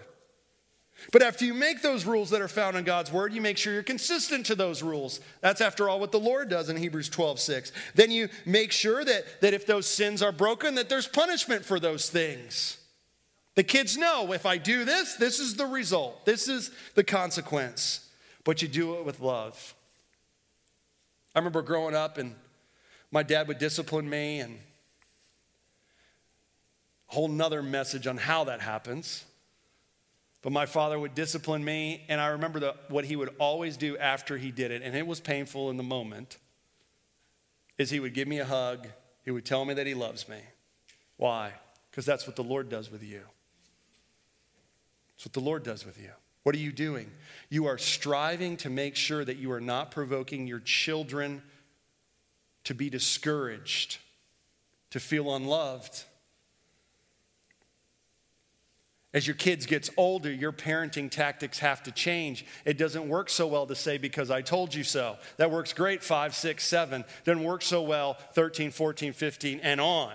But 1.10 1.22
after 1.22 1.44
you 1.44 1.52
make 1.52 1.82
those 1.82 2.06
rules 2.06 2.30
that 2.30 2.40
are 2.40 2.46
found 2.46 2.76
in 2.76 2.84
God's 2.84 3.10
word, 3.10 3.32
you 3.32 3.40
make 3.40 3.58
sure 3.58 3.72
you're 3.72 3.82
consistent 3.82 4.46
to 4.46 4.54
those 4.54 4.80
rules. 4.80 5.18
That's 5.40 5.60
after 5.60 5.88
all 5.88 5.98
what 5.98 6.12
the 6.12 6.20
Lord 6.20 6.48
does 6.48 6.68
in 6.68 6.76
Hebrews 6.76 7.08
12, 7.08 7.40
6. 7.40 7.72
Then 7.96 8.12
you 8.12 8.28
make 8.46 8.70
sure 8.70 9.04
that, 9.04 9.40
that 9.40 9.52
if 9.52 9.66
those 9.66 9.88
sins 9.88 10.22
are 10.22 10.30
broken, 10.30 10.76
that 10.76 10.88
there's 10.88 11.08
punishment 11.08 11.64
for 11.64 11.80
those 11.80 12.08
things. 12.08 12.78
The 13.56 13.64
kids 13.64 13.96
know 13.96 14.32
if 14.32 14.46
I 14.46 14.56
do 14.56 14.84
this, 14.84 15.16
this 15.16 15.40
is 15.40 15.56
the 15.56 15.66
result. 15.66 16.24
This 16.26 16.46
is 16.46 16.70
the 16.94 17.02
consequence. 17.02 18.08
But 18.44 18.62
you 18.62 18.68
do 18.68 18.94
it 18.98 19.04
with 19.04 19.18
love. 19.18 19.74
I 21.34 21.38
remember 21.38 21.62
growing 21.62 21.94
up 21.94 22.18
and 22.18 22.34
my 23.10 23.22
dad 23.22 23.48
would 23.48 23.58
discipline 23.58 24.08
me 24.08 24.40
and 24.40 24.58
a 27.10 27.14
whole 27.14 27.28
nother 27.28 27.62
message 27.62 28.06
on 28.06 28.16
how 28.16 28.44
that 28.44 28.60
happens. 28.60 29.24
But 30.42 30.52
my 30.52 30.66
father 30.66 30.98
would 30.98 31.14
discipline 31.14 31.64
me, 31.64 32.04
and 32.10 32.20
I 32.20 32.26
remember 32.26 32.60
the, 32.60 32.74
what 32.88 33.06
he 33.06 33.16
would 33.16 33.34
always 33.38 33.78
do 33.78 33.96
after 33.96 34.36
he 34.36 34.50
did 34.50 34.70
it, 34.70 34.82
and 34.82 34.94
it 34.94 35.06
was 35.06 35.18
painful 35.18 35.70
in 35.70 35.78
the 35.78 35.82
moment, 35.82 36.36
is 37.78 37.88
he 37.88 37.98
would 37.98 38.12
give 38.12 38.28
me 38.28 38.40
a 38.40 38.44
hug. 38.44 38.86
He 39.24 39.30
would 39.30 39.46
tell 39.46 39.64
me 39.64 39.72
that 39.72 39.86
he 39.86 39.94
loves 39.94 40.28
me. 40.28 40.36
Why? 41.16 41.52
Because 41.90 42.04
that's 42.04 42.26
what 42.26 42.36
the 42.36 42.44
Lord 42.44 42.68
does 42.68 42.90
with 42.90 43.02
you. 43.02 43.22
That's 45.16 45.24
what 45.24 45.32
the 45.32 45.40
Lord 45.40 45.62
does 45.62 45.86
with 45.86 45.98
you. 45.98 46.10
What 46.44 46.54
are 46.54 46.58
you 46.58 46.72
doing? 46.72 47.10
You 47.48 47.66
are 47.66 47.78
striving 47.78 48.56
to 48.58 48.70
make 48.70 48.96
sure 48.96 49.24
that 49.24 49.38
you 49.38 49.50
are 49.50 49.60
not 49.60 49.90
provoking 49.90 50.46
your 50.46 50.60
children 50.60 51.42
to 52.64 52.74
be 52.74 52.88
discouraged, 52.88 53.98
to 54.90 55.00
feel 55.00 55.34
unloved. 55.34 56.04
As 59.14 59.26
your 59.26 59.36
kids 59.36 59.64
gets 59.64 59.90
older, 59.96 60.30
your 60.30 60.52
parenting 60.52 61.10
tactics 61.10 61.60
have 61.60 61.82
to 61.84 61.92
change. 61.92 62.44
It 62.64 62.76
doesn't 62.76 63.08
work 63.08 63.30
so 63.30 63.46
well 63.46 63.64
to 63.66 63.74
say 63.74 63.96
because 63.96 64.30
I 64.30 64.42
told 64.42 64.74
you 64.74 64.82
so. 64.82 65.16
That 65.36 65.50
works 65.50 65.72
great 65.72 66.02
5, 66.02 66.34
6, 66.34 66.66
7. 66.66 67.04
Doesn't 67.24 67.44
work 67.44 67.62
so 67.62 67.82
well 67.82 68.18
13, 68.32 68.70
14, 68.70 69.12
15 69.12 69.60
and 69.62 69.80
on. 69.80 70.14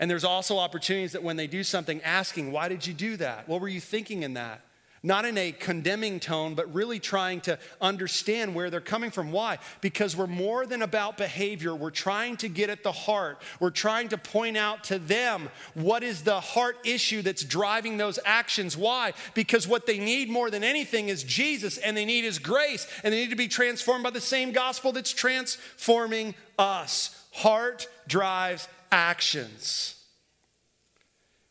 And 0.00 0.10
there's 0.10 0.24
also 0.24 0.58
opportunities 0.58 1.12
that 1.12 1.22
when 1.22 1.36
they 1.36 1.46
do 1.46 1.62
something, 1.62 2.02
asking, 2.02 2.52
Why 2.52 2.68
did 2.68 2.86
you 2.86 2.94
do 2.94 3.16
that? 3.18 3.48
What 3.48 3.60
were 3.60 3.68
you 3.68 3.80
thinking 3.80 4.22
in 4.22 4.34
that? 4.34 4.60
Not 5.06 5.26
in 5.26 5.36
a 5.36 5.52
condemning 5.52 6.18
tone, 6.18 6.54
but 6.54 6.72
really 6.72 6.98
trying 6.98 7.42
to 7.42 7.58
understand 7.78 8.54
where 8.54 8.70
they're 8.70 8.80
coming 8.80 9.10
from. 9.10 9.32
Why? 9.32 9.58
Because 9.82 10.16
we're 10.16 10.26
more 10.26 10.64
than 10.64 10.80
about 10.80 11.18
behavior. 11.18 11.74
We're 11.74 11.90
trying 11.90 12.38
to 12.38 12.48
get 12.48 12.70
at 12.70 12.82
the 12.82 12.90
heart. 12.90 13.42
We're 13.60 13.68
trying 13.68 14.08
to 14.08 14.16
point 14.16 14.56
out 14.56 14.84
to 14.84 14.98
them 14.98 15.50
what 15.74 16.02
is 16.02 16.22
the 16.22 16.40
heart 16.40 16.78
issue 16.86 17.20
that's 17.20 17.44
driving 17.44 17.98
those 17.98 18.18
actions. 18.24 18.78
Why? 18.78 19.12
Because 19.34 19.68
what 19.68 19.84
they 19.84 19.98
need 19.98 20.30
more 20.30 20.48
than 20.48 20.64
anything 20.64 21.10
is 21.10 21.22
Jesus, 21.22 21.76
and 21.76 21.94
they 21.94 22.06
need 22.06 22.24
His 22.24 22.38
grace, 22.38 22.86
and 23.04 23.12
they 23.12 23.20
need 23.20 23.30
to 23.30 23.36
be 23.36 23.46
transformed 23.46 24.04
by 24.04 24.10
the 24.10 24.22
same 24.22 24.52
gospel 24.52 24.90
that's 24.90 25.12
transforming 25.12 26.34
us. 26.58 27.22
Heart 27.32 27.88
drives 28.08 28.68
actions. 28.94 29.96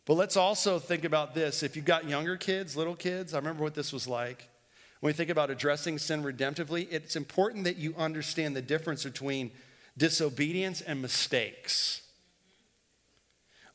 But 0.06 0.14
let's 0.14 0.38
also 0.38 0.80
think 0.80 1.04
about 1.04 1.36
this. 1.36 1.62
If 1.62 1.76
you've 1.76 1.86
got 1.86 2.08
younger 2.08 2.38
kids, 2.38 2.76
little 2.78 2.96
kids, 2.96 3.34
I 3.34 3.38
remember 3.38 3.64
what 3.64 3.76
this 3.76 3.92
was 3.92 4.08
like. 4.08 4.48
When 5.02 5.10
we 5.10 5.14
think 5.14 5.30
about 5.30 5.50
addressing 5.50 5.98
sin 5.98 6.24
redemptively, 6.24 6.88
it's 6.90 7.18
important 7.18 7.66
that 7.66 7.76
you 7.76 7.94
understand 7.98 8.56
the 8.56 8.62
difference 8.62 9.04
between 9.04 9.52
disobedience 9.98 10.80
and 10.80 11.02
mistakes. 11.02 12.02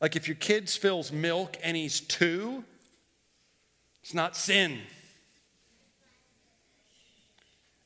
Like 0.01 0.15
if 0.15 0.27
your 0.27 0.35
kid 0.35 0.67
spills 0.67 1.11
milk 1.11 1.57
and 1.63 1.77
he's 1.77 1.99
two, 1.99 2.63
it's 4.01 4.15
not 4.15 4.35
sin. 4.35 4.79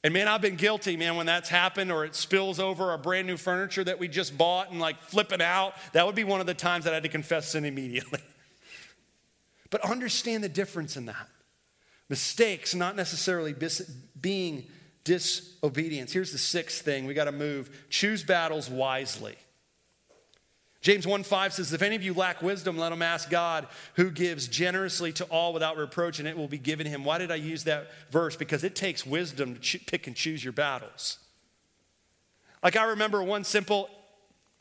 And 0.04 0.14
man, 0.14 0.28
I've 0.28 0.42
been 0.42 0.58
guilty, 0.58 0.98
man, 0.98 1.16
when 1.16 1.26
that's 1.26 1.48
happened 1.48 1.92
or 1.92 2.04
it 2.04 2.14
spills 2.14 2.60
over 2.60 2.92
our 2.92 2.98
brand 2.98 3.26
new 3.26 3.38
furniture 3.38 3.84
that 3.86 4.00
we 4.00 4.10
just 4.10 4.38
bought 4.38 4.70
and 4.70 4.80
like 4.80 5.02
flipping 5.02 5.42
out. 5.42 5.76
That 5.94 6.06
would 6.06 6.16
be 6.16 6.26
one 6.26 6.42
of 6.42 6.46
the 6.46 6.54
times 6.54 6.84
that 6.84 6.92
I 6.92 6.96
had 6.96 7.04
to 7.04 7.10
confess 7.10 7.50
sin 7.50 7.64
immediately. 7.64 8.20
but 9.70 9.82
understand 9.90 10.44
the 10.44 10.50
difference 10.50 10.98
in 10.98 11.06
that. 11.06 11.30
Mistakes, 12.10 12.76
not 12.76 12.98
necessarily 12.98 13.54
bis- 13.54 13.90
being 14.20 14.68
disobedience. 15.06 16.12
Here's 16.12 16.34
the 16.34 16.38
sixth 16.38 16.84
thing 16.84 17.06
we 17.06 17.14
got 17.14 17.26
to 17.26 17.32
move 17.32 17.86
choose 17.90 18.24
battles 18.24 18.70
wisely. 18.70 19.38
James 20.84 21.08
1 21.08 21.24
5 21.24 21.54
says, 21.54 21.72
If 21.72 21.82
any 21.82 21.96
of 21.96 22.04
you 22.04 22.14
lack 22.14 22.42
wisdom, 22.42 22.78
let 22.78 22.92
him 22.92 23.02
ask 23.02 23.30
God, 23.30 23.68
who 23.96 24.12
gives 24.12 24.50
generously 24.50 25.14
to 25.14 25.24
all 25.26 25.54
without 25.54 25.78
reproach, 25.78 26.20
and 26.20 26.28
it 26.28 26.38
will 26.38 26.50
be 26.50 26.58
given 26.58 26.86
him. 26.86 27.06
Why 27.06 27.18
did 27.18 27.32
I 27.32 27.36
use 27.36 27.64
that 27.64 27.90
verse? 28.12 28.36
Because 28.36 28.66
it 28.66 28.76
takes 28.76 29.06
wisdom 29.06 29.56
to 29.56 29.80
pick 29.80 30.08
and 30.08 30.16
choose 30.16 30.44
your 30.44 30.52
battles. 30.52 31.20
Like 32.62 32.76
I 32.76 32.84
remember 32.84 33.24
one 33.24 33.46
simple 33.46 33.90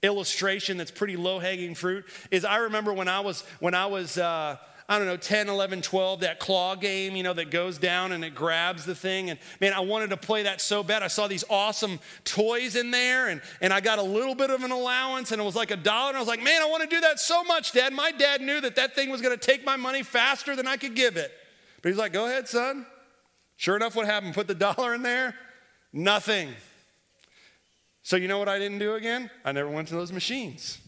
illustration 0.00 0.76
that's 0.76 0.92
pretty 0.92 1.16
low 1.16 1.40
hanging 1.40 1.74
fruit 1.74 2.04
is 2.30 2.44
I 2.44 2.58
remember 2.58 2.92
when 2.92 3.08
I 3.08 3.20
was 3.20 3.42
when 3.58 3.74
I 3.74 3.86
was 3.86 4.16
uh, 4.16 4.58
I 4.88 4.98
don't 4.98 5.06
know, 5.06 5.16
10, 5.16 5.48
11, 5.48 5.82
12, 5.82 6.20
that 6.20 6.40
claw 6.40 6.74
game, 6.74 7.14
you 7.14 7.22
know, 7.22 7.32
that 7.32 7.50
goes 7.50 7.78
down 7.78 8.12
and 8.12 8.24
it 8.24 8.34
grabs 8.34 8.84
the 8.84 8.94
thing. 8.94 9.30
And 9.30 9.38
man, 9.60 9.72
I 9.72 9.80
wanted 9.80 10.10
to 10.10 10.16
play 10.16 10.42
that 10.42 10.60
so 10.60 10.82
bad. 10.82 11.02
I 11.02 11.06
saw 11.06 11.28
these 11.28 11.44
awesome 11.48 12.00
toys 12.24 12.74
in 12.74 12.90
there 12.90 13.28
and, 13.28 13.40
and 13.60 13.72
I 13.72 13.80
got 13.80 13.98
a 13.98 14.02
little 14.02 14.34
bit 14.34 14.50
of 14.50 14.64
an 14.64 14.72
allowance 14.72 15.30
and 15.32 15.40
it 15.40 15.44
was 15.44 15.54
like 15.54 15.70
a 15.70 15.76
dollar. 15.76 16.08
And 16.08 16.16
I 16.16 16.20
was 16.20 16.28
like, 16.28 16.42
man, 16.42 16.60
I 16.60 16.66
want 16.66 16.82
to 16.82 16.88
do 16.88 17.00
that 17.00 17.20
so 17.20 17.44
much, 17.44 17.72
Dad. 17.72 17.92
My 17.92 18.10
dad 18.10 18.40
knew 18.40 18.60
that 18.60 18.76
that 18.76 18.94
thing 18.94 19.10
was 19.10 19.22
going 19.22 19.38
to 19.38 19.46
take 19.46 19.64
my 19.64 19.76
money 19.76 20.02
faster 20.02 20.56
than 20.56 20.66
I 20.66 20.76
could 20.76 20.94
give 20.94 21.16
it. 21.16 21.30
But 21.80 21.90
he's 21.90 21.98
like, 21.98 22.12
go 22.12 22.26
ahead, 22.26 22.48
son. 22.48 22.86
Sure 23.56 23.76
enough, 23.76 23.94
what 23.94 24.06
happened? 24.06 24.34
Put 24.34 24.48
the 24.48 24.54
dollar 24.74 24.94
in 24.94 25.02
there? 25.02 25.34
Nothing. 25.92 26.48
So, 28.02 28.16
you 28.16 28.26
know 28.26 28.38
what 28.38 28.48
I 28.48 28.58
didn't 28.58 28.78
do 28.78 28.94
again? 28.94 29.30
I 29.44 29.52
never 29.52 29.70
went 29.70 29.88
to 29.88 29.94
those 29.94 30.10
machines. 30.10 30.78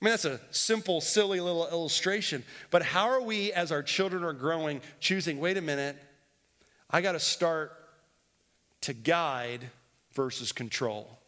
I 0.00 0.04
mean, 0.04 0.12
that's 0.12 0.24
a 0.24 0.40
simple, 0.50 1.00
silly 1.00 1.40
little 1.40 1.68
illustration. 1.68 2.42
But 2.70 2.82
how 2.82 3.10
are 3.10 3.20
we, 3.20 3.52
as 3.52 3.70
our 3.70 3.82
children 3.82 4.24
are 4.24 4.32
growing, 4.32 4.80
choosing, 4.98 5.40
wait 5.40 5.58
a 5.58 5.60
minute, 5.60 5.96
I 6.90 7.02
got 7.02 7.12
to 7.12 7.20
start 7.20 7.72
to 8.82 8.94
guide 8.94 9.68
versus 10.14 10.52
control? 10.52 11.18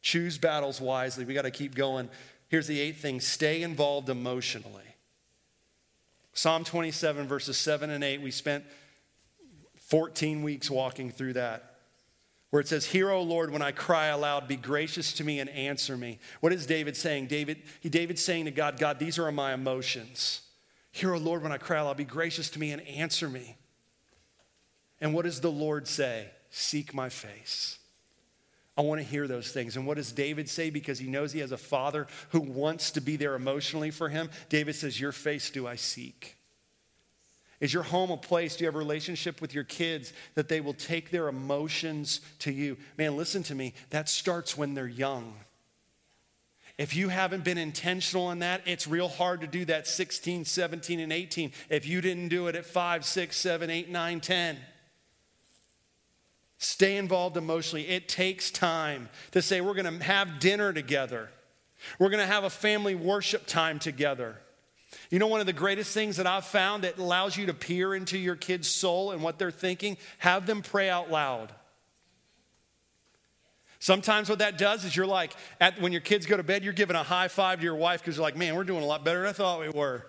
Choose 0.00 0.38
battles 0.38 0.80
wisely. 0.80 1.24
We 1.24 1.34
got 1.34 1.42
to 1.42 1.52
keep 1.52 1.76
going. 1.76 2.08
Here's 2.48 2.66
the 2.66 2.80
eighth 2.80 3.00
thing 3.00 3.20
stay 3.20 3.62
involved 3.62 4.08
emotionally. 4.08 4.82
Psalm 6.34 6.64
27, 6.64 7.28
verses 7.28 7.56
7 7.58 7.90
and 7.90 8.02
8, 8.02 8.22
we 8.22 8.30
spent 8.32 8.64
14 9.76 10.42
weeks 10.42 10.68
walking 10.70 11.10
through 11.10 11.34
that 11.34 11.71
where 12.52 12.60
it 12.60 12.68
says, 12.68 12.84
Hear, 12.84 13.10
O 13.10 13.22
Lord, 13.22 13.50
when 13.50 13.62
I 13.62 13.72
cry 13.72 14.08
aloud, 14.08 14.46
be 14.46 14.56
gracious 14.56 15.14
to 15.14 15.24
me 15.24 15.40
and 15.40 15.48
answer 15.48 15.96
me. 15.96 16.18
What 16.40 16.52
is 16.52 16.66
David 16.66 16.98
saying? 16.98 17.28
David, 17.28 17.62
David's 17.82 18.22
saying 18.22 18.44
to 18.44 18.50
God, 18.50 18.78
God, 18.78 18.98
these 18.98 19.18
are 19.18 19.32
my 19.32 19.54
emotions. 19.54 20.42
Hear, 20.90 21.14
O 21.14 21.18
Lord, 21.18 21.42
when 21.42 21.50
I 21.50 21.56
cry 21.56 21.78
aloud, 21.78 21.96
be 21.96 22.04
gracious 22.04 22.50
to 22.50 22.60
me 22.60 22.70
and 22.70 22.86
answer 22.86 23.26
me. 23.26 23.56
And 25.00 25.14
what 25.14 25.24
does 25.24 25.40
the 25.40 25.50
Lord 25.50 25.88
say? 25.88 26.28
Seek 26.50 26.92
my 26.92 27.08
face. 27.08 27.78
I 28.76 28.82
want 28.82 29.00
to 29.00 29.06
hear 29.06 29.26
those 29.26 29.50
things. 29.50 29.78
And 29.78 29.86
what 29.86 29.96
does 29.96 30.12
David 30.12 30.46
say? 30.46 30.68
Because 30.68 30.98
he 30.98 31.08
knows 31.08 31.32
he 31.32 31.40
has 31.40 31.52
a 31.52 31.56
father 31.56 32.06
who 32.32 32.40
wants 32.40 32.90
to 32.90 33.00
be 33.00 33.16
there 33.16 33.34
emotionally 33.34 33.90
for 33.90 34.10
him. 34.10 34.28
David 34.50 34.74
says, 34.74 35.00
Your 35.00 35.12
face 35.12 35.48
do 35.48 35.66
I 35.66 35.76
seek. 35.76 36.36
Is 37.62 37.72
your 37.72 37.84
home 37.84 38.10
a 38.10 38.16
place? 38.16 38.56
Do 38.56 38.64
you 38.64 38.66
have 38.66 38.74
a 38.74 38.78
relationship 38.78 39.40
with 39.40 39.54
your 39.54 39.62
kids 39.62 40.12
that 40.34 40.48
they 40.48 40.60
will 40.60 40.74
take 40.74 41.12
their 41.12 41.28
emotions 41.28 42.20
to 42.40 42.52
you? 42.52 42.76
Man, 42.98 43.16
listen 43.16 43.44
to 43.44 43.54
me. 43.54 43.72
That 43.90 44.08
starts 44.08 44.58
when 44.58 44.74
they're 44.74 44.88
young. 44.88 45.34
If 46.76 46.96
you 46.96 47.08
haven't 47.08 47.44
been 47.44 47.58
intentional 47.58 48.32
in 48.32 48.40
that, 48.40 48.62
it's 48.66 48.88
real 48.88 49.06
hard 49.06 49.42
to 49.42 49.46
do 49.46 49.64
that 49.66 49.86
16, 49.86 50.44
17, 50.44 50.98
and 50.98 51.12
18 51.12 51.52
if 51.70 51.86
you 51.86 52.00
didn't 52.00 52.28
do 52.28 52.48
it 52.48 52.56
at 52.56 52.66
5, 52.66 53.04
6, 53.04 53.36
7, 53.36 53.70
8, 53.70 53.88
9, 53.88 54.20
10. 54.20 54.56
Stay 56.58 56.96
involved 56.96 57.36
emotionally. 57.36 57.86
It 57.86 58.08
takes 58.08 58.50
time 58.50 59.08
to 59.30 59.40
say, 59.40 59.60
we're 59.60 59.74
going 59.74 59.98
to 59.98 60.04
have 60.04 60.40
dinner 60.40 60.72
together. 60.72 61.30
We're 62.00 62.10
going 62.10 62.26
to 62.26 62.32
have 62.32 62.42
a 62.42 62.50
family 62.50 62.96
worship 62.96 63.46
time 63.46 63.78
together. 63.78 64.38
You 65.12 65.18
know, 65.18 65.26
one 65.26 65.40
of 65.40 65.46
the 65.46 65.52
greatest 65.52 65.92
things 65.92 66.16
that 66.16 66.26
I've 66.26 66.46
found 66.46 66.84
that 66.84 66.96
allows 66.96 67.36
you 67.36 67.44
to 67.44 67.52
peer 67.52 67.94
into 67.94 68.16
your 68.16 68.34
kid's 68.34 68.66
soul 68.66 69.10
and 69.10 69.22
what 69.22 69.38
they're 69.38 69.50
thinking, 69.50 69.98
have 70.16 70.46
them 70.46 70.62
pray 70.62 70.88
out 70.88 71.10
loud. 71.10 71.52
Sometimes 73.78 74.30
what 74.30 74.38
that 74.38 74.56
does 74.56 74.86
is 74.86 74.96
you're 74.96 75.04
like, 75.04 75.34
at, 75.60 75.78
when 75.82 75.92
your 75.92 76.00
kids 76.00 76.24
go 76.24 76.38
to 76.38 76.42
bed, 76.42 76.64
you're 76.64 76.72
giving 76.72 76.96
a 76.96 77.02
high 77.02 77.28
five 77.28 77.58
to 77.58 77.64
your 77.64 77.74
wife 77.74 78.00
because 78.00 78.16
you're 78.16 78.22
like, 78.22 78.38
man, 78.38 78.56
we're 78.56 78.64
doing 78.64 78.82
a 78.82 78.86
lot 78.86 79.04
better 79.04 79.18
than 79.18 79.28
I 79.28 79.32
thought 79.32 79.60
we 79.60 79.68
were. 79.68 80.06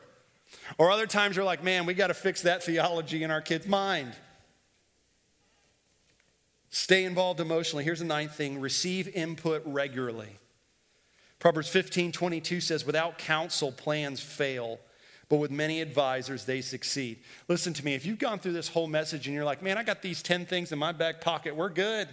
Or 0.78 0.89
other 0.89 1.06
times 1.06 1.36
you're 1.36 1.43
like, 1.43 1.66
man, 1.66 1.86
we 1.86 1.95
got 1.95 2.08
to 2.08 2.14
fix 2.14 2.43
that 2.43 2.64
theology 2.64 3.24
in 3.24 3.32
our 3.32 3.41
kid's 3.41 3.68
mind. 3.68 4.14
Stay 6.70 7.04
involved 7.04 7.41
emotionally. 7.41 7.84
Here's 7.84 7.99
the 7.99 8.06
ninth 8.06 8.36
thing 8.36 8.62
receive 8.62 9.10
input 9.10 9.64
regularly. 9.66 10.39
Proverbs 11.39 11.68
15 11.68 12.14
22 12.14 12.62
says, 12.62 12.86
without 12.86 13.18
counsel, 13.18 13.74
plans 13.74 14.22
fail 14.22 14.80
but 15.30 15.38
with 15.38 15.52
many 15.52 15.82
advisors, 15.82 16.46
they 16.46 16.62
succeed. 16.62 17.20
Listen 17.48 17.74
to 17.74 17.86
me, 17.86 17.94
if 17.94 18.06
you've 18.06 18.20
gone 18.20 18.40
through 18.40 18.54
this 18.54 18.68
whole 18.68 18.88
message 18.88 19.28
and 19.28 19.36
you're 19.36 19.46
like, 19.46 19.62
man, 19.64 19.78
I 19.78 19.84
got 19.84 20.02
these 20.02 20.22
10 20.22 20.46
things 20.46 20.72
in 20.72 20.80
my 20.80 20.92
back 20.92 21.22
pocket, 21.22 21.56
we're 21.56 21.70
good, 21.70 22.08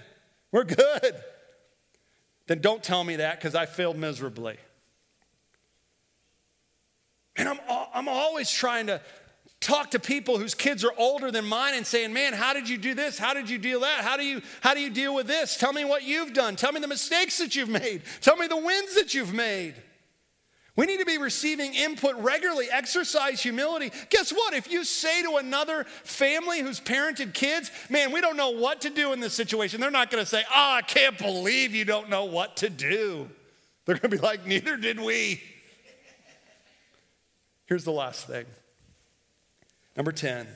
we're 0.53 0.65
good, 0.65 1.15
then 2.47 2.61
don't 2.61 2.83
tell 2.83 3.05
me 3.05 3.17
that 3.17 3.39
because 3.39 3.55
I 3.55 3.67
failed 3.67 3.97
miserably. 3.97 4.57
And 7.37 7.49
I'm, 7.49 7.59
I'm 7.95 8.09
always 8.09 8.51
trying 8.51 8.89
to 8.89 9.01
talk 9.61 9.91
to 9.91 9.99
people 9.99 10.39
whose 10.39 10.55
kids 10.55 10.85
are 10.85 10.93
older 10.97 11.31
than 11.31 11.45
mine 11.45 11.75
and 11.75 11.87
saying, 11.87 12.13
man, 12.13 12.33
how 12.33 12.55
did 12.55 12.69
you 12.69 12.79
do 12.79 12.95
this? 12.95 13.19
How 13.19 13.35
did 13.35 13.49
you 13.49 13.59
deal 13.59 13.81
that? 13.81 14.03
How 14.03 14.17
do 14.17 14.25
you, 14.25 14.41
how 14.63 14.75
do 14.75 14.81
you 14.81 14.91
deal 14.91 15.15
with 15.15 15.27
this? 15.27 15.57
Tell 15.57 15.73
me 15.73 15.85
what 15.85 16.03
you've 16.03 16.33
done. 16.33 16.57
Tell 16.57 16.73
me 16.73 16.81
the 16.81 16.89
mistakes 16.89 17.39
that 17.39 17.55
you've 17.55 17.69
made. 17.69 18.03
Tell 18.21 18.37
me 18.37 18.47
the 18.47 18.57
wins 18.57 18.95
that 18.95 19.15
you've 19.15 19.35
made. 19.35 19.75
We 20.81 20.87
need 20.87 21.01
to 21.01 21.05
be 21.05 21.19
receiving 21.19 21.75
input 21.75 22.17
regularly. 22.17 22.69
Exercise 22.73 23.43
humility. 23.43 23.93
Guess 24.09 24.33
what? 24.33 24.55
If 24.55 24.73
you 24.73 24.83
say 24.83 25.21
to 25.25 25.37
another 25.37 25.85
family 26.05 26.61
who's 26.61 26.81
parented 26.81 27.35
kids, 27.35 27.71
man, 27.91 28.13
we 28.13 28.23
don't 28.23 28.39
know 28.39 28.49
what 28.49 28.81
to 28.81 28.89
do 28.89 29.13
in 29.13 29.21
this 29.21 29.35
situation, 29.35 29.79
they're 29.79 29.91
not 29.91 30.11
going 30.11 30.25
to 30.25 30.27
say, 30.27 30.43
oh, 30.49 30.73
I 30.77 30.81
can't 30.81 31.19
believe 31.19 31.75
you 31.75 31.85
don't 31.85 32.09
know 32.09 32.25
what 32.25 32.57
to 32.57 32.71
do. 32.71 33.29
They're 33.85 33.97
going 33.97 34.11
to 34.11 34.17
be 34.17 34.23
like, 34.23 34.47
neither 34.47 34.79
did 34.79 34.99
we. 34.99 35.43
Here's 37.67 37.85
the 37.85 37.93
last 37.93 38.27
thing. 38.27 38.47
Number 39.99 40.13
10, 40.13 40.47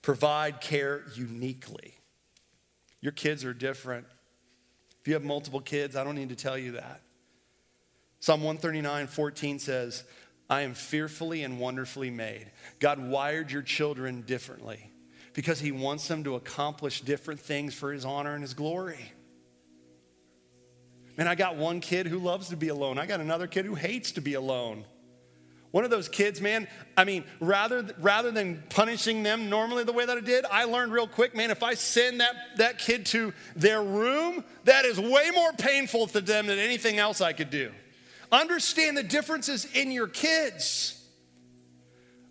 provide 0.00 0.62
care 0.62 1.02
uniquely. 1.14 1.98
Your 3.02 3.12
kids 3.12 3.44
are 3.44 3.52
different. 3.52 4.06
If 5.02 5.08
you 5.08 5.12
have 5.12 5.24
multiple 5.24 5.60
kids, 5.60 5.94
I 5.94 6.04
don't 6.04 6.14
need 6.14 6.30
to 6.30 6.36
tell 6.36 6.56
you 6.56 6.72
that. 6.72 7.02
Psalm 8.22 8.44
139, 8.44 9.08
14 9.08 9.58
says, 9.58 10.04
I 10.48 10.60
am 10.60 10.74
fearfully 10.74 11.42
and 11.42 11.58
wonderfully 11.58 12.08
made. 12.08 12.52
God 12.78 13.00
wired 13.00 13.50
your 13.50 13.62
children 13.62 14.22
differently 14.22 14.92
because 15.32 15.58
He 15.58 15.72
wants 15.72 16.06
them 16.06 16.22
to 16.22 16.36
accomplish 16.36 17.00
different 17.00 17.40
things 17.40 17.74
for 17.74 17.92
His 17.92 18.04
honor 18.04 18.34
and 18.34 18.42
His 18.42 18.54
glory. 18.54 19.10
Man, 21.16 21.26
I 21.26 21.34
got 21.34 21.56
one 21.56 21.80
kid 21.80 22.06
who 22.06 22.20
loves 22.20 22.50
to 22.50 22.56
be 22.56 22.68
alone. 22.68 22.96
I 22.96 23.06
got 23.06 23.18
another 23.18 23.48
kid 23.48 23.64
who 23.64 23.74
hates 23.74 24.12
to 24.12 24.20
be 24.20 24.34
alone. 24.34 24.84
One 25.72 25.82
of 25.82 25.90
those 25.90 26.08
kids, 26.08 26.40
man, 26.40 26.68
I 26.96 27.04
mean, 27.04 27.24
rather, 27.40 27.84
rather 27.98 28.30
than 28.30 28.62
punishing 28.68 29.24
them 29.24 29.50
normally 29.50 29.82
the 29.82 29.92
way 29.92 30.06
that 30.06 30.16
I 30.16 30.20
did, 30.20 30.44
I 30.48 30.62
learned 30.62 30.92
real 30.92 31.08
quick, 31.08 31.34
man, 31.34 31.50
if 31.50 31.64
I 31.64 31.74
send 31.74 32.20
that, 32.20 32.36
that 32.58 32.78
kid 32.78 33.04
to 33.06 33.32
their 33.56 33.82
room, 33.82 34.44
that 34.62 34.84
is 34.84 35.00
way 35.00 35.30
more 35.34 35.52
painful 35.54 36.06
to 36.06 36.20
them 36.20 36.46
than 36.46 36.60
anything 36.60 37.00
else 37.00 37.20
I 37.20 37.32
could 37.32 37.50
do. 37.50 37.72
Understand 38.32 38.96
the 38.96 39.02
differences 39.02 39.66
in 39.74 39.92
your 39.92 40.08
kids. 40.08 40.98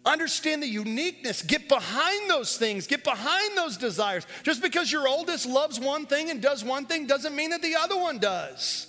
Understand 0.03 0.63
the 0.63 0.67
uniqueness. 0.67 1.43
Get 1.43 1.69
behind 1.69 2.27
those 2.27 2.57
things. 2.57 2.87
Get 2.87 3.03
behind 3.03 3.55
those 3.55 3.77
desires. 3.77 4.25
Just 4.41 4.63
because 4.63 4.91
your 4.91 5.07
oldest 5.07 5.45
loves 5.45 5.79
one 5.79 6.07
thing 6.07 6.31
and 6.31 6.41
does 6.41 6.63
one 6.63 6.87
thing 6.87 7.05
doesn't 7.05 7.35
mean 7.35 7.51
that 7.51 7.61
the 7.61 7.75
other 7.75 7.95
one 7.95 8.17
does. 8.17 8.87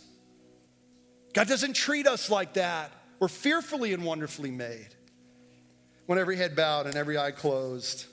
God 1.34 1.48
doesn't 1.48 1.74
treat 1.74 2.06
us 2.06 2.30
like 2.30 2.54
that. 2.54 2.90
We're 3.20 3.28
fearfully 3.28 3.92
and 3.92 4.04
wonderfully 4.04 4.50
made. 4.50 4.88
When 6.06 6.18
every 6.18 6.36
head 6.36 6.56
bowed 6.56 6.86
and 6.86 6.96
every 6.96 7.18
eye 7.18 7.30
closed. 7.30 8.06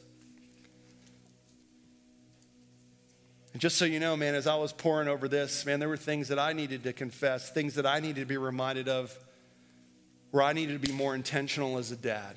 And 3.53 3.61
just 3.61 3.77
so 3.77 3.85
you 3.85 3.99
know, 3.99 4.15
man, 4.15 4.35
as 4.35 4.45
I 4.45 4.55
was 4.55 4.71
pouring 4.71 5.07
over 5.07 5.27
this, 5.27 5.65
man, 5.65 5.79
there 5.79 5.89
were 5.89 5.97
things 5.97 6.27
that 6.27 6.37
I 6.37 6.53
needed 6.53 6.83
to 6.83 6.93
confess, 6.93 7.49
things 7.49 7.75
that 7.75 7.85
I 7.85 7.99
needed 7.99 8.21
to 8.21 8.25
be 8.25 8.37
reminded 8.37 8.87
of, 8.87 9.17
where 10.31 10.43
I 10.43 10.53
needed 10.53 10.79
to 10.81 10.87
be 10.87 10.93
more 10.93 11.15
intentional 11.15 11.77
as 11.77 11.91
a 11.91 11.95
dad. 11.95 12.35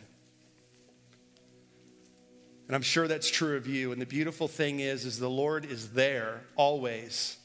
And 2.67 2.75
I'm 2.75 2.83
sure 2.83 3.07
that's 3.07 3.31
true 3.31 3.59
of 3.59 3.67
you. 3.67 3.93
And 3.93 4.01
the 4.01 4.07
beautiful 4.07 4.49
thing 4.49 4.81
is, 4.81 5.05
is 5.05 5.19
the 5.19 5.29
Lord 5.29 5.67
is 5.67 5.91
there 5.91 6.45
always. 6.57 7.37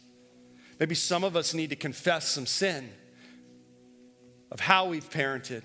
Maybe 0.79 0.95
some 0.95 1.25
of 1.25 1.35
us 1.35 1.53
need 1.53 1.71
to 1.71 1.75
confess 1.75 2.29
some 2.29 2.45
sin 2.45 2.89
of 4.51 4.61
how 4.61 4.87
we've 4.87 5.09
parented. 5.09 5.63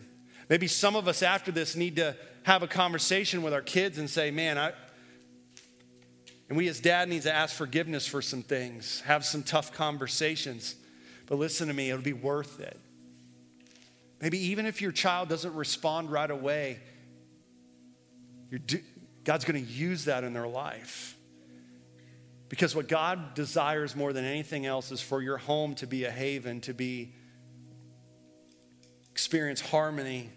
Maybe 0.48 0.66
some 0.66 0.96
of 0.96 1.06
us 1.06 1.22
after 1.22 1.52
this 1.52 1.76
need 1.76 1.96
to 1.96 2.16
have 2.42 2.64
a 2.64 2.66
conversation 2.66 3.42
with 3.42 3.52
our 3.52 3.62
kids 3.62 3.98
and 3.98 4.10
say, 4.10 4.32
man, 4.32 4.58
I, 4.58 4.72
and 6.52 6.58
we 6.58 6.68
as 6.68 6.80
dad 6.80 7.08
need 7.08 7.22
to 7.22 7.32
ask 7.32 7.56
forgiveness 7.56 8.06
for 8.06 8.20
some 8.20 8.42
things, 8.42 9.00
have 9.06 9.24
some 9.24 9.42
tough 9.42 9.72
conversations. 9.72 10.74
But 11.24 11.38
listen 11.38 11.68
to 11.68 11.72
me, 11.72 11.88
it'll 11.88 12.02
be 12.02 12.12
worth 12.12 12.60
it. 12.60 12.78
Maybe 14.20 14.36
even 14.48 14.66
if 14.66 14.82
your 14.82 14.92
child 14.92 15.30
doesn't 15.30 15.54
respond 15.54 16.12
right 16.12 16.30
away, 16.30 16.80
God's 19.24 19.46
going 19.46 19.64
to 19.64 19.72
use 19.72 20.04
that 20.04 20.24
in 20.24 20.34
their 20.34 20.46
life. 20.46 21.16
Because 22.50 22.76
what 22.76 22.86
God 22.86 23.32
desires 23.32 23.96
more 23.96 24.12
than 24.12 24.26
anything 24.26 24.66
else 24.66 24.92
is 24.92 25.00
for 25.00 25.22
your 25.22 25.38
home 25.38 25.74
to 25.76 25.86
be 25.86 26.04
a 26.04 26.10
haven, 26.10 26.60
to 26.60 26.74
be 26.74 27.14
experience 29.10 29.62
harmony. 29.62 30.28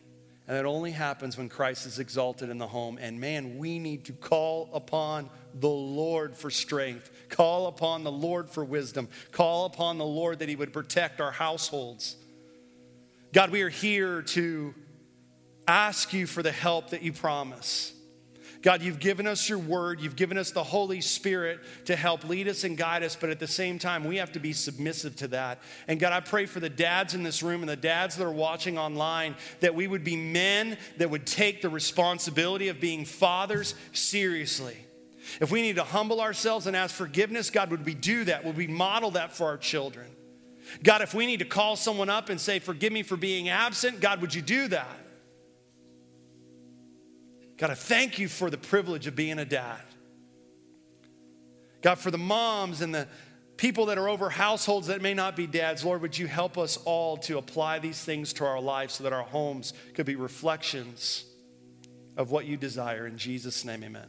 And 0.47 0.55
that 0.55 0.65
only 0.65 0.91
happens 0.91 1.37
when 1.37 1.49
Christ 1.49 1.85
is 1.85 1.99
exalted 1.99 2.49
in 2.49 2.57
the 2.57 2.67
home. 2.67 2.97
And 3.01 3.19
man, 3.19 3.57
we 3.57 3.79
need 3.79 4.05
to 4.05 4.13
call 4.13 4.69
upon 4.73 5.29
the 5.55 5.69
Lord 5.69 6.35
for 6.35 6.51
strength, 6.51 7.09
call 7.29 7.67
upon 7.67 8.03
the 8.03 8.11
Lord 8.11 8.49
for 8.49 8.63
wisdom, 8.63 9.07
call 9.31 9.65
upon 9.65 9.97
the 9.97 10.05
Lord 10.05 10.39
that 10.39 10.49
He 10.49 10.55
would 10.55 10.73
protect 10.73 11.21
our 11.21 11.31
households. 11.31 12.17
God, 13.33 13.49
we 13.49 13.61
are 13.61 13.69
here 13.69 14.21
to 14.21 14.73
ask 15.67 16.13
you 16.13 16.27
for 16.27 16.43
the 16.43 16.51
help 16.51 16.91
that 16.91 17.01
you 17.01 17.11
promise. 17.11 17.93
God, 18.61 18.81
you've 18.81 18.99
given 18.99 19.27
us 19.27 19.47
your 19.47 19.59
word. 19.59 20.01
You've 20.01 20.15
given 20.15 20.39
us 20.39 20.49
the 20.49 20.63
Holy 20.63 20.99
Spirit 20.99 21.59
to 21.85 21.95
help 21.95 22.27
lead 22.27 22.47
us 22.47 22.63
and 22.63 22.75
guide 22.75 23.03
us, 23.03 23.15
but 23.15 23.29
at 23.29 23.39
the 23.39 23.47
same 23.47 23.77
time, 23.77 24.05
we 24.05 24.17
have 24.17 24.31
to 24.31 24.39
be 24.39 24.53
submissive 24.53 25.15
to 25.17 25.27
that. 25.27 25.61
And 25.87 25.99
God, 25.99 26.13
I 26.13 26.19
pray 26.19 26.47
for 26.47 26.59
the 26.59 26.69
dads 26.69 27.13
in 27.13 27.21
this 27.21 27.43
room 27.43 27.61
and 27.61 27.69
the 27.69 27.75
dads 27.75 28.15
that 28.15 28.25
are 28.25 28.31
watching 28.31 28.79
online 28.79 29.35
that 29.59 29.75
we 29.75 29.85
would 29.85 30.03
be 30.03 30.15
men 30.15 30.79
that 30.97 31.11
would 31.11 31.27
take 31.27 31.61
the 31.61 31.69
responsibility 31.69 32.69
of 32.69 32.79
being 32.79 33.05
fathers 33.05 33.75
seriously. 33.91 34.84
If 35.41 35.51
we 35.51 35.61
need 35.61 35.77
to 35.77 35.83
humble 35.83 36.21
ourselves 36.21 36.67
and 36.67 36.75
ask 36.75 36.93
forgiveness, 36.95 37.49
God, 37.49 37.71
would 37.71 37.85
we 37.85 37.93
do 37.93 38.23
that? 38.25 38.45
Would 38.45 38.57
we 38.57 38.67
model 38.67 39.11
that 39.11 39.33
for 39.33 39.45
our 39.45 39.57
children? 39.57 40.07
God, 40.83 41.01
if 41.01 41.13
we 41.13 41.25
need 41.25 41.39
to 41.39 41.45
call 41.45 41.75
someone 41.75 42.09
up 42.09 42.29
and 42.29 42.39
say, 42.39 42.59
Forgive 42.59 42.91
me 42.91 43.03
for 43.03 43.17
being 43.17 43.49
absent, 43.49 43.99
God, 43.99 44.21
would 44.21 44.33
you 44.33 44.41
do 44.41 44.67
that? 44.69 44.97
God, 47.57 47.69
I 47.69 47.75
thank 47.75 48.19
you 48.19 48.27
for 48.27 48.49
the 48.49 48.57
privilege 48.57 49.07
of 49.07 49.15
being 49.15 49.39
a 49.39 49.45
dad. 49.45 49.81
God, 51.81 51.99
for 51.99 52.11
the 52.11 52.17
moms 52.17 52.81
and 52.81 52.93
the 52.93 53.07
people 53.57 53.85
that 53.85 53.97
are 53.97 54.09
over 54.09 54.29
households 54.29 54.87
that 54.87 55.01
may 55.01 55.13
not 55.13 55.35
be 55.35 55.47
dads, 55.47 55.85
Lord, 55.85 56.01
would 56.01 56.17
you 56.17 56.27
help 56.27 56.57
us 56.57 56.77
all 56.83 57.15
to 57.17 57.37
apply 57.37 57.79
these 57.79 58.03
things 58.03 58.33
to 58.33 58.45
our 58.45 58.59
lives 58.59 58.95
so 58.95 59.03
that 59.03 59.13
our 59.13 59.23
homes 59.23 59.73
could 59.93 60.05
be 60.05 60.15
reflections 60.15 61.25
of 62.17 62.31
what 62.31 62.45
you 62.45 62.57
desire. 62.57 63.07
In 63.07 63.17
Jesus' 63.17 63.63
name, 63.63 63.83
amen. 63.83 64.07